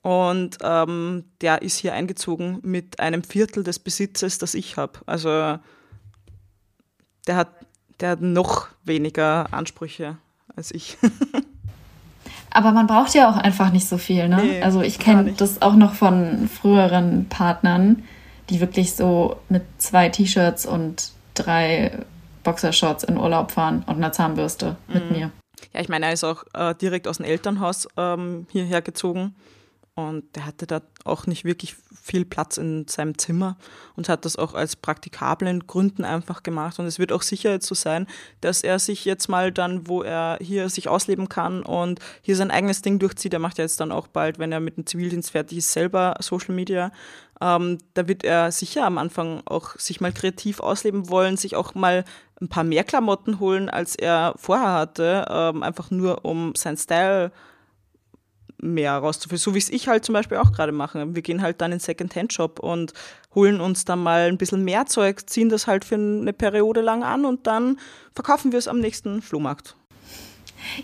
Und 0.00 0.58
ähm, 0.62 1.24
der 1.40 1.62
ist 1.62 1.76
hier 1.76 1.92
eingezogen 1.92 2.58
mit 2.62 2.98
einem 2.98 3.22
Viertel 3.22 3.62
des 3.62 3.78
Besitzes, 3.78 4.38
das 4.38 4.54
ich 4.54 4.76
habe. 4.76 5.00
Also 5.06 5.58
der 7.26 7.36
hat, 7.36 7.48
der 8.00 8.10
hat 8.10 8.20
noch 8.20 8.68
weniger 8.84 9.52
Ansprüche 9.52 10.16
als 10.56 10.72
ich. 10.72 10.96
Aber 12.50 12.72
man 12.72 12.86
braucht 12.86 13.14
ja 13.14 13.30
auch 13.30 13.36
einfach 13.36 13.72
nicht 13.72 13.88
so 13.88 13.96
viel, 13.96 14.28
ne? 14.28 14.42
Nee, 14.42 14.62
also 14.62 14.82
ich 14.82 14.98
kenne 14.98 15.32
das 15.32 15.62
auch 15.62 15.74
noch 15.74 15.94
von 15.94 16.48
früheren 16.48 17.26
Partnern, 17.28 18.02
die 18.50 18.60
wirklich 18.60 18.94
so 18.94 19.36
mit 19.48 19.62
zwei 19.78 20.10
T-Shirts 20.10 20.66
und 20.66 21.12
drei 21.34 21.92
Boxershorts 22.42 23.04
in 23.04 23.16
Urlaub 23.16 23.52
fahren 23.52 23.84
und 23.86 23.96
einer 23.96 24.12
Zahnbürste 24.12 24.76
mhm. 24.88 24.94
mit 24.94 25.10
mir. 25.10 25.30
Ja, 25.72 25.80
ich 25.80 25.88
meine, 25.88 26.06
er 26.06 26.12
ist 26.12 26.24
auch 26.24 26.44
äh, 26.54 26.74
direkt 26.74 27.08
aus 27.08 27.18
dem 27.18 27.26
Elternhaus 27.26 27.88
ähm, 27.96 28.46
hierher 28.50 28.82
gezogen 28.82 29.34
und 29.94 30.36
der 30.36 30.46
hatte 30.46 30.66
da 30.66 30.80
auch 31.04 31.26
nicht 31.26 31.44
wirklich 31.44 31.76
viel 32.02 32.24
Platz 32.24 32.56
in 32.56 32.88
seinem 32.88 33.18
Zimmer 33.18 33.58
und 33.94 34.08
hat 34.08 34.24
das 34.24 34.36
auch 34.36 34.54
als 34.54 34.74
praktikablen 34.74 35.66
Gründen 35.66 36.04
einfach 36.04 36.42
gemacht. 36.42 36.78
Und 36.78 36.86
es 36.86 36.98
wird 36.98 37.12
auch 37.12 37.20
sicher 37.20 37.50
jetzt 37.50 37.66
so 37.66 37.74
sein, 37.74 38.06
dass 38.40 38.62
er 38.62 38.78
sich 38.78 39.04
jetzt 39.04 39.28
mal 39.28 39.52
dann, 39.52 39.86
wo 39.88 40.02
er 40.02 40.38
hier 40.40 40.70
sich 40.70 40.88
ausleben 40.88 41.28
kann 41.28 41.62
und 41.62 42.00
hier 42.22 42.36
sein 42.36 42.50
eigenes 42.50 42.80
Ding 42.80 42.98
durchzieht, 42.98 43.34
er 43.34 43.38
macht 43.38 43.58
ja 43.58 43.64
jetzt 43.64 43.80
dann 43.80 43.92
auch 43.92 44.08
bald, 44.08 44.38
wenn 44.38 44.50
er 44.50 44.60
mit 44.60 44.78
dem 44.78 44.86
Zivildienst 44.86 45.30
fertig 45.30 45.58
ist, 45.58 45.72
selber 45.72 46.16
Social 46.20 46.54
Media. 46.54 46.90
Ähm, 47.42 47.78
da 47.92 48.08
wird 48.08 48.24
er 48.24 48.50
sicher 48.50 48.86
am 48.86 48.96
Anfang 48.96 49.42
auch 49.44 49.78
sich 49.78 50.00
mal 50.00 50.12
kreativ 50.12 50.60
ausleben 50.60 51.10
wollen, 51.10 51.36
sich 51.36 51.54
auch 51.54 51.74
mal 51.74 52.04
ein 52.42 52.48
paar 52.48 52.64
mehr 52.64 52.84
Klamotten 52.84 53.40
holen, 53.40 53.70
als 53.70 53.94
er 53.94 54.34
vorher 54.36 54.72
hatte, 54.72 55.26
ähm, 55.30 55.62
einfach 55.62 55.90
nur 55.90 56.24
um 56.24 56.54
sein 56.56 56.76
Style 56.76 57.32
mehr 58.58 58.96
rauszufinden. 58.96 59.38
So 59.42 59.54
wie 59.54 59.58
es 59.58 59.70
ich 59.70 59.88
halt 59.88 60.04
zum 60.04 60.12
Beispiel 60.12 60.38
auch 60.38 60.52
gerade 60.52 60.72
mache. 60.72 61.14
Wir 61.14 61.22
gehen 61.22 61.42
halt 61.42 61.60
dann 61.60 61.72
in 61.72 61.80
Second-Hand-Shop 61.80 62.60
und 62.60 62.92
holen 63.34 63.60
uns 63.60 63.84
dann 63.84 64.02
mal 64.02 64.28
ein 64.28 64.38
bisschen 64.38 64.64
mehr 64.64 64.86
Zeug, 64.86 65.28
ziehen 65.28 65.48
das 65.48 65.66
halt 65.66 65.84
für 65.84 65.96
eine 65.96 66.32
Periode 66.32 66.80
lang 66.80 67.02
an 67.02 67.24
und 67.24 67.46
dann 67.46 67.78
verkaufen 68.14 68.52
wir 68.52 68.58
es 68.58 68.68
am 68.68 68.78
nächsten 68.78 69.22
Flohmarkt. 69.22 69.76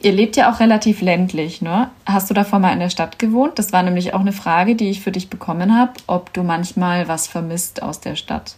Ihr 0.02 0.10
lebt 0.10 0.36
ja 0.36 0.52
auch 0.52 0.58
relativ 0.58 1.02
ländlich, 1.02 1.62
ne? 1.62 1.90
Hast 2.04 2.28
du 2.28 2.34
davor 2.34 2.58
mal 2.58 2.72
in 2.72 2.80
der 2.80 2.90
Stadt 2.90 3.20
gewohnt? 3.20 3.60
Das 3.60 3.72
war 3.72 3.84
nämlich 3.84 4.12
auch 4.12 4.20
eine 4.20 4.32
Frage, 4.32 4.74
die 4.74 4.90
ich 4.90 5.00
für 5.00 5.12
dich 5.12 5.30
bekommen 5.30 5.76
habe, 5.76 5.92
ob 6.08 6.32
du 6.32 6.42
manchmal 6.42 7.06
was 7.06 7.28
vermisst 7.28 7.80
aus 7.80 8.00
der 8.00 8.16
Stadt 8.16 8.56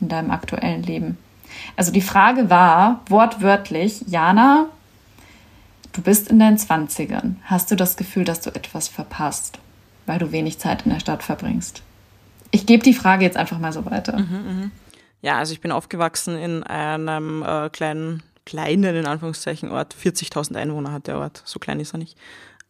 in 0.00 0.08
deinem 0.08 0.30
aktuellen 0.30 0.82
Leben. 0.82 1.18
Also 1.76 1.92
die 1.92 2.00
Frage 2.00 2.50
war 2.50 3.00
wortwörtlich, 3.08 4.04
Jana, 4.06 4.66
Du 5.92 6.00
bist 6.00 6.28
in 6.28 6.38
deinen 6.38 6.58
Zwanzigern. 6.58 7.40
Hast 7.44 7.70
du 7.70 7.76
das 7.76 7.96
Gefühl, 7.96 8.24
dass 8.24 8.40
du 8.40 8.50
etwas 8.50 8.88
verpasst, 8.88 9.58
weil 10.06 10.18
du 10.18 10.32
wenig 10.32 10.58
Zeit 10.58 10.86
in 10.86 10.90
der 10.90 11.00
Stadt 11.00 11.22
verbringst? 11.22 11.82
Ich 12.50 12.66
gebe 12.66 12.82
die 12.82 12.94
Frage 12.94 13.24
jetzt 13.24 13.36
einfach 13.36 13.58
mal 13.58 13.72
so 13.72 13.84
weiter. 13.84 14.18
Mhm, 14.18 14.60
mh. 14.60 14.70
Ja, 15.20 15.38
also 15.38 15.52
ich 15.52 15.60
bin 15.60 15.70
aufgewachsen 15.70 16.36
in 16.36 16.62
einem 16.64 17.42
äh, 17.42 17.68
kleinen, 17.70 18.22
kleinen, 18.44 18.96
in 18.96 19.06
Anführungszeichen, 19.06 19.70
Ort. 19.70 19.94
40.000 19.94 20.56
Einwohner 20.56 20.92
hat 20.92 21.06
der 21.06 21.18
Ort, 21.18 21.42
so 21.44 21.58
klein 21.58 21.78
ist 21.78 21.94
er 21.94 21.98
nicht. 21.98 22.18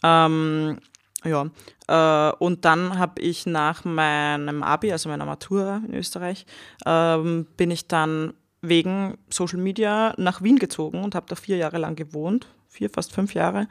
Ähm, 0.02 0.78
ja, 1.24 1.46
äh, 1.86 2.34
und 2.38 2.64
dann 2.64 2.98
habe 2.98 3.22
ich 3.22 3.46
nach 3.46 3.84
meinem 3.84 4.62
Abi, 4.62 4.92
also 4.92 5.08
meiner 5.08 5.24
Matura 5.24 5.80
in 5.86 5.94
Österreich, 5.94 6.44
ähm, 6.84 7.46
bin 7.56 7.70
ich 7.70 7.86
dann 7.86 8.34
wegen 8.62 9.18
Social 9.28 9.58
Media 9.58 10.14
nach 10.16 10.42
Wien 10.42 10.58
gezogen 10.58 11.02
und 11.02 11.14
habe 11.14 11.26
da 11.28 11.34
vier 11.34 11.56
Jahre 11.56 11.78
lang 11.78 11.96
gewohnt, 11.96 12.46
vier, 12.68 12.88
fast 12.88 13.12
fünf 13.12 13.34
Jahre. 13.34 13.68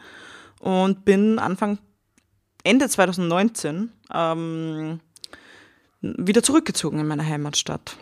Und 0.59 1.05
bin 1.05 1.39
Anfang, 1.39 1.79
Ende 2.63 2.87
2019 2.87 3.91
ähm, 4.13 4.99
wieder 6.01 6.43
zurückgezogen 6.43 6.99
in 6.99 7.07
meine 7.07 7.25
Heimatstadt. 7.25 7.97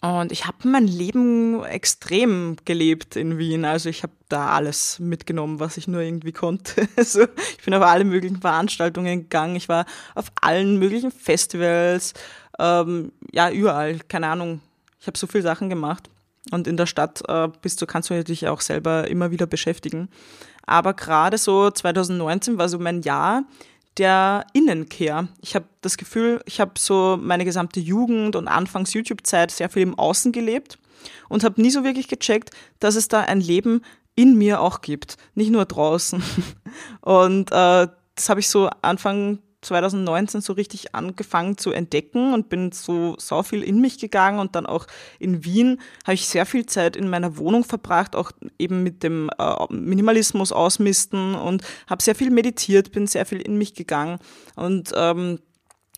Und 0.00 0.30
ich 0.30 0.46
habe 0.46 0.68
mein 0.68 0.86
Leben 0.86 1.64
extrem 1.64 2.56
gelebt 2.64 3.16
in 3.16 3.38
Wien. 3.38 3.64
Also 3.64 3.88
ich 3.88 4.02
habe 4.02 4.12
da 4.28 4.50
alles 4.50 4.98
mitgenommen, 4.98 5.58
was 5.58 5.76
ich 5.76 5.88
nur 5.88 6.00
irgendwie 6.00 6.32
konnte. 6.32 6.88
Also 6.96 7.22
ich 7.58 7.64
bin 7.64 7.74
auf 7.74 7.82
alle 7.82 8.04
möglichen 8.04 8.40
Veranstaltungen 8.40 9.22
gegangen. 9.22 9.56
Ich 9.56 9.68
war 9.68 9.86
auf 10.14 10.32
allen 10.40 10.78
möglichen 10.78 11.10
Festivals. 11.10 12.14
Ähm, 12.58 13.12
ja, 13.32 13.50
überall. 13.50 13.98
Keine 14.08 14.28
Ahnung. 14.28 14.60
Ich 15.06 15.08
habe 15.08 15.18
so 15.18 15.28
viele 15.28 15.44
Sachen 15.44 15.70
gemacht. 15.70 16.10
Und 16.50 16.66
in 16.66 16.76
der 16.76 16.86
Stadt 16.86 17.22
äh, 17.28 17.48
bist 17.62 17.80
du, 17.80 17.86
kannst 17.86 18.10
du 18.10 18.24
dich 18.24 18.48
auch 18.48 18.60
selber 18.60 19.06
immer 19.06 19.30
wieder 19.30 19.46
beschäftigen. 19.46 20.08
Aber 20.66 20.94
gerade 20.94 21.38
so 21.38 21.70
2019 21.70 22.58
war 22.58 22.68
so 22.68 22.80
mein 22.80 23.02
Jahr 23.02 23.44
der 23.98 24.44
Innenkehr. 24.52 25.28
Ich 25.40 25.54
habe 25.54 25.66
das 25.80 25.96
Gefühl, 25.96 26.40
ich 26.44 26.60
habe 26.60 26.72
so 26.76 27.16
meine 27.22 27.44
gesamte 27.44 27.78
Jugend 27.78 28.34
und 28.34 28.48
Anfangs 28.48 28.94
YouTube-Zeit 28.94 29.52
sehr 29.52 29.68
viel 29.68 29.82
im 29.82 29.96
Außen 29.96 30.32
gelebt 30.32 30.76
und 31.28 31.44
habe 31.44 31.62
nie 31.62 31.70
so 31.70 31.84
wirklich 31.84 32.08
gecheckt, 32.08 32.50
dass 32.80 32.96
es 32.96 33.06
da 33.06 33.20
ein 33.20 33.40
Leben 33.40 33.82
in 34.16 34.36
mir 34.36 34.60
auch 34.60 34.80
gibt, 34.80 35.18
nicht 35.36 35.52
nur 35.52 35.66
draußen. 35.66 36.20
Und 37.00 37.52
äh, 37.52 37.86
das 38.16 38.28
habe 38.28 38.40
ich 38.40 38.48
so 38.48 38.70
Anfang 38.82 39.38
2019 39.66 40.40
so 40.40 40.52
richtig 40.52 40.94
angefangen 40.94 41.58
zu 41.58 41.72
entdecken 41.72 42.32
und 42.32 42.48
bin 42.48 42.72
so 42.72 43.16
so 43.18 43.42
viel 43.42 43.62
in 43.62 43.80
mich 43.80 43.98
gegangen 43.98 44.38
und 44.38 44.56
dann 44.56 44.66
auch 44.66 44.86
in 45.18 45.44
Wien 45.44 45.80
habe 46.04 46.14
ich 46.14 46.26
sehr 46.26 46.46
viel 46.46 46.66
Zeit 46.66 46.96
in 46.96 47.08
meiner 47.08 47.36
Wohnung 47.36 47.64
verbracht, 47.64 48.16
auch 48.16 48.32
eben 48.58 48.82
mit 48.82 49.02
dem 49.02 49.30
äh, 49.38 49.54
Minimalismus 49.70 50.52
ausmisten 50.52 51.34
und 51.34 51.62
habe 51.88 52.02
sehr 52.02 52.14
viel 52.14 52.30
meditiert, 52.30 52.92
bin 52.92 53.06
sehr 53.06 53.26
viel 53.26 53.40
in 53.40 53.58
mich 53.58 53.74
gegangen 53.74 54.18
und 54.54 54.92
ähm, 54.94 55.40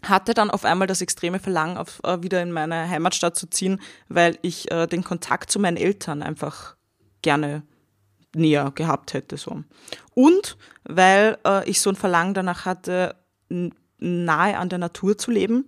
hatte 0.02 0.35
dann 0.35 0.50
auf 0.50 0.64
einmal 0.64 0.87
das 0.87 1.00
extreme 1.00 1.38
Verlangen, 1.38 1.76
auf, 1.76 2.00
äh, 2.04 2.22
wieder 2.22 2.42
in 2.42 2.52
meine 2.52 2.88
Heimatstadt 2.88 3.37
zu 3.37 3.48
ziehen, 3.48 3.81
weil 4.09 4.38
ich 4.42 4.70
äh, 4.70 4.87
den 4.87 5.04
Kontakt 5.04 5.50
zu 5.50 5.59
meinen 5.59 5.76
Eltern 5.76 6.22
einfach 6.22 6.76
gerne 7.22 7.62
näher 8.35 8.72
gehabt 8.74 9.14
hätte. 9.14 9.37
So. 9.37 9.64
Und 10.14 10.57
weil 10.85 11.38
äh, 11.46 11.68
ich 11.68 11.81
so 11.81 11.90
ein 11.90 11.96
Verlangen 11.96 12.35
danach 12.35 12.64
hatte, 12.64 13.16
nahe 13.98 14.58
an 14.58 14.68
der 14.68 14.78
Natur 14.78 15.18
zu 15.18 15.30
leben, 15.30 15.64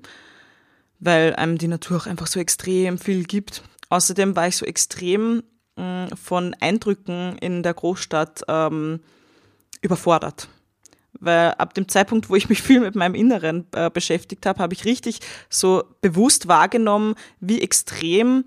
weil 0.99 1.35
einem 1.35 1.59
die 1.59 1.69
Natur 1.69 1.99
auch 1.99 2.07
einfach 2.07 2.27
so 2.27 2.41
extrem 2.41 2.99
viel 2.99 3.25
gibt. 3.25 3.63
Außerdem 3.89 4.37
war 4.37 4.49
ich 4.49 4.57
so 4.57 4.67
extrem 4.67 5.43
mh, 5.77 6.07
mm, 6.07 6.17
von 6.17 6.55
Eindrücken 6.61 7.37
in 7.39 7.63
der 7.63 7.75
Großstadt 7.75 8.43
ähm, 8.49 9.01
überfordert. 9.81 10.49
Weil 11.19 11.53
ab 11.53 11.75
dem 11.75 11.89
Zeitpunkt, 11.89 12.31
wo 12.31 12.37
ich 12.37 12.49
mich 12.49 12.63
viel 12.63 12.81
mit 12.81 12.95
meinem 12.95 13.15
Inneren 13.15 13.67
äh, 13.73 13.91
beschäftigt 13.91 14.47
habe, 14.47 14.61
habe 14.61 14.75
ich 14.75 14.85
richtig 14.85 15.21
so 15.49 15.85
bewusst 16.01 16.49
wahrgenommen, 16.49 17.15
wie 17.41 17.61
extrem 17.61 18.45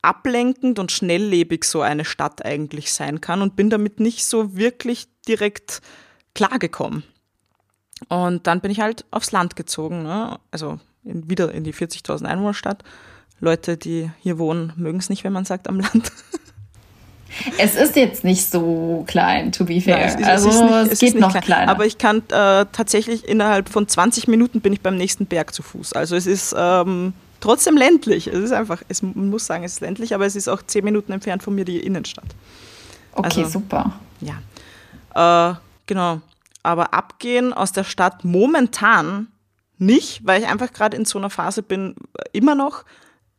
ablenkend 0.00 0.78
und 0.78 0.92
schnelllebig 0.92 1.64
so 1.64 1.80
eine 1.80 2.04
Stadt 2.04 2.44
eigentlich 2.44 2.92
sein 2.92 3.20
kann 3.20 3.42
und 3.42 3.56
bin 3.56 3.68
damit 3.68 3.98
nicht 3.98 4.24
so 4.24 4.56
wirklich 4.56 5.08
direkt 5.26 5.82
klargekommen. 6.34 7.02
Und 8.08 8.46
dann 8.46 8.60
bin 8.60 8.70
ich 8.70 8.80
halt 8.80 9.04
aufs 9.10 9.32
Land 9.32 9.56
gezogen, 9.56 10.02
ne? 10.02 10.38
also 10.50 10.78
in, 11.04 11.28
wieder 11.28 11.52
in 11.52 11.64
die 11.64 11.74
40.000 11.74 12.24
Einwohnerstadt. 12.24 12.84
Leute, 13.40 13.76
die 13.76 14.10
hier 14.20 14.38
wohnen, 14.38 14.72
mögen 14.76 14.98
es 14.98 15.10
nicht, 15.10 15.24
wenn 15.24 15.32
man 15.32 15.44
sagt 15.44 15.68
am 15.68 15.80
Land. 15.80 16.12
Es 17.58 17.74
ist 17.74 17.94
jetzt 17.96 18.24
nicht 18.24 18.50
so 18.50 19.04
klein, 19.06 19.52
to 19.52 19.64
be 19.64 19.80
fair. 19.80 19.98
Nein, 19.98 20.08
es, 20.08 20.14
ist, 20.14 20.24
also 20.26 20.48
es, 20.48 20.54
ist 20.54 20.62
nicht, 20.62 20.72
es, 20.72 20.92
es 20.92 20.98
geht 20.98 21.20
noch 21.20 21.30
klein. 21.30 21.42
kleiner. 21.42 21.70
Aber 21.70 21.84
ich 21.86 21.98
kann 21.98 22.18
äh, 22.30 22.66
tatsächlich 22.72 23.28
innerhalb 23.28 23.68
von 23.68 23.86
20 23.86 24.28
Minuten 24.28 24.60
bin 24.60 24.72
ich 24.72 24.80
beim 24.80 24.96
nächsten 24.96 25.26
Berg 25.26 25.52
zu 25.54 25.62
Fuß. 25.62 25.92
Also 25.92 26.16
es 26.16 26.26
ist 26.26 26.54
ähm, 26.56 27.12
trotzdem 27.40 27.76
ländlich. 27.76 28.28
Es 28.28 28.38
ist 28.38 28.52
einfach, 28.52 28.82
es, 28.88 29.02
man 29.02 29.28
muss 29.28 29.46
sagen, 29.46 29.62
es 29.64 29.74
ist 29.74 29.80
ländlich, 29.80 30.14
aber 30.14 30.26
es 30.26 30.36
ist 30.36 30.48
auch 30.48 30.62
10 30.62 30.84
Minuten 30.84 31.12
entfernt 31.12 31.42
von 31.42 31.54
mir 31.54 31.64
die 31.64 31.80
Innenstadt. 31.80 32.28
okay, 33.12 33.42
also- 33.42 33.58
super. 33.58 33.92
Ja. 34.20 35.50
Äh, 35.50 35.54
genau. 35.86 36.20
Aber 36.62 36.94
abgehen 36.94 37.52
aus 37.52 37.72
der 37.72 37.84
Stadt 37.84 38.24
momentan 38.24 39.28
nicht, 39.78 40.26
weil 40.26 40.42
ich 40.42 40.48
einfach 40.48 40.72
gerade 40.72 40.96
in 40.96 41.04
so 41.04 41.18
einer 41.18 41.30
Phase 41.30 41.62
bin, 41.62 41.94
äh, 42.16 42.24
immer 42.32 42.54
noch, 42.54 42.84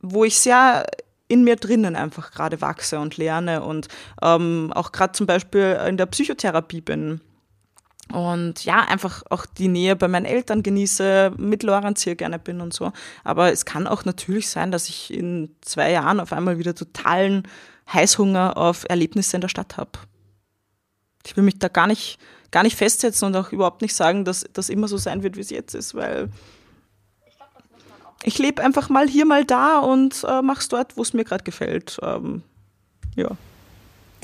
wo 0.02 0.24
ich 0.24 0.40
sehr 0.40 0.86
in 1.28 1.44
mir 1.44 1.58
drinnen 1.58 1.96
einfach 1.96 2.32
gerade 2.32 2.60
wachse 2.60 3.00
und 3.00 3.18
lerne 3.18 3.62
und 3.64 3.88
ähm, 4.22 4.74
auch 4.74 4.92
gerade 4.92 5.14
zum 5.14 5.28
Beispiel 5.28 5.80
in 5.88 5.96
der 5.96 6.08
Psychotherapie 6.08 6.82
bin. 6.82 7.22
Und 8.12 8.66
ja, 8.66 8.82
einfach 8.86 9.22
auch 9.30 9.46
die 9.46 9.68
Nähe 9.68 9.96
bei 9.96 10.08
meinen 10.08 10.26
Eltern 10.26 10.64
genieße, 10.64 11.34
mit 11.38 11.62
Lorenz 11.62 12.02
hier 12.02 12.16
gerne 12.16 12.40
bin 12.40 12.60
und 12.60 12.74
so. 12.74 12.92
Aber 13.24 13.52
es 13.52 13.66
kann 13.66 13.86
auch 13.86 14.04
natürlich 14.04 14.50
sein, 14.50 14.72
dass 14.72 14.90
ich 14.90 15.14
in 15.14 15.56
zwei 15.62 15.92
Jahren 15.92 16.20
auf 16.20 16.34
einmal 16.34 16.58
wieder 16.58 16.74
totalen 16.74 17.44
Heißhunger 17.94 18.58
auf 18.58 18.86
Erlebnisse 18.90 19.38
in 19.38 19.42
der 19.42 19.48
Stadt 19.48 19.78
habe. 19.78 19.92
Ich 21.24 21.38
will 21.38 21.44
mich 21.44 21.60
da 21.60 21.68
gar 21.68 21.86
nicht, 21.86 22.18
gar 22.52 22.64
nicht 22.64 22.76
festsetzen 22.76 23.28
und 23.28 23.36
auch 23.36 23.52
überhaupt 23.52 23.82
nicht 23.82 23.96
sagen, 23.96 24.26
dass 24.26 24.46
das 24.54 24.70
immer 24.70 24.88
so 24.88 24.98
sein 24.98 25.24
wird, 25.24 25.36
wie 25.36 25.42
es 25.42 25.50
jetzt 25.50 25.76
ist, 25.76 25.96
weil 25.96 26.30
ich 28.24 28.38
lebe 28.38 28.62
einfach 28.64 28.90
mal 28.90 29.08
hier, 29.08 29.26
mal 29.26 29.46
da 29.46 29.80
und 29.80 30.26
äh, 30.28 30.42
mach's 30.42 30.68
dort, 30.68 30.98
wo 30.98 31.02
es 31.02 31.14
mir 31.14 31.24
gerade 31.24 31.44
gefällt. 31.44 32.00
Ähm, 32.04 32.44
ja. 33.16 33.30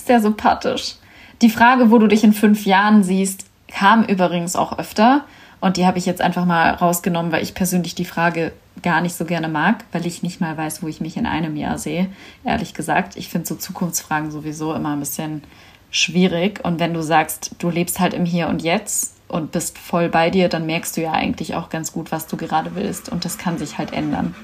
Sehr 0.04 0.20
sympathisch. 0.20 0.96
Die 1.42 1.50
Frage, 1.50 1.92
wo 1.92 1.98
du 1.98 2.08
dich 2.08 2.24
in 2.24 2.34
fünf 2.34 2.66
Jahren 2.66 3.04
siehst, 3.04 3.46
kam 3.68 4.04
übrigens 4.04 4.56
auch 4.56 4.78
öfter. 4.78 5.26
Und 5.62 5.78
die 5.78 5.86
habe 5.86 5.98
ich 5.98 6.06
jetzt 6.06 6.22
einfach 6.22 6.46
mal 6.46 6.72
rausgenommen, 6.72 7.32
weil 7.32 7.44
ich 7.44 7.56
persönlich 7.56 7.96
die 7.96 8.06
Frage 8.06 8.52
gar 8.84 9.02
nicht 9.02 9.16
so 9.16 9.26
gerne 9.26 9.48
mag, 9.48 9.86
weil 9.92 10.06
ich 10.06 10.22
nicht 10.22 10.42
mal 10.42 10.56
weiß, 10.58 10.84
wo 10.84 10.88
ich 10.88 11.02
mich 11.02 11.18
in 11.18 11.26
einem 11.26 11.56
Jahr 11.56 11.78
sehe. 11.78 12.08
Ehrlich 12.44 12.74
gesagt, 12.74 13.16
ich 13.16 13.30
finde 13.30 13.48
so 13.48 13.56
Zukunftsfragen 13.56 14.32
sowieso 14.32 14.74
immer 14.74 14.94
ein 14.94 15.00
bisschen 15.00 15.44
schwierig. 15.92 16.64
Und 16.64 16.80
wenn 16.80 16.94
du 16.94 17.02
sagst, 17.02 17.56
du 17.60 17.70
lebst 17.70 18.00
halt 18.00 18.14
im 18.14 18.26
Hier 18.26 18.48
und 18.48 18.62
Jetzt 18.62 19.16
und 19.28 19.52
bist 19.52 19.78
voll 19.78 20.10
bei 20.10 20.30
dir, 20.30 20.50
dann 20.50 20.66
merkst 20.66 20.98
du 20.98 21.02
ja 21.02 21.12
eigentlich 21.12 21.56
auch 21.56 21.70
ganz 21.70 21.92
gut, 21.92 22.12
was 22.12 22.28
du 22.28 22.38
gerade 22.38 22.76
willst. 22.76 23.10
Und 23.10 23.26
das 23.26 23.38
kann 23.38 23.58
sich 23.58 23.78
halt 23.78 23.94
ändern. 23.94 24.36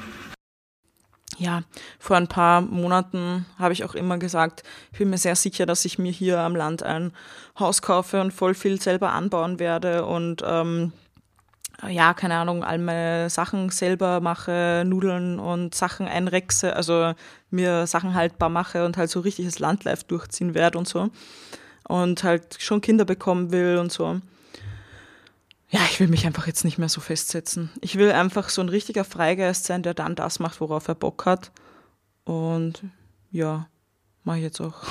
ja, 1.37 1.63
vor 1.99 2.17
ein 2.17 2.27
paar 2.27 2.61
Monaten 2.61 3.45
habe 3.57 3.73
ich 3.73 3.83
auch 3.83 3.95
immer 3.95 4.17
gesagt, 4.17 4.63
ich 4.91 4.99
bin 4.99 5.09
mir 5.09 5.17
sehr 5.17 5.35
sicher, 5.35 5.65
dass 5.65 5.85
ich 5.85 5.97
mir 5.97 6.11
hier 6.11 6.39
am 6.39 6.55
Land 6.55 6.83
ein 6.83 7.13
Haus 7.59 7.81
kaufe 7.81 8.21
und 8.21 8.31
voll 8.31 8.53
viel 8.53 8.79
selber 8.79 9.11
anbauen 9.13 9.59
werde 9.59 10.05
und 10.05 10.43
ähm, 10.45 10.93
ja, 11.89 12.13
keine 12.13 12.35
Ahnung, 12.35 12.63
all 12.63 12.77
meine 12.77 13.29
Sachen 13.29 13.69
selber 13.69 14.19
mache, 14.21 14.83
Nudeln 14.85 15.39
und 15.39 15.73
Sachen 15.73 16.07
einrechse, 16.07 16.75
also 16.75 17.13
mir 17.49 17.87
Sachen 17.87 18.13
haltbar 18.13 18.49
mache 18.49 18.85
und 18.85 18.97
halt 18.97 19.09
so 19.09 19.19
richtiges 19.19 19.59
Landlife 19.59 20.05
durchziehen 20.07 20.53
werde 20.53 20.77
und 20.77 20.87
so. 20.87 21.09
Und 21.87 22.23
halt 22.23 22.57
schon 22.59 22.81
Kinder 22.81 23.05
bekommen 23.05 23.51
will 23.51 23.77
und 23.77 23.91
so. 23.91 24.21
Ja, 25.69 25.79
ich 25.89 25.99
will 25.99 26.07
mich 26.07 26.25
einfach 26.25 26.47
jetzt 26.47 26.65
nicht 26.65 26.77
mehr 26.77 26.89
so 26.89 27.01
festsetzen. 27.01 27.71
Ich 27.79 27.97
will 27.97 28.11
einfach 28.11 28.49
so 28.49 28.61
ein 28.61 28.69
richtiger 28.69 29.03
Freigeist 29.03 29.65
sein, 29.65 29.83
der 29.83 29.93
dann 29.93 30.15
das 30.15 30.39
macht, 30.39 30.61
worauf 30.61 30.87
er 30.87 30.95
Bock 30.95 31.25
hat. 31.25 31.51
Und 32.25 32.83
ja, 33.31 33.67
mache 34.23 34.37
ich 34.37 34.43
jetzt 34.43 34.61
auch. 34.61 34.83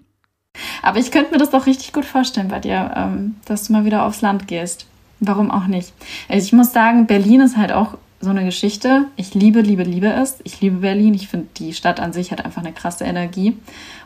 Aber 0.82 0.98
ich 0.98 1.10
könnte 1.10 1.32
mir 1.32 1.38
das 1.38 1.50
doch 1.50 1.66
richtig 1.66 1.92
gut 1.92 2.04
vorstellen 2.04 2.48
bei 2.48 2.60
dir, 2.60 2.92
ähm, 2.96 3.36
dass 3.44 3.66
du 3.66 3.72
mal 3.72 3.84
wieder 3.84 4.04
aufs 4.04 4.22
Land 4.22 4.48
gehst. 4.48 4.86
Warum 5.20 5.50
auch 5.50 5.66
nicht? 5.66 5.92
Also 6.28 6.44
ich 6.44 6.52
muss 6.52 6.72
sagen, 6.72 7.06
Berlin 7.06 7.40
ist 7.40 7.56
halt 7.56 7.72
auch 7.72 7.96
so 8.20 8.30
eine 8.30 8.44
Geschichte. 8.44 9.06
Ich 9.16 9.34
liebe, 9.34 9.60
liebe, 9.60 9.82
liebe 9.82 10.08
es. 10.08 10.38
Ich 10.44 10.60
liebe 10.60 10.76
Berlin. 10.76 11.14
Ich 11.14 11.28
finde, 11.28 11.48
die 11.56 11.74
Stadt 11.74 12.00
an 12.00 12.12
sich 12.12 12.32
hat 12.32 12.44
einfach 12.44 12.62
eine 12.62 12.72
krasse 12.72 13.04
Energie 13.04 13.56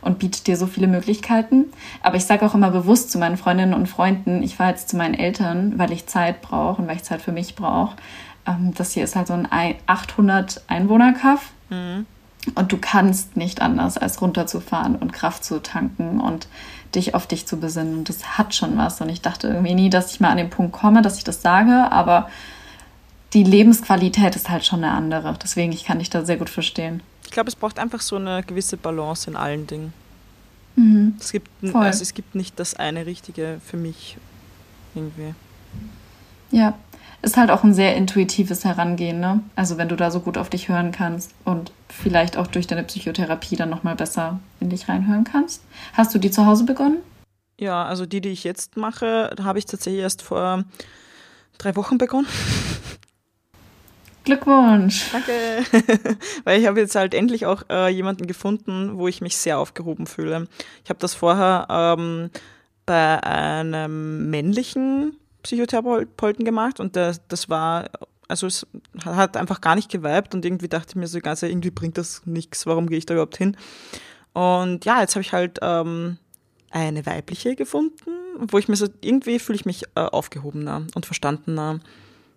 und 0.00 0.18
bietet 0.18 0.46
dir 0.46 0.56
so 0.56 0.66
viele 0.66 0.88
Möglichkeiten. 0.88 1.66
Aber 2.02 2.16
ich 2.16 2.24
sage 2.24 2.44
auch 2.44 2.54
immer 2.54 2.70
bewusst 2.70 3.10
zu 3.10 3.18
meinen 3.18 3.36
Freundinnen 3.36 3.74
und 3.74 3.88
Freunden, 3.88 4.42
ich 4.42 4.56
fahre 4.56 4.70
jetzt 4.70 4.88
zu 4.88 4.96
meinen 4.96 5.14
Eltern, 5.14 5.78
weil 5.78 5.92
ich 5.92 6.06
Zeit 6.06 6.42
brauche 6.42 6.82
und 6.82 6.88
weil 6.88 6.96
ich 6.96 7.04
Zeit 7.04 7.22
für 7.22 7.32
mich 7.32 7.54
brauche. 7.54 7.96
Ähm, 8.46 8.72
das 8.76 8.92
hier 8.92 9.04
ist 9.04 9.16
halt 9.16 9.28
so 9.28 9.34
ein 9.34 9.48
800 9.86 10.62
Einwohner-Kaff. 10.66 11.52
Und 12.54 12.72
du 12.72 12.78
kannst 12.78 13.36
nicht 13.36 13.60
anders, 13.60 13.98
als 13.98 14.20
runterzufahren 14.22 14.96
und 14.96 15.12
Kraft 15.12 15.44
zu 15.44 15.62
tanken 15.62 16.20
und 16.20 16.48
dich 16.94 17.14
auf 17.14 17.26
dich 17.26 17.46
zu 17.46 17.58
besinnen. 17.58 17.98
Und 17.98 18.08
das 18.08 18.38
hat 18.38 18.54
schon 18.54 18.76
was. 18.76 19.00
Und 19.00 19.08
ich 19.08 19.20
dachte 19.20 19.48
irgendwie 19.48 19.74
nie, 19.74 19.90
dass 19.90 20.12
ich 20.12 20.20
mal 20.20 20.30
an 20.30 20.36
den 20.36 20.50
Punkt 20.50 20.72
komme, 20.72 21.02
dass 21.02 21.18
ich 21.18 21.24
das 21.24 21.42
sage, 21.42 21.90
aber 21.90 22.28
die 23.32 23.44
Lebensqualität 23.44 24.34
ist 24.34 24.50
halt 24.50 24.64
schon 24.64 24.82
eine 24.82 24.92
andere. 24.92 25.36
Deswegen, 25.40 25.72
ich 25.72 25.84
kann 25.84 26.00
dich 26.00 26.10
da 26.10 26.24
sehr 26.24 26.36
gut 26.36 26.50
verstehen. 26.50 27.02
Ich 27.24 27.30
glaube, 27.30 27.48
es 27.48 27.56
braucht 27.56 27.78
einfach 27.78 28.00
so 28.00 28.16
eine 28.16 28.42
gewisse 28.42 28.76
Balance 28.76 29.30
in 29.30 29.36
allen 29.36 29.66
Dingen. 29.66 29.92
Mhm. 30.74 31.14
Es 31.20 31.30
gibt, 31.30 31.48
Voll. 31.60 31.82
also 31.84 32.02
es 32.02 32.14
gibt 32.14 32.34
nicht 32.34 32.58
das 32.58 32.74
eine 32.74 33.06
Richtige 33.06 33.60
für 33.64 33.76
mich 33.76 34.16
irgendwie. 34.94 35.34
Ja, 36.50 36.74
ist 37.22 37.36
halt 37.36 37.50
auch 37.50 37.64
ein 37.64 37.74
sehr 37.74 37.96
intuitives 37.96 38.64
Herangehen, 38.64 39.20
ne? 39.20 39.40
Also 39.56 39.76
wenn 39.78 39.88
du 39.88 39.96
da 39.96 40.10
so 40.10 40.20
gut 40.20 40.38
auf 40.38 40.50
dich 40.50 40.68
hören 40.68 40.92
kannst 40.92 41.32
und 41.44 41.72
vielleicht 41.88 42.36
auch 42.36 42.46
durch 42.46 42.66
deine 42.66 42.82
Psychotherapie 42.84 43.56
dann 43.56 43.70
nochmal 43.70 43.96
besser 43.96 44.40
in 44.60 44.70
dich 44.70 44.88
reinhören 44.88 45.24
kannst. 45.24 45.62
Hast 45.92 46.14
du 46.14 46.18
die 46.18 46.30
zu 46.30 46.46
Hause 46.46 46.64
begonnen? 46.64 46.98
Ja, 47.58 47.84
also 47.84 48.06
die, 48.06 48.22
die 48.22 48.30
ich 48.30 48.44
jetzt 48.44 48.76
mache, 48.76 49.34
habe 49.42 49.58
ich 49.58 49.66
tatsächlich 49.66 50.02
erst 50.02 50.22
vor 50.22 50.64
drei 51.58 51.76
Wochen 51.76 51.98
begonnen. 51.98 52.26
Glückwunsch! 54.24 55.10
Danke. 55.12 55.32
Weil 56.44 56.60
ich 56.60 56.66
habe 56.66 56.80
jetzt 56.80 56.94
halt 56.94 57.14
endlich 57.14 57.46
auch 57.46 57.62
äh, 57.70 57.88
jemanden 57.88 58.26
gefunden, 58.26 58.96
wo 58.96 59.08
ich 59.08 59.20
mich 59.20 59.36
sehr 59.36 59.58
aufgehoben 59.58 60.06
fühle. 60.06 60.46
Ich 60.84 60.90
habe 60.90 61.00
das 61.00 61.14
vorher 61.14 61.66
ähm, 61.68 62.30
bei 62.86 63.22
einem 63.22 64.30
männlichen 64.30 65.16
Psychotherapeuten 65.42 66.44
gemacht 66.44 66.80
und 66.80 66.96
der, 66.96 67.16
das 67.28 67.48
war, 67.48 67.90
also 68.28 68.46
es 68.46 68.66
hat 69.04 69.36
einfach 69.36 69.60
gar 69.60 69.74
nicht 69.74 69.90
geweibt 69.90 70.34
und 70.34 70.44
irgendwie 70.44 70.68
dachte 70.68 70.90
ich 70.90 70.96
mir 70.96 71.06
so 71.06 71.18
ganz, 71.20 71.42
irgendwie 71.42 71.70
bringt 71.70 71.98
das 71.98 72.22
nichts, 72.26 72.66
warum 72.66 72.88
gehe 72.88 72.98
ich 72.98 73.06
da 73.06 73.14
überhaupt 73.14 73.36
hin? 73.36 73.56
Und 74.32 74.84
ja, 74.84 75.00
jetzt 75.00 75.16
habe 75.16 75.22
ich 75.22 75.32
halt 75.32 75.58
ähm, 75.62 76.18
eine 76.70 77.04
weibliche 77.06 77.56
gefunden, 77.56 78.10
wo 78.38 78.58
ich 78.58 78.68
mir 78.68 78.76
so, 78.76 78.86
irgendwie 79.00 79.38
fühle 79.38 79.56
ich 79.56 79.66
mich 79.66 79.84
äh, 79.94 80.00
aufgehobener 80.00 80.86
und 80.94 81.06
verstandener. 81.06 81.80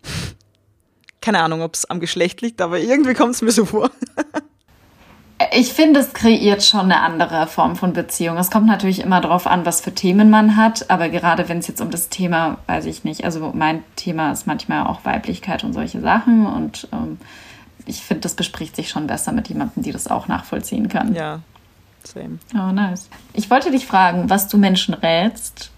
Keine 1.21 1.41
Ahnung, 1.41 1.61
ob 1.61 1.75
es 1.75 1.85
am 1.85 1.99
Geschlecht 1.99 2.41
liegt, 2.41 2.61
aber 2.61 2.79
irgendwie 2.79 3.13
kommt 3.13 3.35
es 3.35 3.41
mir 3.41 3.51
so 3.51 3.65
vor. 3.65 3.91
Ich 5.51 5.73
finde, 5.73 5.99
es 5.99 6.13
kreiert 6.13 6.63
schon 6.63 6.91
eine 6.91 7.01
andere 7.01 7.47
Form 7.47 7.75
von 7.75 7.93
Beziehung. 7.93 8.37
Es 8.37 8.51
kommt 8.51 8.67
natürlich 8.67 9.01
immer 9.01 9.21
darauf 9.21 9.47
an, 9.47 9.65
was 9.65 9.81
für 9.81 9.93
Themen 9.93 10.29
man 10.29 10.55
hat, 10.55 10.89
aber 10.89 11.09
gerade 11.09 11.49
wenn 11.49 11.59
es 11.59 11.67
jetzt 11.67 11.81
um 11.81 11.91
das 11.91 12.09
Thema, 12.09 12.57
weiß 12.67 12.85
ich 12.85 13.03
nicht, 13.03 13.25
also 13.25 13.51
mein 13.53 13.83
Thema 13.95 14.31
ist 14.31 14.47
manchmal 14.47 14.87
auch 14.87 15.05
Weiblichkeit 15.05 15.63
und 15.63 15.73
solche 15.73 16.01
Sachen 16.01 16.45
und 16.45 16.87
ähm, 16.91 17.17
ich 17.85 18.01
finde, 18.01 18.21
das 18.21 18.35
bespricht 18.35 18.75
sich 18.75 18.89
schon 18.89 19.07
besser 19.07 19.31
mit 19.31 19.49
jemandem, 19.49 19.83
die 19.83 19.91
das 19.91 20.07
auch 20.07 20.27
nachvollziehen 20.27 20.87
kann. 20.87 21.13
Ja, 21.13 21.39
same. 22.03 22.39
Oh, 22.53 22.71
nice. 22.71 23.09
Ich 23.33 23.49
wollte 23.49 23.71
dich 23.71 23.85
fragen, 23.85 24.29
was 24.29 24.47
du 24.47 24.57
Menschen 24.57 24.93
rätst, 24.93 25.72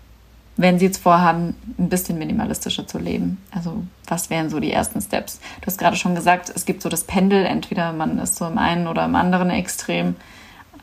wenn 0.57 0.79
sie 0.79 0.85
jetzt 0.85 1.01
vorhaben, 1.01 1.55
ein 1.77 1.89
bisschen 1.89 2.17
minimalistischer 2.17 2.87
zu 2.87 2.97
leben. 2.97 3.37
Also, 3.51 3.83
was 4.07 4.29
wären 4.29 4.49
so 4.49 4.59
die 4.59 4.71
ersten 4.71 5.01
Steps? 5.01 5.39
Du 5.61 5.67
hast 5.67 5.77
gerade 5.77 5.97
schon 5.97 6.15
gesagt, 6.15 6.51
es 6.53 6.65
gibt 6.65 6.81
so 6.81 6.89
das 6.89 7.03
Pendel, 7.03 7.45
entweder 7.45 7.91
man 7.91 8.19
ist 8.19 8.37
so 8.37 8.45
im 8.45 8.57
einen 8.57 8.87
oder 8.87 9.05
im 9.05 9.15
anderen 9.15 9.49
Extrem. 9.49 10.15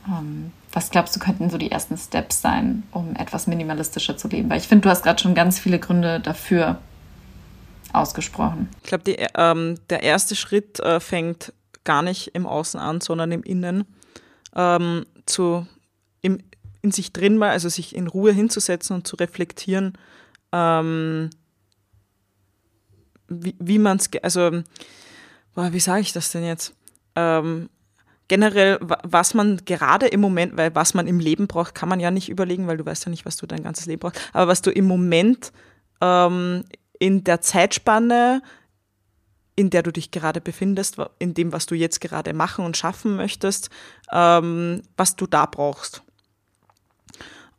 Ähm, 0.07 0.53
was 0.73 0.91
glaubst 0.91 1.15
du, 1.17 1.21
könnten 1.21 1.51
so 1.51 1.59
die 1.59 1.71
ersten 1.71 1.97
Steps 1.97 2.41
sein, 2.41 2.83
um 2.93 3.15
etwas 3.17 3.47
minimalistischer 3.47 4.17
zu 4.17 4.29
leben? 4.29 4.51
Weil 4.51 4.59
ich 4.59 4.69
finde, 4.69 4.83
du 4.83 4.91
hast 4.91 5.03
gerade 5.03 5.23
schon 5.23 5.35
ganz 5.35 5.59
viele 5.59 5.79
Gründe 5.79 6.21
dafür 6.21 6.79
ausgesprochen. 7.93 8.69
Ich 8.83 8.89
glaube, 8.89 9.17
ähm, 9.37 9.79
der 9.91 10.03
erste 10.03 10.35
Schritt 10.35 10.81
äh, 10.81 10.99
fängt 10.99 11.53
gar 11.85 12.03
nicht 12.03 12.29
im 12.29 12.47
Außen 12.47 12.81
an, 12.81 13.01
sondern 13.01 13.33
im 13.33 13.43
Innen. 13.43 13.85
Ähm, 14.55 15.07
zu, 15.27 15.67
im, 16.21 16.39
in 16.83 16.91
sich 16.91 17.13
drin 17.13 17.39
mal, 17.39 17.51
also 17.51 17.69
sich 17.69 17.95
in 17.95 18.09
Ruhe 18.09 18.33
hinzusetzen 18.33 18.97
und 18.97 19.07
zu 19.07 19.17
reflektieren, 19.17 19.97
ähm, 20.53 21.31
wie, 23.29 23.55
wie 23.59 23.79
man 23.79 23.97
es, 23.97 24.11
also, 24.23 24.63
boah, 25.55 25.73
wie 25.73 25.81
sage 25.81 26.03
ich 26.03 26.13
das 26.13 26.33
denn 26.33 26.45
jetzt? 26.45 26.75
Ähm, 27.17 27.71
generell, 28.29 28.79
was 28.81 29.35
man 29.35 29.59
gerade 29.65 30.07
im 30.07 30.21
Moment, 30.21 30.57
weil 30.57 30.75
was 30.75 30.95
man 30.95 31.07
im 31.07 31.21
Leben 31.21 31.47
braucht, 31.47 31.75
kann 31.75 31.89
man 31.89 32.01
ja 32.01 32.11
nicht 32.11 32.29
überlegen, 32.29 32.67
weil 32.67 32.77
du 32.77 32.87
weißt 32.87 33.07
ja 33.07 33.11
nicht, 33.11 33.27
was 33.27 33.37
du 33.37 33.47
dein 33.47 33.63
ganzes 33.63 33.87
Leben 33.87 34.01
brauchst. 34.01 34.21
Aber 34.33 34.49
was 34.49 34.63
du 34.63 34.71
im 34.71 34.87
Moment 34.87 35.53
ähm, 36.01 36.65
in 36.99 37.25
der 37.25 37.41
Zeitspanne, 37.41 38.43
in 39.55 39.71
der 39.71 39.83
du 39.83 39.93
dich 39.93 40.11
gerade 40.11 40.41
befindest, 40.41 40.97
in 41.19 41.35
dem, 41.35 41.53
was 41.53 41.67
du 41.67 41.75
jetzt 41.75 42.01
gerade 42.01 42.33
machen 42.33 42.65
und 42.65 42.77
schaffen 42.77 43.17
möchtest, 43.17 43.71
ähm, 44.11 44.83
was 44.97 45.17
du 45.17 45.27
da 45.27 45.47
brauchst. 45.47 46.03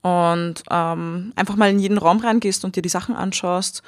Und 0.03 0.63
ähm, 0.69 1.33
einfach 1.35 1.55
mal 1.55 1.71
in 1.71 1.79
jeden 1.79 1.97
Raum 1.97 2.19
reingehst 2.19 2.65
und 2.65 2.75
dir 2.75 2.81
die 2.81 2.89
Sachen 2.89 3.15
anschaust 3.15 3.81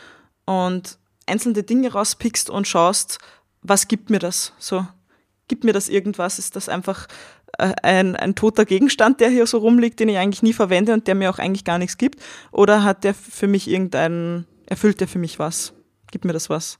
und 0.46 0.98
einzelne 1.28 1.64
Dinge 1.64 1.92
rauspickst 1.92 2.50
und 2.50 2.68
schaust, 2.68 3.20
was 3.62 3.88
gibt 3.88 4.10
mir 4.10 4.20
das? 4.20 4.54
So, 4.58 4.88
gibt 5.48 5.64
mir 5.64 5.74
das 5.74 5.90
irgendwas? 5.90 6.40
Ist 6.40 6.56
das 6.56 6.70
einfach 6.70 7.08
äh, 7.58 7.74
ein, 7.84 8.16
ein 8.16 8.36
toter 8.36 8.66
Gegenstand, 8.66 9.20
der 9.20 9.30
hier 9.30 9.46
so 9.46 9.58
rumliegt, 9.58 10.00
den 10.00 10.10
ich 10.10 10.18
eigentlich 10.18 10.44
nie 10.44 10.54
verwende 10.54 10.94
und 10.94 11.08
der 11.08 11.16
mir 11.16 11.30
auch 11.30 11.40
eigentlich 11.40 11.66
gar 11.66 11.78
nichts 11.78 11.98
gibt? 11.98 12.22
Oder 12.52 12.84
hat 12.84 13.04
der 13.04 13.14
für 13.14 13.48
mich 13.48 13.68
irgendeinen, 13.68 14.46
erfüllt 14.68 15.02
der 15.02 15.08
für 15.08 15.20
mich 15.20 15.40
was? 15.40 15.74
Gibt 16.12 16.26
mir 16.26 16.34
das 16.34 16.50
was? 16.50 16.80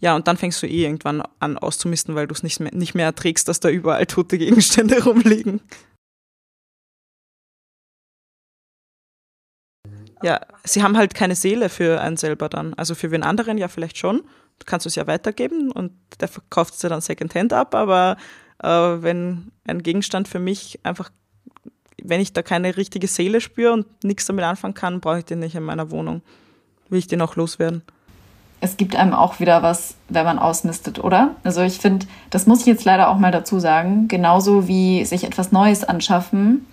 Ja, 0.00 0.16
und 0.16 0.26
dann 0.26 0.36
fängst 0.36 0.60
du 0.62 0.66
eh 0.66 0.84
irgendwann 0.84 1.22
an 1.38 1.56
auszumisten, 1.56 2.16
weil 2.16 2.26
du 2.26 2.34
es 2.34 2.42
nicht 2.42 2.58
mehr, 2.58 2.74
nicht 2.74 2.94
mehr 2.94 3.06
erträgst, 3.06 3.46
dass 3.46 3.60
da 3.60 3.68
überall 3.68 4.06
tote 4.06 4.36
Gegenstände 4.38 5.00
rumliegen. 5.04 5.60
Ja, 10.22 10.40
sie 10.64 10.82
haben 10.82 10.96
halt 10.96 11.14
keine 11.14 11.34
Seele 11.34 11.68
für 11.68 12.00
einen 12.00 12.16
selber 12.16 12.48
dann. 12.48 12.74
Also 12.74 12.94
für 12.94 13.10
wen 13.10 13.22
anderen 13.22 13.58
ja 13.58 13.68
vielleicht 13.68 13.98
schon 13.98 14.22
kannst 14.66 14.86
du 14.86 14.88
es 14.88 14.94
ja 14.94 15.06
weitergeben 15.06 15.70
und 15.70 15.92
der 16.20 16.28
verkauft 16.28 16.74
es 16.74 16.80
dir 16.80 16.88
dann 16.88 17.00
Secondhand 17.00 17.52
ab, 17.52 17.74
aber 17.74 18.16
äh, 18.62 18.68
wenn 18.68 19.52
ein 19.66 19.82
Gegenstand 19.82 20.28
für 20.28 20.38
mich 20.38 20.80
einfach, 20.82 21.10
wenn 22.02 22.20
ich 22.20 22.32
da 22.32 22.42
keine 22.42 22.76
richtige 22.76 23.06
Seele 23.06 23.40
spüre 23.40 23.72
und 23.72 23.86
nichts 24.04 24.26
damit 24.26 24.44
anfangen 24.44 24.74
kann, 24.74 25.00
brauche 25.00 25.18
ich 25.18 25.24
den 25.24 25.40
nicht 25.40 25.54
in 25.54 25.62
meiner 25.62 25.90
Wohnung. 25.90 26.22
Will 26.88 26.98
ich 26.98 27.06
den 27.06 27.22
auch 27.22 27.36
loswerden. 27.36 27.82
Es 28.60 28.76
gibt 28.76 28.94
einem 28.94 29.12
auch 29.12 29.40
wieder 29.40 29.62
was, 29.62 29.96
wenn 30.08 30.24
man 30.24 30.38
ausmistet, 30.38 31.02
oder? 31.02 31.34
Also 31.42 31.62
ich 31.62 31.78
finde, 31.78 32.06
das 32.30 32.46
muss 32.46 32.60
ich 32.60 32.66
jetzt 32.66 32.84
leider 32.84 33.08
auch 33.08 33.18
mal 33.18 33.32
dazu 33.32 33.58
sagen, 33.58 34.06
genauso 34.06 34.68
wie 34.68 35.04
sich 35.04 35.24
etwas 35.24 35.50
Neues 35.50 35.82
anschaffen, 35.82 36.66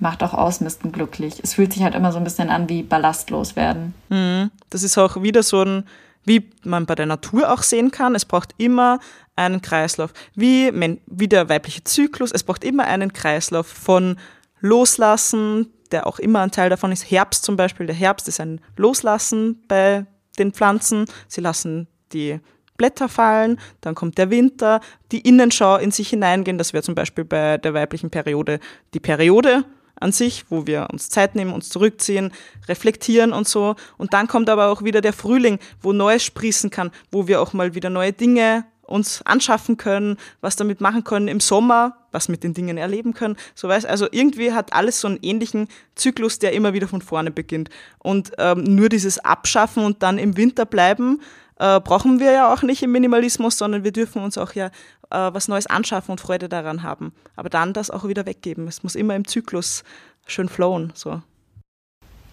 macht 0.00 0.22
auch 0.22 0.34
Ausmisten 0.34 0.92
glücklich. 0.92 1.40
Es 1.42 1.54
fühlt 1.54 1.72
sich 1.72 1.82
halt 1.82 1.94
immer 1.94 2.12
so 2.12 2.18
ein 2.18 2.24
bisschen 2.24 2.50
an 2.50 2.68
wie 2.68 2.82
ballastlos 2.82 3.56
werden. 3.56 3.94
Mhm. 4.08 4.50
Das 4.70 4.82
ist 4.82 4.98
auch 4.98 5.22
wieder 5.22 5.42
so 5.42 5.62
ein 5.62 5.84
wie 6.26 6.50
man 6.64 6.84
bei 6.84 6.94
der 6.94 7.06
Natur 7.06 7.50
auch 7.50 7.62
sehen 7.62 7.90
kann, 7.90 8.14
es 8.14 8.26
braucht 8.26 8.52
immer 8.58 8.98
einen 9.36 9.62
Kreislauf. 9.62 10.12
Wie, 10.34 10.70
wie 11.06 11.28
der 11.28 11.48
weibliche 11.48 11.84
Zyklus, 11.84 12.32
es 12.32 12.42
braucht 12.42 12.64
immer 12.64 12.84
einen 12.84 13.12
Kreislauf 13.12 13.66
von 13.66 14.16
Loslassen, 14.60 15.72
der 15.92 16.06
auch 16.06 16.18
immer 16.18 16.40
ein 16.40 16.50
Teil 16.50 16.68
davon 16.68 16.90
ist. 16.90 17.10
Herbst 17.10 17.44
zum 17.44 17.56
Beispiel, 17.56 17.86
der 17.86 17.94
Herbst 17.94 18.28
ist 18.28 18.40
ein 18.40 18.60
Loslassen 18.76 19.62
bei 19.68 20.04
den 20.38 20.52
Pflanzen. 20.52 21.04
Sie 21.28 21.40
lassen 21.40 21.86
die 22.12 22.40
Blätter 22.76 23.08
fallen, 23.08 23.58
dann 23.80 23.94
kommt 23.94 24.18
der 24.18 24.28
Winter, 24.28 24.80
die 25.10 25.20
Innenschau 25.20 25.76
in 25.76 25.92
sich 25.92 26.10
hineingehen, 26.10 26.58
das 26.58 26.74
wäre 26.74 26.82
zum 26.82 26.94
Beispiel 26.94 27.24
bei 27.24 27.56
der 27.56 27.72
weiblichen 27.72 28.10
Periode 28.10 28.60
die 28.92 29.00
Periode, 29.00 29.64
an 30.00 30.12
sich, 30.12 30.44
wo 30.50 30.66
wir 30.66 30.88
uns 30.92 31.08
Zeit 31.08 31.34
nehmen, 31.34 31.52
uns 31.52 31.68
zurückziehen, 31.68 32.32
reflektieren 32.68 33.32
und 33.32 33.48
so. 33.48 33.76
Und 33.96 34.12
dann 34.12 34.28
kommt 34.28 34.48
aber 34.48 34.68
auch 34.68 34.82
wieder 34.82 35.00
der 35.00 35.12
Frühling, 35.12 35.58
wo 35.80 35.92
Neues 35.92 36.24
sprießen 36.24 36.70
kann, 36.70 36.90
wo 37.10 37.26
wir 37.26 37.40
auch 37.40 37.52
mal 37.52 37.74
wieder 37.74 37.90
neue 37.90 38.12
Dinge 38.12 38.64
uns 38.82 39.22
anschaffen 39.22 39.76
können, 39.76 40.16
was 40.40 40.56
damit 40.56 40.80
machen 40.80 41.04
können 41.04 41.28
im 41.28 41.40
Sommer, 41.40 41.96
was 42.12 42.28
mit 42.28 42.44
den 42.44 42.54
Dingen 42.54 42.78
erleben 42.78 43.14
können. 43.14 43.36
So 43.54 43.68
weiß 43.68 43.84
also 43.84 44.06
irgendwie 44.10 44.52
hat 44.52 44.72
alles 44.72 45.00
so 45.00 45.08
einen 45.08 45.18
ähnlichen 45.22 45.68
Zyklus, 45.94 46.38
der 46.38 46.52
immer 46.52 46.72
wieder 46.72 46.88
von 46.88 47.02
vorne 47.02 47.30
beginnt. 47.30 47.68
Und 47.98 48.32
ähm, 48.38 48.62
nur 48.62 48.88
dieses 48.88 49.18
Abschaffen 49.18 49.84
und 49.84 50.02
dann 50.02 50.18
im 50.18 50.36
Winter 50.36 50.64
bleiben, 50.66 51.20
äh, 51.58 51.80
brauchen 51.80 52.20
wir 52.20 52.32
ja 52.32 52.52
auch 52.52 52.62
nicht 52.62 52.82
im 52.82 52.92
Minimalismus, 52.92 53.58
sondern 53.58 53.84
wir 53.84 53.92
dürfen 53.92 54.22
uns 54.22 54.38
auch 54.38 54.52
ja 54.52 54.66
äh, 55.10 55.32
was 55.32 55.48
Neues 55.48 55.66
anschaffen 55.66 56.12
und 56.12 56.20
Freude 56.20 56.48
daran 56.48 56.82
haben. 56.82 57.12
Aber 57.34 57.48
dann 57.48 57.72
das 57.72 57.90
auch 57.90 58.06
wieder 58.06 58.26
weggeben. 58.26 58.68
Es 58.68 58.82
muss 58.82 58.94
immer 58.94 59.14
im 59.14 59.26
Zyklus 59.26 59.84
schön 60.26 60.48
flowen. 60.48 60.92
So. 60.94 61.22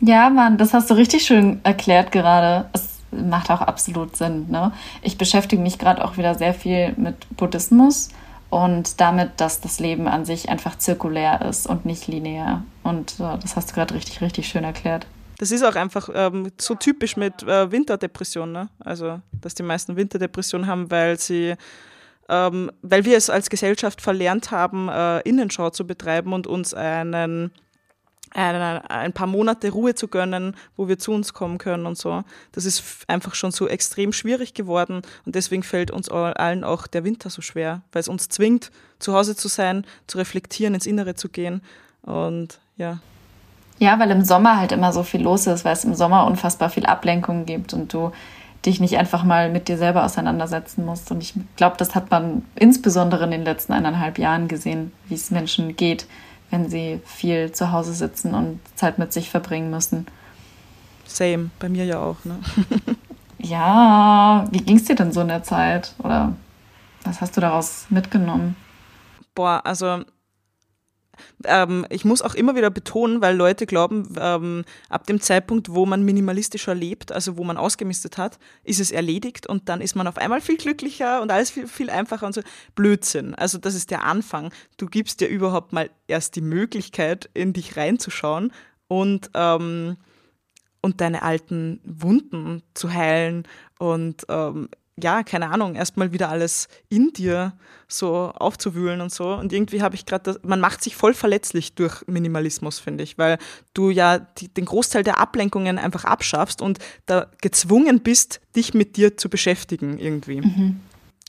Ja, 0.02 0.30
Mann, 0.30 0.58
das 0.58 0.74
hast 0.74 0.90
du 0.90 0.96
richtig 0.96 1.24
schön 1.24 1.62
erklärt 1.64 2.12
gerade. 2.12 2.70
Es 2.74 3.00
macht 3.12 3.50
auch 3.50 3.62
absolut 3.62 4.18
Sinn. 4.18 4.48
Ne? 4.50 4.72
Ich 5.02 5.18
beschäftige 5.18 5.62
mich 5.62 5.80
gerade 5.80 6.04
auch 6.04 6.18
wieder 6.18 6.36
sehr 6.36 6.54
viel 6.54 6.94
mit 6.98 7.16
Buddhismus 7.38 8.10
und 8.50 9.00
damit, 9.00 9.32
dass 9.38 9.62
das 9.62 9.80
Leben 9.80 10.08
an 10.08 10.26
sich 10.26 10.50
einfach 10.50 10.78
zirkulär 10.78 11.42
ist 11.44 11.68
und 11.68 11.86
nicht 11.86 12.08
linear. 12.08 12.64
Und 12.84 13.20
äh, 13.20 13.38
das 13.42 13.56
hast 13.56 13.72
du 13.72 13.76
gerade 13.76 13.94
richtig, 13.94 14.22
richtig 14.22 14.48
schön 14.48 14.64
erklärt. 14.64 15.08
Das 15.44 15.52
ist 15.52 15.64
auch 15.64 15.76
einfach 15.76 16.08
ähm, 16.14 16.54
so 16.58 16.74
typisch 16.74 17.18
mit 17.18 17.44
äh, 17.44 17.70
Winterdepressionen. 17.70 18.54
Ne? 18.54 18.70
Also, 18.80 19.20
dass 19.42 19.54
die 19.54 19.64
meisten 19.64 19.98
Winterdepressionen 19.98 20.68
haben, 20.68 20.90
weil 20.90 21.20
sie 21.20 21.56
ähm, 22.30 22.72
weil 22.82 23.04
wir 23.04 23.18
es 23.18 23.30
als 23.30 23.50
Gesellschaft 23.50 24.00
verlernt 24.00 24.52
haben, 24.52 24.88
äh, 24.88 25.20
Innenschau 25.28 25.70
zu 25.72 25.86
betreiben 25.86 26.32
und 26.32 26.48
uns 26.48 26.74
einen, 26.74 27.52
einen, 28.32 28.62
ein 28.88 29.12
paar 29.12 29.28
Monate 29.28 29.70
Ruhe 29.72 29.96
zu 29.96 30.08
gönnen, 30.08 30.56
wo 30.78 30.88
wir 30.88 30.98
zu 30.98 31.12
uns 31.12 31.34
kommen 31.34 31.58
können 31.58 31.88
und 31.88 31.98
so. 31.98 32.24
Das 32.54 32.64
ist 32.64 32.82
einfach 33.10 33.36
schon 33.36 33.52
so 33.52 33.68
extrem 33.68 34.14
schwierig 34.14 34.54
geworden 34.54 35.02
und 35.26 35.36
deswegen 35.36 35.64
fällt 35.64 35.92
uns 35.92 36.08
allen 36.08 36.64
auch 36.64 36.88
der 36.88 37.04
Winter 37.04 37.30
so 37.30 37.42
schwer, 37.42 37.82
weil 37.92 38.00
es 38.00 38.08
uns 38.08 38.30
zwingt, 38.30 38.72
zu 38.98 39.14
Hause 39.14 39.36
zu 39.36 39.50
sein, 39.50 39.86
zu 40.08 40.20
reflektieren, 40.20 40.74
ins 40.74 40.86
Innere 40.86 41.16
zu 41.16 41.28
gehen 41.28 41.62
und 42.02 42.62
ja. 42.78 43.02
Ja, 43.80 44.00
weil 44.00 44.12
im 44.12 44.24
Sommer 44.24 44.58
halt 44.58 44.72
immer 44.72 44.94
so 44.94 45.04
viel 45.04 45.22
los 45.22 45.48
ist, 45.48 45.66
weil 45.66 45.74
es 45.74 45.84
im 45.84 45.96
Sommer 45.96 46.26
unfassbar 46.26 46.70
viel 46.70 46.86
Ablenkung 46.86 47.46
gibt 47.46 47.74
und 47.74 47.94
du 47.94 48.12
dich 48.66 48.80
nicht 48.80 48.98
einfach 48.98 49.24
mal 49.24 49.50
mit 49.52 49.68
dir 49.68 49.78
selber 49.78 50.06
auseinandersetzen 50.06 50.86
musst. 50.86 51.12
Und 51.12 51.22
ich 51.22 51.34
glaube, 51.56 51.76
das 51.78 51.96
hat 51.96 52.12
man 52.12 52.46
insbesondere 52.56 53.26
in 53.26 53.32
den 53.32 53.44
letzten 53.44 53.74
eineinhalb 53.74 54.18
Jahren 54.18 54.48
gesehen, 54.48 54.94
wie 55.08 55.16
es 55.16 55.32
Menschen 55.32 55.76
geht, 55.76 56.06
wenn 56.50 56.70
sie 56.70 57.02
viel 57.04 57.52
zu 57.52 57.72
Hause 57.72 57.94
sitzen 57.94 58.34
und 58.34 58.60
Zeit 58.76 59.00
mit 59.00 59.12
sich 59.12 59.30
verbringen 59.30 59.70
müssen. 59.70 60.08
Same, 61.06 61.50
bei 61.60 61.68
mir 61.68 61.86
ja 61.86 62.00
auch, 62.00 62.24
ne? 62.24 62.40
ja, 63.40 64.46
wie 64.52 64.62
ging 64.62 64.78
es 64.78 64.86
dir 64.86 64.96
denn 64.96 65.12
so 65.12 65.22
in 65.22 65.28
der 65.28 65.44
Zeit? 65.44 65.94
Oder 66.00 66.34
was 67.04 67.20
hast 67.20 67.36
du 67.36 67.42
daraus 67.42 67.88
mitgenommen? 67.90 68.56
Boah, 69.36 69.62
also 69.66 70.04
ähm, 71.46 71.86
ich 71.90 72.06
muss 72.06 72.22
auch 72.22 72.36
immer 72.36 72.56
wieder 72.56 72.70
betonen, 72.70 73.22
weil 73.22 73.36
Leute 73.36 73.66
glauben, 73.66 74.14
ähm, 74.20 74.66
ab 74.90 75.08
dem 75.08 75.22
Zeitpunkt, 75.22 75.70
wo 75.70 75.86
man 75.86 76.04
minimalistischer 76.04 76.76
lebt, 76.76 77.12
also 77.12 77.38
wo 77.38 77.44
man 77.44 77.58
ausgemistet 77.58 78.18
hat, 78.18 78.40
ist 78.64 78.80
es 78.80 78.92
erledigt 78.92 79.48
und 79.48 79.70
dann 79.70 79.82
ist 79.82 79.96
man 79.96 80.08
auf 80.08 80.18
einmal 80.18 80.42
viel 80.42 80.58
glücklicher 80.58 81.22
und 81.22 81.32
alles 81.32 81.52
viel, 81.52 81.68
viel 81.68 81.90
einfacher 81.90 82.26
und 82.26 82.34
so. 82.34 82.42
Blödsinn. 82.76 83.36
Also 83.36 83.58
das 83.58 83.76
ist 83.76 83.92
der 83.92 84.04
Anfang. 84.04 84.54
Du 84.78 84.88
gibst 84.88 85.22
dir 85.22 85.28
überhaupt 85.28 85.74
mal 85.74 85.90
erst 86.08 86.36
die 86.36 86.42
Möglichkeit, 86.42 87.30
in 87.34 87.54
dich 87.54 87.78
reinzuschauen 87.78 88.52
und 88.88 89.30
ähm, 89.34 89.98
und 90.82 91.00
deine 91.00 91.22
alten 91.22 91.80
Wunden 91.86 92.62
zu 92.74 92.94
heilen 92.94 93.48
und 93.80 94.26
ähm, 94.28 94.68
ja, 95.02 95.24
keine 95.24 95.50
Ahnung, 95.50 95.76
erstmal 95.76 96.12
wieder 96.12 96.30
alles 96.30 96.68
in 96.88 97.14
dir 97.14 97.54
so 97.88 98.32
aufzuwühlen 98.36 99.02
und 99.02 99.12
so. 99.12 99.34
Und 99.34 99.52
irgendwie 99.52 99.82
habe 99.82 99.96
ich 99.96 100.06
gerade, 100.06 100.40
man 100.44 100.60
macht 100.60 100.84
sich 100.84 100.96
voll 100.96 101.14
verletzlich 101.14 101.74
durch 101.74 102.06
Minimalismus, 102.08 102.80
finde 102.80 103.04
ich, 103.04 103.18
weil 103.18 103.40
du 103.74 103.90
ja 103.90 104.20
die, 104.20 104.54
den 104.54 104.66
Großteil 104.66 105.04
der 105.04 105.20
Ablenkungen 105.20 105.80
einfach 105.80 106.06
abschaffst 106.06 106.62
und 106.62 106.80
da 107.06 107.28
gezwungen 107.42 108.02
bist, 108.02 108.40
dich 108.56 108.74
mit 108.74 108.96
dir 108.96 109.18
zu 109.18 109.30
beschäftigen 109.30 109.98
irgendwie. 109.98 110.42
Mhm. 110.42 110.80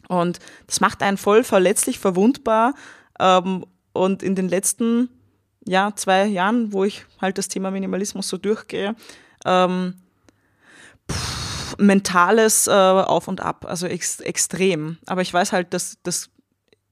Und 0.09 0.41
das 0.67 0.81
macht 0.81 1.03
einen 1.03 1.17
voll 1.17 1.43
verletzlich, 1.43 1.99
verwundbar. 1.99 2.75
Ähm, 3.19 3.65
und 3.95 4.23
in 4.23 4.35
den 4.35 4.49
letzten 4.49 5.09
ja, 5.67 5.95
zwei 5.97 6.27
Jahren, 6.27 6.73
wo 6.75 6.85
ich 6.85 7.07
halt 7.19 7.39
das 7.39 7.49
Thema 7.49 7.71
Minimalismus 7.71 8.29
so 8.29 8.37
durchgehe, 8.37 8.95
ähm, 9.47 9.95
pff, 11.11 11.44
mentales 11.79 12.67
äh, 12.67 12.71
Auf 12.71 13.29
und 13.29 13.41
Ab, 13.41 13.67
also 13.69 13.87
ex 13.87 14.21
extrem. 14.21 14.99
Aber 15.07 15.23
ich 15.23 15.33
weiß 15.33 15.53
halt, 15.53 15.75
dass, 15.75 15.99
dass 16.03 16.31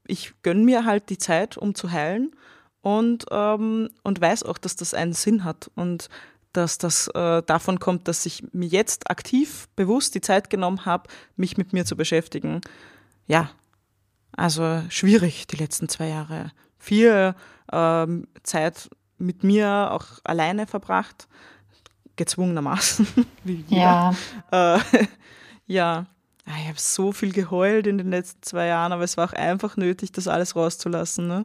ich 0.06 0.34
gönne 0.42 0.64
mir 0.64 0.84
halt 0.84 1.08
die 1.10 1.18
Zeit, 1.18 1.56
um 1.56 1.74
zu 1.74 1.92
heilen 1.92 2.34
und, 2.80 3.26
ähm, 3.30 3.90
und 4.02 4.20
weiß 4.20 4.42
auch, 4.44 4.58
dass 4.58 4.76
das 4.76 4.94
einen 4.94 5.12
Sinn 5.12 5.44
hat 5.44 5.70
und 5.74 6.08
dass 6.52 6.78
das 6.78 7.08
äh, 7.08 7.42
davon 7.42 7.78
kommt, 7.78 8.08
dass 8.08 8.26
ich 8.26 8.44
mir 8.52 8.66
jetzt 8.66 9.10
aktiv, 9.10 9.68
bewusst 9.74 10.14
die 10.14 10.20
Zeit 10.20 10.50
genommen 10.50 10.84
habe, 10.84 11.08
mich 11.36 11.56
mit 11.56 11.72
mir 11.72 11.86
zu 11.86 11.96
beschäftigen. 11.96 12.60
Ja, 13.26 13.50
also 14.36 14.82
schwierig 14.88 15.46
die 15.46 15.56
letzten 15.56 15.88
zwei 15.88 16.08
Jahre. 16.08 16.52
Viel 16.78 17.34
ähm, 17.72 18.28
Zeit 18.42 18.90
mit 19.18 19.44
mir 19.44 19.90
auch 19.92 20.06
alleine 20.24 20.66
verbracht 20.66 21.28
gezwungenermaßen. 22.16 23.06
ja. 23.68 24.14
Äh, 24.50 24.78
ja. 25.66 26.06
Ah, 26.44 26.58
ich 26.60 26.68
habe 26.68 26.78
so 26.78 27.12
viel 27.12 27.32
geheult 27.32 27.86
in 27.86 27.98
den 27.98 28.10
letzten 28.10 28.42
zwei 28.42 28.66
Jahren, 28.66 28.92
aber 28.92 29.04
es 29.04 29.16
war 29.16 29.28
auch 29.28 29.32
einfach 29.32 29.76
nötig, 29.76 30.10
das 30.10 30.26
alles 30.26 30.56
rauszulassen. 30.56 31.28
Ne? 31.28 31.44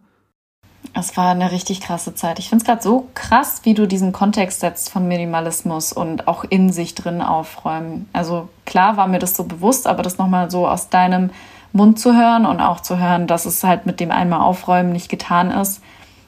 Es 0.93 1.15
war 1.15 1.31
eine 1.31 1.51
richtig 1.51 1.81
krasse 1.81 2.15
Zeit. 2.15 2.39
Ich 2.39 2.49
finde 2.49 2.63
es 2.63 2.67
gerade 2.67 2.81
so 2.81 3.07
krass, 3.13 3.61
wie 3.63 3.75
du 3.75 3.87
diesen 3.87 4.11
Kontext 4.11 4.61
setzt 4.61 4.89
von 4.89 5.07
Minimalismus 5.07 5.93
und 5.93 6.27
auch 6.27 6.43
in 6.43 6.71
sich 6.71 6.95
drin 6.95 7.21
aufräumen. 7.21 8.09
Also 8.13 8.49
klar 8.65 8.97
war 8.97 9.07
mir 9.07 9.19
das 9.19 9.35
so 9.35 9.43
bewusst, 9.43 9.85
aber 9.85 10.01
das 10.01 10.17
nochmal 10.17 10.49
so 10.49 10.67
aus 10.67 10.89
deinem 10.89 11.29
Mund 11.73 11.99
zu 11.99 12.15
hören 12.15 12.45
und 12.45 12.59
auch 12.59 12.79
zu 12.79 12.97
hören, 12.97 13.27
dass 13.27 13.45
es 13.45 13.63
halt 13.63 13.85
mit 13.85 13.99
dem 13.99 14.11
einmal 14.11 14.41
aufräumen 14.41 14.91
nicht 14.91 15.09
getan 15.09 15.51
ist, 15.51 15.81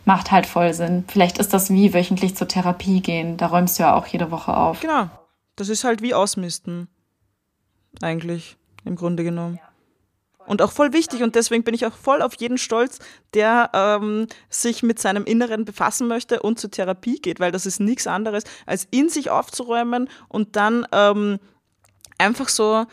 macht 0.10 0.32
halt 0.32 0.48
voll 0.48 0.74
Sinn. 0.74 1.04
Vielleicht 1.08 1.38
ist 1.38 1.54
das 1.54 1.70
wie 1.70 1.94
wöchentlich 1.94 2.36
zur 2.36 2.48
Therapie 2.48 3.00
gehen. 3.00 3.38
Da 3.38 3.46
räumst 3.46 3.78
du 3.78 3.84
ja 3.84 3.94
auch 3.94 4.08
jede 4.08 4.32
Woche 4.32 4.58
auf. 4.58 4.80
Genau. 4.80 5.08
Das 5.56 5.70
ist 5.70 5.84
halt 5.84 6.02
wie 6.02 6.16
Ausmisten. 6.16 6.88
Eigentlich 8.02 8.58
im 8.86 8.96
Grunde 8.96 9.24
genommen. 9.24 9.60
Und 10.48 10.64
auch 10.64 10.72
voll 10.72 10.94
wichtig 10.94 11.22
und 11.22 11.36
deswegen 11.36 11.64
bin 11.64 11.76
ich 11.76 11.86
auch 11.86 11.94
voll 11.94 12.24
auf 12.24 12.34
jeden 12.40 12.58
stolz, 12.58 12.98
der 13.36 13.70
ähm, 13.72 14.26
sich 14.50 14.82
mit 14.82 14.98
seinem 14.98 15.26
Inneren 15.26 15.64
befassen 15.64 16.08
möchte 16.08 16.42
und 16.42 16.60
zur 16.60 16.72
Therapie 16.72 17.20
geht, 17.22 17.40
weil 17.40 17.52
das 17.52 17.68
ist 17.68 17.80
nichts 17.80 18.08
anderes, 18.08 18.46
als 18.66 18.88
in 18.90 19.10
sich 19.10 19.30
aufzuräumen 19.30 20.10
und 20.28 20.56
dann 20.56 20.88
ähm, 20.92 21.38
einfach 22.18 22.50
so 22.50 22.88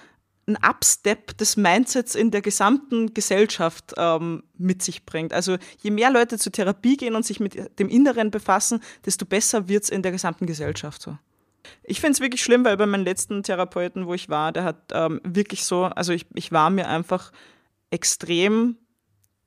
ein 0.46 0.56
Upstep 0.56 1.36
des 1.38 1.56
Mindsets 1.56 2.14
in 2.14 2.30
der 2.30 2.40
gesamten 2.40 3.12
Gesellschaft 3.14 3.94
ähm, 3.96 4.44
mit 4.56 4.82
sich 4.82 5.04
bringt. 5.04 5.32
Also 5.32 5.56
je 5.78 5.90
mehr 5.90 6.10
Leute 6.10 6.38
zur 6.38 6.52
Therapie 6.52 6.96
gehen 6.96 7.16
und 7.16 7.26
sich 7.26 7.40
mit 7.40 7.78
dem 7.78 7.88
Inneren 7.88 8.30
befassen, 8.30 8.80
desto 9.04 9.26
besser 9.26 9.68
wird 9.68 9.84
es 9.84 9.90
in 9.90 10.02
der 10.02 10.12
gesamten 10.12 10.46
Gesellschaft 10.46 11.02
so. 11.02 11.18
Ich 11.82 12.00
finde 12.00 12.12
es 12.12 12.20
wirklich 12.20 12.42
schlimm, 12.42 12.64
weil 12.64 12.76
bei 12.76 12.86
meinem 12.86 13.04
letzten 13.04 13.42
Therapeuten, 13.42 14.06
wo 14.06 14.14
ich 14.14 14.28
war, 14.28 14.52
der 14.52 14.62
hat 14.62 14.92
ähm, 14.92 15.20
wirklich 15.24 15.64
so, 15.64 15.84
also 15.84 16.12
ich, 16.12 16.26
ich 16.34 16.52
war 16.52 16.70
mir 16.70 16.88
einfach 16.88 17.32
extrem 17.90 18.76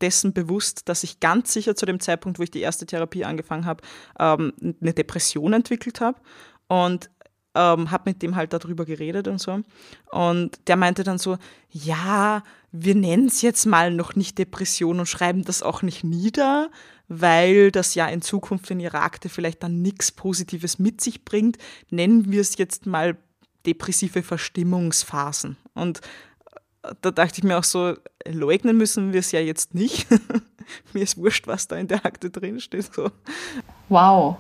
dessen 0.02 0.34
bewusst, 0.34 0.88
dass 0.90 1.04
ich 1.04 1.20
ganz 1.20 1.54
sicher 1.54 1.76
zu 1.76 1.86
dem 1.86 2.00
Zeitpunkt, 2.00 2.40
wo 2.40 2.44
ich 2.44 2.52
die 2.52 2.62
erste 2.62 2.86
Therapie 2.86 3.26
angefangen 3.26 3.66
habe, 3.66 3.84
ähm, 4.18 4.54
eine 4.82 4.94
Depression 4.94 5.54
entwickelt 5.54 6.02
habe. 6.02 6.20
Und 6.68 7.10
ähm, 7.56 7.92
habe 7.92 8.10
mit 8.12 8.22
dem 8.22 8.36
halt 8.36 8.54
darüber 8.54 8.86
geredet 8.86 9.28
und 9.28 9.40
so. 9.40 9.62
Und 10.12 10.60
der 10.68 10.78
meinte 10.78 11.04
dann 11.04 11.18
so, 11.18 11.38
ja, 11.70 12.44
wir 12.72 12.96
nennen 12.96 13.28
es 13.28 13.42
jetzt 13.42 13.66
mal 13.66 13.92
noch 13.92 14.16
nicht 14.16 14.38
Depression 14.38 15.00
und 15.00 15.08
schreiben 15.08 15.44
das 15.44 15.64
auch 15.64 15.82
nicht 15.82 16.04
nieder, 16.04 16.70
weil 17.08 17.72
das 17.72 17.96
ja 17.96 18.08
in 18.08 18.22
Zukunft 18.22 18.70
in 18.70 18.80
Irakte 18.80 19.30
vielleicht 19.30 19.64
dann 19.64 19.82
nichts 19.82 20.12
Positives 20.12 20.78
mit 20.78 21.02
sich 21.02 21.26
bringt. 21.26 21.58
Nennen 21.90 22.32
wir 22.32 22.42
es 22.42 22.58
jetzt 22.58 22.86
mal 22.86 23.18
depressive 23.66 24.22
Verstimmungsphasen. 24.22 25.58
Und 25.74 26.02
äh, 26.84 26.94
da 27.02 27.12
dachte 27.12 27.40
ich 27.40 27.44
mir 27.44 27.58
auch 27.58 27.64
so, 27.64 27.96
leugnen 28.26 28.78
müssen 28.78 29.12
wir 29.12 29.20
es 29.22 29.32
ja 29.32 29.40
jetzt 29.40 29.74
nicht. 29.74 30.08
mir 30.94 31.04
ist 31.04 31.18
wurscht, 31.18 31.48
was 31.48 31.68
da 31.68 31.78
in 31.78 31.88
der 31.88 32.06
Akte 32.06 32.30
drin 32.30 32.60
steht. 32.60 32.94
So. 32.94 33.10
Wow, 33.90 34.38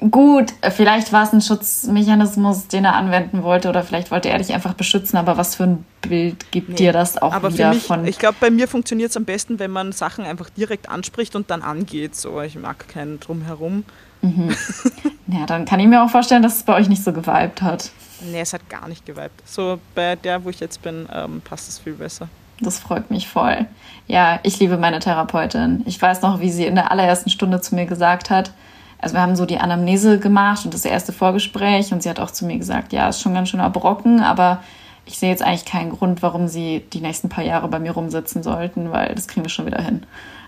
Gut, 0.00 0.52
vielleicht 0.70 1.12
war 1.12 1.22
es 1.22 1.32
ein 1.32 1.40
Schutzmechanismus, 1.40 2.66
den 2.66 2.84
er 2.84 2.94
anwenden 2.94 3.44
wollte, 3.44 3.68
oder 3.68 3.84
vielleicht 3.84 4.10
wollte 4.10 4.28
er 4.28 4.38
dich 4.38 4.52
einfach 4.52 4.74
beschützen, 4.74 5.16
aber 5.16 5.36
was 5.36 5.54
für 5.54 5.64
ein 5.64 5.84
Bild 6.02 6.50
gibt 6.50 6.70
nee, 6.70 6.74
dir 6.74 6.92
das 6.92 7.16
auch 7.20 7.32
aber 7.32 7.52
wieder 7.52 7.72
mich, 7.72 7.84
von? 7.84 8.04
Ich 8.04 8.18
glaube, 8.18 8.36
bei 8.40 8.50
mir 8.50 8.66
funktioniert 8.66 9.10
es 9.10 9.16
am 9.16 9.24
besten, 9.24 9.60
wenn 9.60 9.70
man 9.70 9.92
Sachen 9.92 10.24
einfach 10.24 10.50
direkt 10.50 10.88
anspricht 10.88 11.36
und 11.36 11.50
dann 11.50 11.62
angeht. 11.62 12.16
So, 12.16 12.40
ich 12.40 12.56
mag 12.56 12.88
keinen 12.88 13.20
drumherum. 13.20 13.84
Mhm. 14.20 14.56
ja, 15.28 15.46
dann 15.46 15.64
kann 15.64 15.78
ich 15.78 15.86
mir 15.86 16.02
auch 16.02 16.10
vorstellen, 16.10 16.42
dass 16.42 16.56
es 16.56 16.62
bei 16.64 16.74
euch 16.74 16.88
nicht 16.88 17.04
so 17.04 17.12
geweibt 17.12 17.62
hat. 17.62 17.92
Nee, 18.20 18.40
es 18.40 18.52
hat 18.52 18.68
gar 18.68 18.88
nicht 18.88 19.06
geweibt. 19.06 19.42
So 19.46 19.78
bei 19.94 20.16
der, 20.16 20.44
wo 20.44 20.50
ich 20.50 20.58
jetzt 20.58 20.82
bin, 20.82 21.06
ähm, 21.12 21.40
passt 21.42 21.68
es 21.68 21.78
viel 21.78 21.94
besser. 21.94 22.28
Das 22.60 22.78
freut 22.78 23.10
mich 23.10 23.28
voll. 23.28 23.66
Ja, 24.06 24.40
ich 24.42 24.58
liebe 24.58 24.76
meine 24.76 24.98
Therapeutin. 24.98 25.82
Ich 25.86 26.00
weiß 26.00 26.22
noch, 26.22 26.40
wie 26.40 26.50
sie 26.50 26.66
in 26.66 26.74
der 26.74 26.90
allerersten 26.90 27.30
Stunde 27.30 27.60
zu 27.60 27.74
mir 27.74 27.86
gesagt 27.86 28.30
hat, 28.30 28.52
also 28.98 29.14
wir 29.14 29.22
haben 29.22 29.36
so 29.36 29.46
die 29.46 29.58
Anamnese 29.58 30.18
gemacht 30.18 30.64
und 30.64 30.74
das 30.74 30.84
erste 30.84 31.12
Vorgespräch 31.12 31.92
und 31.92 32.02
sie 32.02 32.10
hat 32.10 32.20
auch 32.20 32.30
zu 32.30 32.44
mir 32.44 32.58
gesagt, 32.58 32.92
ja, 32.92 33.08
ist 33.08 33.20
schon 33.20 33.34
ganz 33.34 33.50
schön 33.50 33.60
Brocken, 33.72 34.20
aber 34.20 34.62
ich 35.06 35.18
sehe 35.18 35.30
jetzt 35.30 35.42
eigentlich 35.42 35.66
keinen 35.66 35.90
Grund, 35.90 36.22
warum 36.22 36.48
sie 36.48 36.84
die 36.92 37.00
nächsten 37.00 37.28
paar 37.28 37.44
Jahre 37.44 37.68
bei 37.68 37.78
mir 37.78 37.92
rumsitzen 37.92 38.42
sollten, 38.42 38.90
weil 38.90 39.14
das 39.14 39.28
kriegen 39.28 39.44
wir 39.44 39.50
schon 39.50 39.66
wieder 39.66 39.82
hin. 39.82 40.06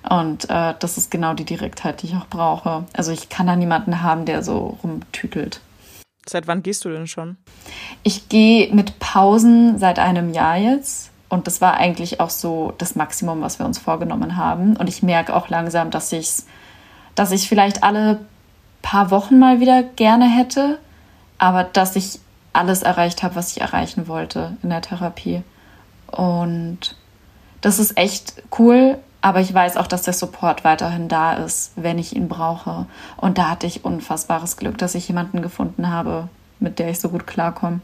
Und 0.08 0.48
äh, 0.48 0.74
das 0.78 0.96
ist 0.96 1.10
genau 1.10 1.34
die 1.34 1.44
Direktheit, 1.44 2.02
die 2.02 2.06
ich 2.06 2.14
auch 2.14 2.28
brauche. 2.28 2.84
Also 2.92 3.12
ich 3.12 3.28
kann 3.28 3.46
da 3.46 3.56
niemanden 3.56 4.02
haben, 4.02 4.24
der 4.24 4.42
so 4.42 4.78
rumtütelt. 4.82 5.60
Seit 6.26 6.46
wann 6.46 6.62
gehst 6.62 6.84
du 6.84 6.88
denn 6.88 7.06
schon? 7.06 7.36
Ich 8.02 8.28
gehe 8.28 8.72
mit 8.72 8.98
Pausen 8.98 9.78
seit 9.78 9.98
einem 9.98 10.32
Jahr 10.32 10.56
jetzt. 10.56 11.10
Und 11.28 11.48
das 11.48 11.60
war 11.60 11.74
eigentlich 11.74 12.20
auch 12.20 12.30
so 12.30 12.72
das 12.78 12.94
Maximum, 12.94 13.42
was 13.42 13.58
wir 13.58 13.66
uns 13.66 13.78
vorgenommen 13.78 14.36
haben. 14.36 14.76
Und 14.76 14.88
ich 14.88 15.02
merke 15.02 15.34
auch 15.34 15.48
langsam, 15.48 15.90
dass 15.90 16.12
ich 16.12 16.44
dass 17.16 17.32
ich 17.32 17.48
vielleicht 17.48 17.82
alle 17.82 18.20
paar 18.82 19.10
Wochen 19.10 19.38
mal 19.38 19.60
wieder 19.60 19.82
gerne 19.82 20.28
hätte, 20.28 20.78
aber 21.38 21.64
dass 21.64 21.96
ich 21.96 22.20
alles 22.52 22.82
erreicht 22.82 23.22
habe, 23.22 23.36
was 23.36 23.52
ich 23.52 23.60
erreichen 23.60 24.08
wollte 24.08 24.56
in 24.62 24.70
der 24.70 24.80
Therapie. 24.80 25.42
Und 26.06 26.96
das 27.60 27.78
ist 27.78 27.98
echt 27.98 28.42
cool, 28.58 28.98
aber 29.20 29.40
ich 29.40 29.52
weiß 29.52 29.76
auch, 29.76 29.86
dass 29.86 30.02
der 30.02 30.12
Support 30.14 30.64
weiterhin 30.64 31.08
da 31.08 31.34
ist, 31.34 31.72
wenn 31.76 31.98
ich 31.98 32.14
ihn 32.14 32.28
brauche. 32.28 32.86
Und 33.16 33.38
da 33.38 33.50
hatte 33.50 33.66
ich 33.66 33.84
unfassbares 33.84 34.56
Glück, 34.56 34.78
dass 34.78 34.94
ich 34.94 35.08
jemanden 35.08 35.42
gefunden 35.42 35.90
habe, 35.90 36.28
mit 36.60 36.78
der 36.78 36.90
ich 36.90 37.00
so 37.00 37.08
gut 37.08 37.26
klarkomme. 37.26 37.80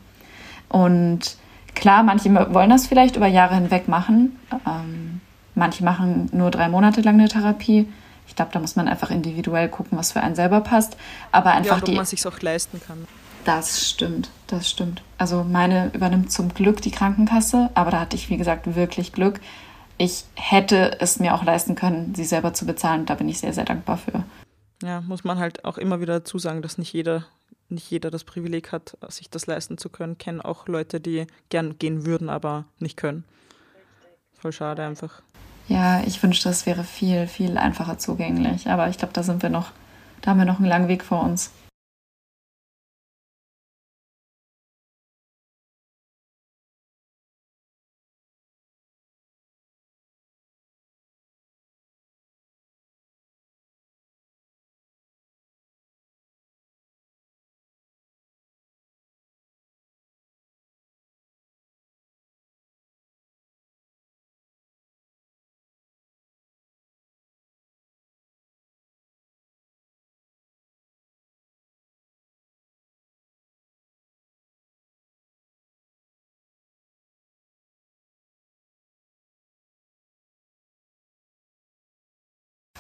Und 0.69 1.37
klar, 1.75 2.03
manche 2.03 2.33
wollen 2.55 2.71
das 2.71 2.87
vielleicht 2.87 3.17
über 3.17 3.27
Jahre 3.27 3.57
hinweg 3.57 3.89
machen. 3.89 4.39
Ähm, 4.67 5.21
manche 5.55 5.85
machen 5.85 6.31
nur 6.33 6.51
drei 6.51 6.69
Monate 6.69 7.01
lang 7.01 7.15
eine 7.15 7.29
Therapie. 7.29 7.89
Ich 8.27 8.37
glaube, 8.37 8.51
da 8.53 8.61
muss 8.61 8.77
man 8.77 8.89
einfach 8.89 9.11
individuell 9.11 9.69
gucken, 9.69 9.99
was 9.99 10.13
für 10.13 10.21
einen 10.21 10.35
selber 10.35 10.61
passt. 10.61 10.97
Aber 11.33 11.53
einfach 11.53 11.79
ja, 11.79 11.85
die. 11.85 11.95
man 11.95 12.07
sich 12.07 12.27
auch 12.27 12.41
leisten 12.41 12.81
kann. 12.81 13.07
Das 13.45 13.91
stimmt, 13.91 14.31
das 14.47 14.71
stimmt. 14.71 15.03
Also 15.19 15.43
meine 15.43 15.91
übernimmt 15.95 16.31
zum 16.31 16.55
Glück 16.55 16.81
die 16.81 16.93
Krankenkasse, 16.93 17.71
aber 17.75 17.91
da 17.91 18.01
hatte 18.01 18.17
ich, 18.17 18.31
wie 18.31 18.37
gesagt, 18.37 18.77
wirklich 18.77 19.13
Glück. 19.13 19.41
Ich 19.99 20.25
hätte 20.35 21.01
es 21.01 21.19
mir 21.19 21.35
auch 21.35 21.45
leisten 21.45 21.75
können, 21.75 22.15
sie 22.15 22.25
selber 22.25 22.55
zu 22.55 22.67
bezahlen. 22.67 23.05
Da 23.07 23.15
bin 23.15 23.29
ich 23.29 23.41
sehr, 23.41 23.53
sehr 23.53 23.65
dankbar 23.65 23.99
für. 23.99 24.25
Ja, 24.83 25.01
muss 25.01 25.25
man 25.25 25.39
halt 25.39 25.65
auch 25.65 25.79
immer 25.79 26.01
wieder 26.01 26.21
dazu 26.21 26.39
sagen, 26.39 26.63
dass 26.63 26.79
nicht 26.79 26.93
jeder, 26.93 27.25
nicht 27.69 27.91
jeder 27.91 28.11
das 28.11 28.25
Privileg 28.25 28.73
hat, 28.73 28.97
sich 29.09 29.31
das 29.31 29.47
leisten 29.47 29.79
zu 29.79 29.91
können. 29.91 30.19
Kennen 30.19 30.41
auch 30.41 30.67
Leute, 30.69 31.01
die 31.01 31.27
gern 31.51 31.79
gehen 31.79 32.07
würden, 32.07 32.29
aber 32.31 32.65
nicht 32.79 32.97
können. 32.97 33.25
Voll 34.35 34.53
schade 34.53 34.85
einfach. 34.85 35.23
Ja, 35.69 36.03
ich 36.07 36.23
wünschte, 36.23 36.49
es 36.49 36.67
wäre 36.67 36.85
viel, 36.85 37.27
viel 37.27 37.57
einfacher 37.57 37.99
zugänglich. 37.99 38.69
Aber 38.69 38.89
ich 38.89 38.99
glaube, 38.99 39.15
da 39.15 39.23
sind 39.23 39.43
wir 39.43 39.51
noch, 39.51 39.73
da 40.21 40.31
haben 40.31 40.39
wir 40.39 40.45
noch 40.45 40.59
einen 40.59 40.69
langen 40.69 40.89
Weg 40.89 41.05
vor 41.05 41.23
uns. 41.23 41.51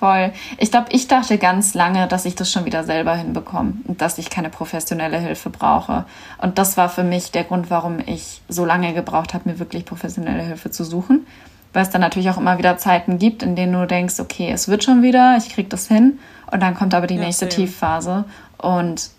Voll. 0.02 0.32
Ich 0.58 0.72
glaube, 0.72 0.86
ich 0.90 1.06
dachte 1.06 1.38
ganz 1.38 1.74
lange, 1.74 2.08
dass 2.08 2.24
ich 2.24 2.34
das 2.34 2.50
schon 2.50 2.64
wieder 2.64 2.82
selber 2.82 3.14
hinbekomme 3.14 3.74
und 3.86 4.02
dass 4.02 4.18
ich 4.18 4.30
keine 4.30 4.50
professionelle 4.50 5.16
Hilfe 5.16 5.48
brauche. 5.48 6.06
Und 6.38 6.58
das 6.58 6.76
war 6.76 6.88
für 6.88 7.04
mich 7.04 7.30
der 7.30 7.44
Grund, 7.44 7.70
warum 7.70 8.00
ich 8.04 8.40
so 8.48 8.64
lange 8.64 8.94
gebraucht 8.94 9.32
habe, 9.32 9.48
mir 9.48 9.60
wirklich 9.60 9.84
professionelle 9.84 10.42
Hilfe 10.42 10.72
zu 10.72 10.82
suchen. 10.82 11.24
Weil 11.72 11.84
es 11.84 11.90
dann 11.90 12.00
natürlich 12.00 12.30
auch 12.30 12.36
immer 12.36 12.58
wieder 12.58 12.78
Zeiten 12.78 13.20
gibt, 13.20 13.44
in 13.44 13.54
denen 13.54 13.74
du 13.74 13.86
denkst, 13.86 14.18
okay, 14.18 14.50
es 14.50 14.66
wird 14.66 14.82
schon 14.82 15.02
wieder, 15.02 15.36
ich 15.38 15.50
krieg 15.50 15.70
das 15.70 15.86
hin. 15.86 16.18
Und 16.50 16.60
dann 16.64 16.74
kommt 16.74 16.94
aber 16.94 17.06
die 17.06 17.14
ja, 17.14 17.20
nächste 17.20 17.48
same. 17.48 17.66
Tiefphase. 17.66 18.24
Und 18.58 19.10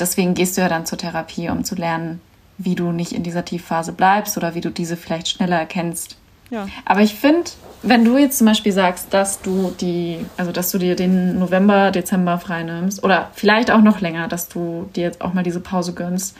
deswegen 0.00 0.34
gehst 0.34 0.56
du 0.56 0.60
ja 0.60 0.68
dann 0.68 0.86
zur 0.86 0.98
Therapie, 0.98 1.50
um 1.50 1.62
zu 1.62 1.76
lernen, 1.76 2.20
wie 2.58 2.74
du 2.74 2.90
nicht 2.90 3.12
in 3.12 3.22
dieser 3.22 3.44
Tiefphase 3.44 3.92
bleibst 3.92 4.36
oder 4.36 4.56
wie 4.56 4.60
du 4.60 4.70
diese 4.70 4.96
vielleicht 4.96 5.28
schneller 5.28 5.60
erkennst. 5.60 6.16
Ja. 6.52 6.68
Aber 6.84 7.00
ich 7.00 7.14
finde, 7.14 7.50
wenn 7.82 8.04
du 8.04 8.18
jetzt 8.18 8.36
zum 8.36 8.46
Beispiel 8.46 8.72
sagst, 8.72 9.12
dass 9.12 9.40
du 9.40 9.72
die, 9.80 10.24
also 10.36 10.52
dass 10.52 10.70
du 10.70 10.78
dir 10.78 10.94
den 10.94 11.38
November, 11.38 11.90
Dezember 11.90 12.38
freinimmst 12.38 13.02
oder 13.02 13.30
vielleicht 13.34 13.70
auch 13.70 13.80
noch 13.80 14.00
länger, 14.00 14.28
dass 14.28 14.48
du 14.48 14.88
dir 14.94 15.04
jetzt 15.04 15.22
auch 15.22 15.32
mal 15.32 15.42
diese 15.42 15.60
Pause 15.60 15.94
gönnst, 15.94 16.36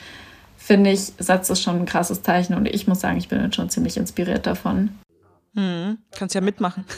finde 0.58 0.90
ich, 0.90 1.12
setzt 1.18 1.50
es 1.50 1.62
schon 1.62 1.80
ein 1.80 1.86
krasses 1.86 2.22
Zeichen 2.22 2.54
und 2.54 2.66
ich 2.66 2.86
muss 2.86 3.00
sagen, 3.00 3.16
ich 3.16 3.28
bin 3.28 3.42
jetzt 3.42 3.56
schon 3.56 3.70
ziemlich 3.70 3.96
inspiriert 3.96 4.46
davon. 4.46 4.90
Mhm. 5.54 5.98
Kannst 6.12 6.34
ja 6.34 6.40
mitmachen. 6.40 6.84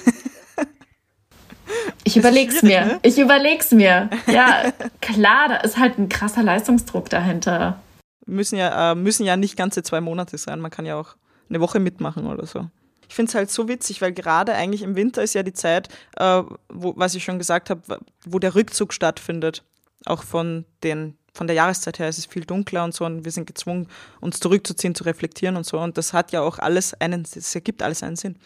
Ich 2.07 2.19
überleg's 2.19 2.63
mir. 2.63 2.85
Ne? 2.85 2.99
Ich 3.03 3.19
überleg's 3.19 3.71
mir. 3.71 4.11
Ja, 4.27 4.73
klar, 5.01 5.49
da 5.49 5.57
ist 5.57 5.79
halt 5.79 5.99
ein 5.99 6.11
krasser 6.11 6.43
Leistungsdruck 6.43 7.09
dahinter. 7.09 7.81
Müssen 8.27 8.59
ja, 8.59 8.93
äh, 8.93 8.95
müssen 8.95 9.25
ja 9.25 9.39
nicht 9.39 9.57
ganze 9.57 9.83
zwei 9.83 10.03
Monate 10.03 10.37
sein. 10.37 10.61
Man 10.61 10.71
kann 10.71 10.85
ja 10.85 10.97
auch 10.97 11.17
eine 11.49 11.61
Woche 11.61 11.81
mitmachen 11.81 12.27
oder 12.27 12.45
so. 12.47 12.69
Ich 13.09 13.15
finde 13.15 13.31
es 13.31 13.35
halt 13.35 13.51
so 13.51 13.69
witzig, 13.69 14.01
weil 14.01 14.13
gerade 14.13 14.55
eigentlich 14.55 14.83
im 14.83 14.97
Winter 14.97 15.23
ist 15.23 15.35
ja 15.35 15.43
die 15.43 15.53
Zeit, 15.53 15.89
äh, 16.17 16.43
wo, 16.69 16.95
was 16.97 17.15
ich 17.15 17.25
schon 17.25 17.39
gesagt 17.39 17.71
habe, 17.71 18.01
wo 18.25 18.39
der 18.39 18.55
Rückzug 18.55 18.93
stattfindet. 18.93 19.63
Auch 20.07 20.23
von, 20.23 20.67
den, 20.83 21.17
von 21.33 21.47
der 21.47 21.57
Jahreszeit 21.57 21.99
her 21.99 22.09
ist 22.09 22.19
es 22.19 22.27
viel 22.27 22.45
dunkler 22.45 22.85
und 22.85 22.95
so 22.95 23.07
und 23.07 23.25
wir 23.25 23.33
sind 23.33 23.47
gezwungen, 23.47 23.89
uns 24.21 24.39
zurückzuziehen, 24.39 24.95
zu 24.95 25.05
reflektieren 25.05 25.57
und 25.57 25.65
so. 25.65 25.79
Und 25.79 25.97
das 25.97 26.13
hat 26.13 26.33
ja 26.33 26.43
auch 26.43 26.59
alles 26.59 26.95
einen, 27.01 27.23
es 27.23 27.55
ergibt 27.55 27.83
alles 27.83 28.03
einen 28.03 28.17
Sinn. 28.17 28.37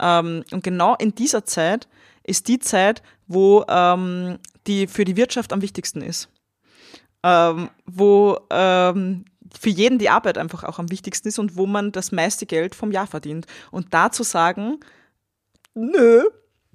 Ähm, 0.00 0.44
und 0.50 0.64
genau 0.64 0.96
in 0.96 1.14
dieser 1.14 1.44
Zeit 1.44 1.88
ist 2.24 2.48
die 2.48 2.58
Zeit, 2.58 3.02
wo 3.26 3.64
ähm, 3.68 4.38
die 4.66 4.86
für 4.86 5.04
die 5.04 5.16
Wirtschaft 5.16 5.52
am 5.52 5.62
wichtigsten 5.62 6.02
ist. 6.02 6.28
Ähm, 7.24 7.70
wo 7.86 8.38
ähm, 8.50 9.24
für 9.58 9.70
jeden 9.70 9.98
die 9.98 10.08
Arbeit 10.08 10.38
einfach 10.38 10.64
auch 10.64 10.78
am 10.78 10.90
wichtigsten 10.90 11.28
ist 11.28 11.38
und 11.38 11.56
wo 11.56 11.66
man 11.66 11.92
das 11.92 12.12
meiste 12.12 12.46
Geld 12.46 12.74
vom 12.74 12.92
Jahr 12.92 13.06
verdient. 13.06 13.46
Und 13.70 13.94
da 13.94 14.10
zu 14.10 14.22
sagen, 14.22 14.80
nö, 15.74 16.24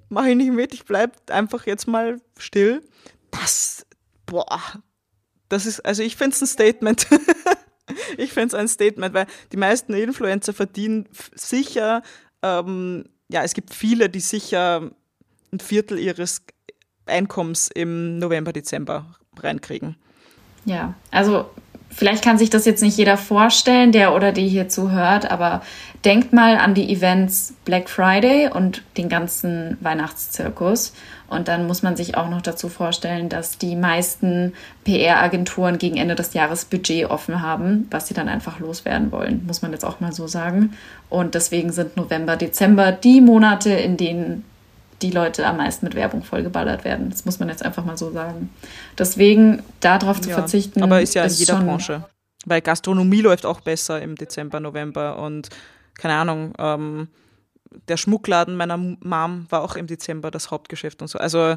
mache 0.08 0.30
ich 0.30 0.36
nicht 0.36 0.52
mit, 0.52 0.74
ich 0.74 0.84
bleibe 0.84 1.14
einfach 1.30 1.66
jetzt 1.66 1.86
mal 1.86 2.20
still, 2.38 2.82
das, 3.30 3.86
boah, 4.26 4.60
das 5.48 5.66
ist, 5.66 5.80
also 5.80 6.02
ich 6.02 6.16
finde 6.16 6.34
es 6.34 6.42
ein 6.42 6.46
Statement. 6.46 7.06
ich 8.16 8.32
finde 8.32 8.48
es 8.48 8.54
ein 8.54 8.68
Statement, 8.68 9.14
weil 9.14 9.26
die 9.52 9.56
meisten 9.56 9.94
Influencer 9.94 10.52
verdienen 10.52 11.08
sicher, 11.34 12.02
ähm, 12.42 13.04
ja, 13.28 13.42
es 13.42 13.54
gibt 13.54 13.74
viele, 13.74 14.08
die 14.08 14.20
sicher 14.20 14.90
ein 15.52 15.60
Viertel 15.60 15.98
ihres 15.98 16.42
Einkommens 17.06 17.70
im 17.74 18.18
November, 18.18 18.52
Dezember 18.52 19.14
reinkriegen. 19.38 19.96
Ja, 20.64 20.94
also 21.10 21.50
vielleicht 21.98 22.22
kann 22.22 22.38
sich 22.38 22.48
das 22.48 22.64
jetzt 22.64 22.80
nicht 22.80 22.96
jeder 22.96 23.16
vorstellen, 23.16 23.90
der 23.90 24.14
oder 24.14 24.30
die 24.30 24.46
hier 24.46 24.68
zuhört, 24.68 25.28
aber 25.30 25.62
denkt 26.04 26.32
mal 26.32 26.56
an 26.56 26.74
die 26.74 26.92
Events 26.92 27.54
Black 27.64 27.90
Friday 27.90 28.48
und 28.48 28.84
den 28.96 29.08
ganzen 29.08 29.76
Weihnachtszirkus. 29.80 30.92
Und 31.28 31.48
dann 31.48 31.66
muss 31.66 31.82
man 31.82 31.96
sich 31.96 32.16
auch 32.16 32.30
noch 32.30 32.40
dazu 32.40 32.68
vorstellen, 32.68 33.28
dass 33.28 33.58
die 33.58 33.74
meisten 33.74 34.52
PR-Agenturen 34.84 35.78
gegen 35.78 35.96
Ende 35.96 36.14
des 36.14 36.34
Jahres 36.34 36.66
Budget 36.66 37.10
offen 37.10 37.42
haben, 37.42 37.88
was 37.90 38.06
sie 38.06 38.14
dann 38.14 38.28
einfach 38.28 38.60
loswerden 38.60 39.10
wollen, 39.10 39.44
muss 39.44 39.60
man 39.60 39.72
jetzt 39.72 39.84
auch 39.84 39.98
mal 39.98 40.12
so 40.12 40.28
sagen. 40.28 40.74
Und 41.10 41.34
deswegen 41.34 41.72
sind 41.72 41.96
November, 41.96 42.36
Dezember 42.36 42.92
die 42.92 43.20
Monate, 43.20 43.70
in 43.70 43.96
denen 43.96 44.44
die 45.02 45.10
Leute 45.10 45.46
am 45.46 45.58
meisten 45.58 45.86
mit 45.86 45.94
Werbung 45.94 46.22
vollgeballert 46.22 46.84
werden. 46.84 47.10
Das 47.10 47.24
muss 47.24 47.38
man 47.38 47.48
jetzt 47.48 47.64
einfach 47.64 47.84
mal 47.84 47.96
so 47.96 48.10
sagen. 48.12 48.50
Deswegen 48.98 49.62
darauf 49.80 50.20
zu 50.20 50.30
ja, 50.30 50.36
verzichten. 50.36 50.82
Aber 50.82 51.00
ist 51.00 51.14
ja 51.14 51.24
in 51.24 51.32
jeder 51.32 51.60
Branche. 51.60 52.04
Weil 52.44 52.60
Gastronomie 52.60 53.20
läuft 53.20 53.46
auch 53.46 53.60
besser 53.60 54.00
im 54.00 54.16
Dezember, 54.16 54.60
November 54.60 55.18
und 55.18 55.50
keine 55.94 56.14
Ahnung, 56.14 56.54
ähm, 56.58 57.08
der 57.88 57.96
Schmuckladen 57.96 58.56
meiner 58.56 58.76
Mom 58.76 59.46
war 59.50 59.62
auch 59.62 59.76
im 59.76 59.86
Dezember 59.86 60.30
das 60.30 60.50
Hauptgeschäft 60.50 61.02
und 61.02 61.08
so. 61.08 61.18
Also 61.18 61.56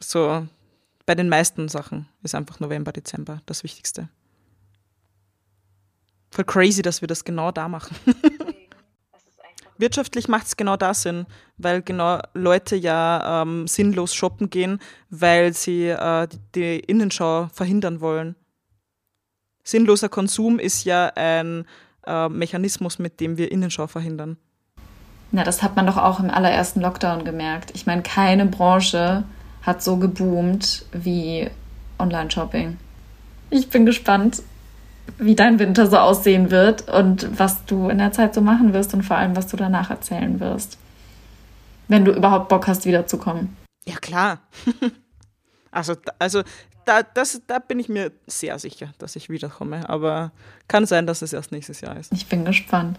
so 0.00 0.46
bei 1.06 1.14
den 1.14 1.28
meisten 1.28 1.68
Sachen 1.68 2.08
ist 2.22 2.34
einfach 2.34 2.60
November, 2.60 2.92
Dezember 2.92 3.40
das 3.46 3.62
Wichtigste. 3.62 4.08
Voll 6.30 6.44
crazy, 6.44 6.82
dass 6.82 7.00
wir 7.00 7.08
das 7.08 7.24
genau 7.24 7.50
da 7.50 7.68
machen. 7.68 7.96
wirtschaftlich 9.80 10.28
macht 10.28 10.46
es 10.46 10.56
genau 10.56 10.76
das 10.76 11.02
Sinn, 11.02 11.26
weil 11.56 11.82
genau 11.82 12.20
Leute 12.34 12.76
ja 12.76 13.42
ähm, 13.42 13.66
sinnlos 13.66 14.14
shoppen 14.14 14.50
gehen, 14.50 14.80
weil 15.10 15.52
sie 15.52 15.88
äh, 15.88 16.28
die 16.54 16.80
Innenschau 16.80 17.48
verhindern 17.52 18.00
wollen. 18.00 18.36
Sinnloser 19.62 20.08
Konsum 20.08 20.58
ist 20.58 20.84
ja 20.84 21.12
ein 21.14 21.64
äh, 22.06 22.28
Mechanismus, 22.28 22.98
mit 22.98 23.20
dem 23.20 23.36
wir 23.36 23.52
Innenschau 23.52 23.86
verhindern. 23.86 24.36
Na, 25.32 25.44
das 25.44 25.62
hat 25.62 25.76
man 25.76 25.86
doch 25.86 25.96
auch 25.96 26.18
im 26.18 26.30
allerersten 26.30 26.80
Lockdown 26.80 27.24
gemerkt. 27.24 27.70
Ich 27.74 27.86
meine, 27.86 28.02
keine 28.02 28.46
Branche 28.46 29.24
hat 29.62 29.82
so 29.82 29.96
geboomt 29.96 30.86
wie 30.92 31.48
Online-Shopping. 31.98 32.78
Ich 33.50 33.68
bin 33.70 33.86
gespannt, 33.86 34.42
wie 35.18 35.34
dein 35.34 35.58
Winter 35.58 35.86
so 35.86 35.98
aussehen 35.98 36.50
wird 36.50 36.88
und 36.88 37.38
was 37.38 37.64
du 37.64 37.88
in 37.88 37.98
der 37.98 38.12
Zeit 38.12 38.34
so 38.34 38.40
machen 38.40 38.72
wirst 38.72 38.94
und 38.94 39.02
vor 39.02 39.16
allem, 39.16 39.36
was 39.36 39.46
du 39.46 39.56
danach 39.56 39.90
erzählen 39.90 40.40
wirst. 40.40 40.78
Wenn 41.88 42.04
du 42.04 42.12
überhaupt 42.12 42.48
Bock 42.48 42.68
hast, 42.68 42.86
wiederzukommen. 42.86 43.56
Ja, 43.86 43.96
klar. 43.96 44.40
also, 45.70 45.94
also 46.18 46.42
da, 46.84 47.02
das, 47.02 47.40
da 47.46 47.58
bin 47.58 47.78
ich 47.78 47.88
mir 47.88 48.12
sehr 48.26 48.58
sicher, 48.58 48.90
dass 48.98 49.16
ich 49.16 49.28
wiederkomme. 49.28 49.88
Aber 49.88 50.32
kann 50.68 50.86
sein, 50.86 51.06
dass 51.06 51.22
es 51.22 51.32
erst 51.32 51.52
nächstes 51.52 51.80
Jahr 51.80 51.96
ist. 51.96 52.12
Ich 52.12 52.26
bin 52.26 52.44
gespannt. 52.44 52.98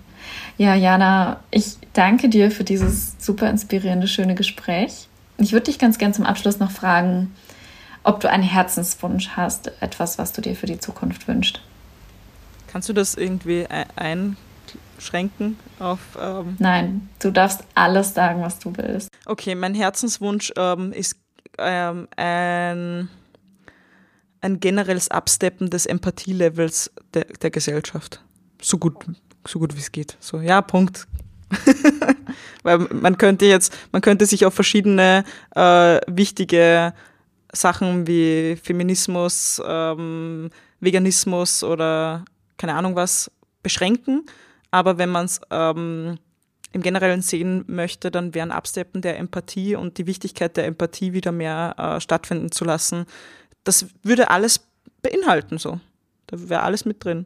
Ja, 0.58 0.76
Jana, 0.76 1.40
ich 1.52 1.78
danke 1.94 2.30
dir 2.30 2.52
für 2.52 2.64
dieses 2.64 3.16
super 3.20 3.50
inspirierende, 3.50 4.08
schöne 4.08 4.36
Gespräch. 4.36 5.08
Ich 5.38 5.54
würde 5.54 5.66
dich 5.66 5.80
ganz 5.80 5.98
gern 5.98 6.14
zum 6.14 6.26
Abschluss 6.26 6.60
noch 6.60 6.72
fragen, 6.72 7.34
ob 8.04 8.20
du 8.20 8.30
einen 8.30 8.44
Herzenswunsch 8.44 9.30
hast, 9.36 9.72
etwas, 9.82 10.18
was 10.18 10.34
du 10.34 10.42
dir 10.42 10.56
für 10.56 10.68
die 10.68 10.80
Zukunft 10.80 11.28
wünschst. 11.28 11.62
Kannst 12.72 12.88
du 12.88 12.94
das 12.94 13.16
irgendwie 13.16 13.68
einschränken 13.96 15.58
auf. 15.80 16.00
Ähm 16.20 16.56
Nein, 16.60 17.10
du 17.20 17.32
darfst 17.32 17.64
alles 17.76 18.14
sagen, 18.14 18.42
was 18.42 18.60
du 18.60 18.72
willst. 18.78 19.10
Okay, 19.26 19.56
mein 19.56 19.76
Herzenswunsch 19.76 20.54
ähm, 20.56 20.94
ist 20.94 21.18
ähm, 21.58 22.08
ein, 22.16 23.10
ein 24.40 24.60
generelles 24.62 25.12
Absteppen 25.12 25.70
des 25.70 25.86
Empathielevels 25.86 26.92
der, 27.14 27.26
der 27.26 27.52
Gesellschaft. 27.52 28.22
So 28.62 28.78
gut, 28.78 28.96
so 29.46 29.60
gut 29.60 29.76
wie 29.76 29.80
es 29.80 29.92
geht. 29.92 30.16
So, 30.22 30.40
ja, 30.40 30.62
Punkt. 30.62 31.08
Weil 32.64 32.78
man 32.78 33.18
könnte 33.18 33.46
jetzt, 33.46 33.76
man 33.92 34.02
könnte 34.02 34.26
sich 34.26 34.46
auf 34.46 34.54
verschiedene 34.54 35.26
äh, 35.56 36.00
wichtige 36.08 36.94
Sachen 37.52 38.08
wie 38.08 38.56
Feminismus, 38.56 39.62
ähm, 39.66 40.50
Veganismus 40.80 41.66
oder 41.66 42.24
keine 42.62 42.76
Ahnung 42.76 42.96
was 42.96 43.32
beschränken. 43.64 44.26
Aber 44.70 45.00
wenn 45.00 45.10
man 45.10 45.26
es 45.26 45.42
ähm, 45.50 46.20
im 46.72 46.82
Generellen 46.82 47.22
sehen 47.24 47.66
möchte, 47.68 48.12
dann 48.12 48.36
wären 48.36 48.52
Absteppen 48.52 49.02
der 49.02 49.18
Empathie 49.18 49.76
und 49.76 49.98
die 49.98 50.06
Wichtigkeit 50.06 50.56
der 50.56 50.66
Empathie 50.66 51.12
wieder 51.12 51.32
mehr 51.32 51.76
äh, 51.78 52.00
stattfinden 52.00 52.52
zu 52.52 52.64
lassen. 52.64 53.06
Das 53.64 53.88
würde 54.04 54.30
alles 54.30 54.62
beinhalten 55.02 55.58
so. 55.58 55.80
Da 56.28 56.50
wäre 56.50 56.62
alles 56.62 56.86
mit 56.86 57.04
drin. 57.04 57.26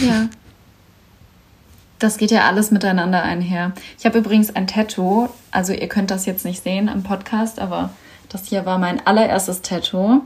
Ja. 0.00 0.28
Das 1.98 2.18
geht 2.18 2.30
ja 2.30 2.46
alles 2.46 2.70
miteinander 2.70 3.22
einher. 3.22 3.72
Ich 3.98 4.04
habe 4.04 4.18
übrigens 4.18 4.54
ein 4.54 4.66
Tattoo. 4.66 5.30
Also 5.50 5.72
ihr 5.72 5.88
könnt 5.88 6.10
das 6.10 6.26
jetzt 6.26 6.44
nicht 6.44 6.62
sehen 6.62 6.90
am 6.90 7.02
Podcast, 7.02 7.58
aber 7.58 7.90
das 8.28 8.44
hier 8.44 8.66
war 8.66 8.76
mein 8.78 9.04
allererstes 9.06 9.62
Tattoo. 9.62 10.20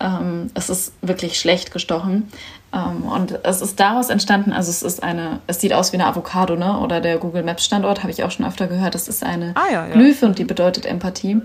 Ähm, 0.00 0.50
es 0.54 0.70
ist 0.70 0.92
wirklich 1.02 1.38
schlecht 1.38 1.72
gestochen. 1.72 2.30
Ähm, 2.72 3.04
und 3.04 3.44
es 3.44 3.60
ist 3.60 3.80
daraus 3.80 4.10
entstanden, 4.10 4.52
also 4.52 4.70
es 4.70 4.82
ist 4.82 5.02
eine, 5.02 5.40
es 5.46 5.60
sieht 5.60 5.72
aus 5.72 5.92
wie 5.92 5.96
eine 5.96 6.06
Avocado, 6.06 6.56
ne? 6.56 6.78
Oder 6.78 7.00
der 7.00 7.18
Google 7.18 7.42
Maps 7.42 7.64
Standort, 7.64 8.02
habe 8.02 8.10
ich 8.10 8.22
auch 8.22 8.30
schon 8.30 8.46
öfter 8.46 8.66
gehört. 8.66 8.94
Das 8.94 9.08
ist 9.08 9.24
eine 9.24 9.54
ah, 9.54 9.72
ja, 9.72 9.86
ja. 9.86 9.92
Glyphe 9.92 10.26
und 10.26 10.38
die 10.38 10.44
bedeutet 10.44 10.86
Empathie. 10.86 11.40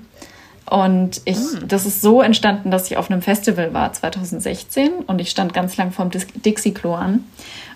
Und 0.69 1.21
ich, 1.25 1.37
hm. 1.37 1.67
das 1.67 1.85
ist 1.85 2.01
so 2.01 2.21
entstanden, 2.21 2.71
dass 2.71 2.89
ich 2.89 2.97
auf 2.97 3.11
einem 3.11 3.21
Festival 3.21 3.73
war 3.73 3.91
2016 3.91 4.91
und 5.07 5.19
ich 5.19 5.29
stand 5.29 5.53
ganz 5.53 5.75
lang 5.77 5.91
vorm 5.91 6.09
Dixie-Klo 6.11 6.93
an. 6.93 7.23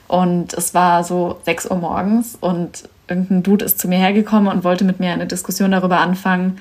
Und 0.07 0.53
es 0.53 0.73
war 0.73 1.03
so 1.03 1.39
6 1.43 1.69
Uhr 1.69 1.77
morgens 1.77 2.37
und 2.39 2.87
irgendein 3.09 3.43
Dude 3.43 3.65
ist 3.65 3.79
zu 3.79 3.87
mir 3.87 3.97
hergekommen 3.97 4.51
und 4.51 4.63
wollte 4.63 4.85
mit 4.85 4.99
mir 4.99 5.11
eine 5.11 5.27
Diskussion 5.27 5.71
darüber 5.71 5.99
anfangen, 5.99 6.59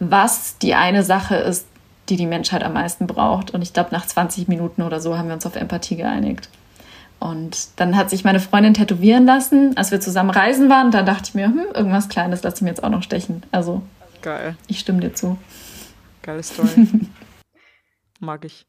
was 0.00 0.58
die 0.58 0.74
eine 0.74 1.02
Sache 1.02 1.36
ist, 1.36 1.66
die 2.08 2.16
die 2.16 2.26
Menschheit 2.26 2.62
am 2.62 2.72
meisten 2.72 3.06
braucht. 3.06 3.52
Und 3.52 3.62
ich 3.62 3.72
glaube, 3.72 3.90
nach 3.92 4.06
20 4.06 4.48
Minuten 4.48 4.82
oder 4.82 5.00
so 5.00 5.16
haben 5.16 5.28
wir 5.28 5.34
uns 5.34 5.46
auf 5.46 5.56
Empathie 5.56 5.96
geeinigt. 5.96 6.48
Und 7.20 7.68
dann 7.76 7.96
hat 7.96 8.10
sich 8.10 8.24
meine 8.24 8.40
Freundin 8.40 8.74
tätowieren 8.74 9.26
lassen, 9.26 9.76
als 9.76 9.90
wir 9.90 10.00
zusammen 10.00 10.30
reisen 10.30 10.68
waren. 10.68 10.90
Da 10.90 11.02
dachte 11.02 11.24
ich 11.28 11.34
mir, 11.34 11.46
hm, 11.46 11.66
irgendwas 11.74 12.08
Kleines 12.08 12.42
lasse 12.42 12.56
ich 12.56 12.62
mir 12.62 12.68
jetzt 12.68 12.84
auch 12.84 12.90
noch 12.90 13.02
stechen. 13.02 13.42
Also, 13.50 13.82
geil. 14.22 14.56
Ich 14.68 14.78
stimme 14.78 15.00
dir 15.00 15.12
zu. 15.12 15.36
Geile 16.22 16.42
Story. 16.42 16.88
Mag 18.20 18.44
ich. 18.44 18.66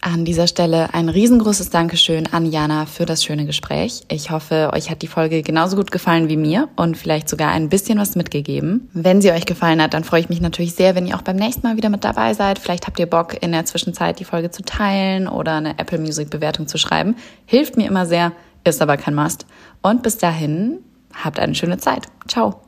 An 0.00 0.24
dieser 0.24 0.46
Stelle 0.46 0.94
ein 0.94 1.08
riesengroßes 1.08 1.70
Dankeschön 1.70 2.28
an 2.28 2.46
Jana 2.46 2.86
für 2.86 3.04
das 3.04 3.24
schöne 3.24 3.46
Gespräch. 3.46 4.02
Ich 4.08 4.30
hoffe, 4.30 4.70
euch 4.72 4.90
hat 4.90 5.02
die 5.02 5.08
Folge 5.08 5.42
genauso 5.42 5.74
gut 5.74 5.90
gefallen 5.90 6.28
wie 6.28 6.36
mir 6.36 6.68
und 6.76 6.96
vielleicht 6.96 7.28
sogar 7.28 7.50
ein 7.50 7.68
bisschen 7.68 7.98
was 7.98 8.14
mitgegeben. 8.14 8.88
Wenn 8.92 9.20
sie 9.20 9.32
euch 9.32 9.44
gefallen 9.44 9.82
hat, 9.82 9.94
dann 9.94 10.04
freue 10.04 10.20
ich 10.20 10.28
mich 10.28 10.40
natürlich 10.40 10.74
sehr, 10.74 10.94
wenn 10.94 11.06
ihr 11.06 11.16
auch 11.16 11.22
beim 11.22 11.36
nächsten 11.36 11.66
Mal 11.66 11.76
wieder 11.76 11.90
mit 11.90 12.04
dabei 12.04 12.32
seid. 12.32 12.60
Vielleicht 12.60 12.86
habt 12.86 13.00
ihr 13.00 13.06
Bock, 13.06 13.42
in 13.42 13.50
der 13.50 13.64
Zwischenzeit 13.64 14.20
die 14.20 14.24
Folge 14.24 14.52
zu 14.52 14.62
teilen 14.62 15.26
oder 15.26 15.56
eine 15.56 15.78
Apple 15.78 15.98
Music 15.98 16.30
Bewertung 16.30 16.68
zu 16.68 16.78
schreiben. 16.78 17.16
Hilft 17.44 17.76
mir 17.76 17.88
immer 17.88 18.06
sehr, 18.06 18.32
ist 18.62 18.80
aber 18.80 18.98
kein 18.98 19.16
Must. 19.16 19.46
Und 19.82 20.04
bis 20.04 20.16
dahin, 20.16 20.78
habt 21.12 21.40
eine 21.40 21.56
schöne 21.56 21.78
Zeit. 21.78 22.06
Ciao. 22.28 22.67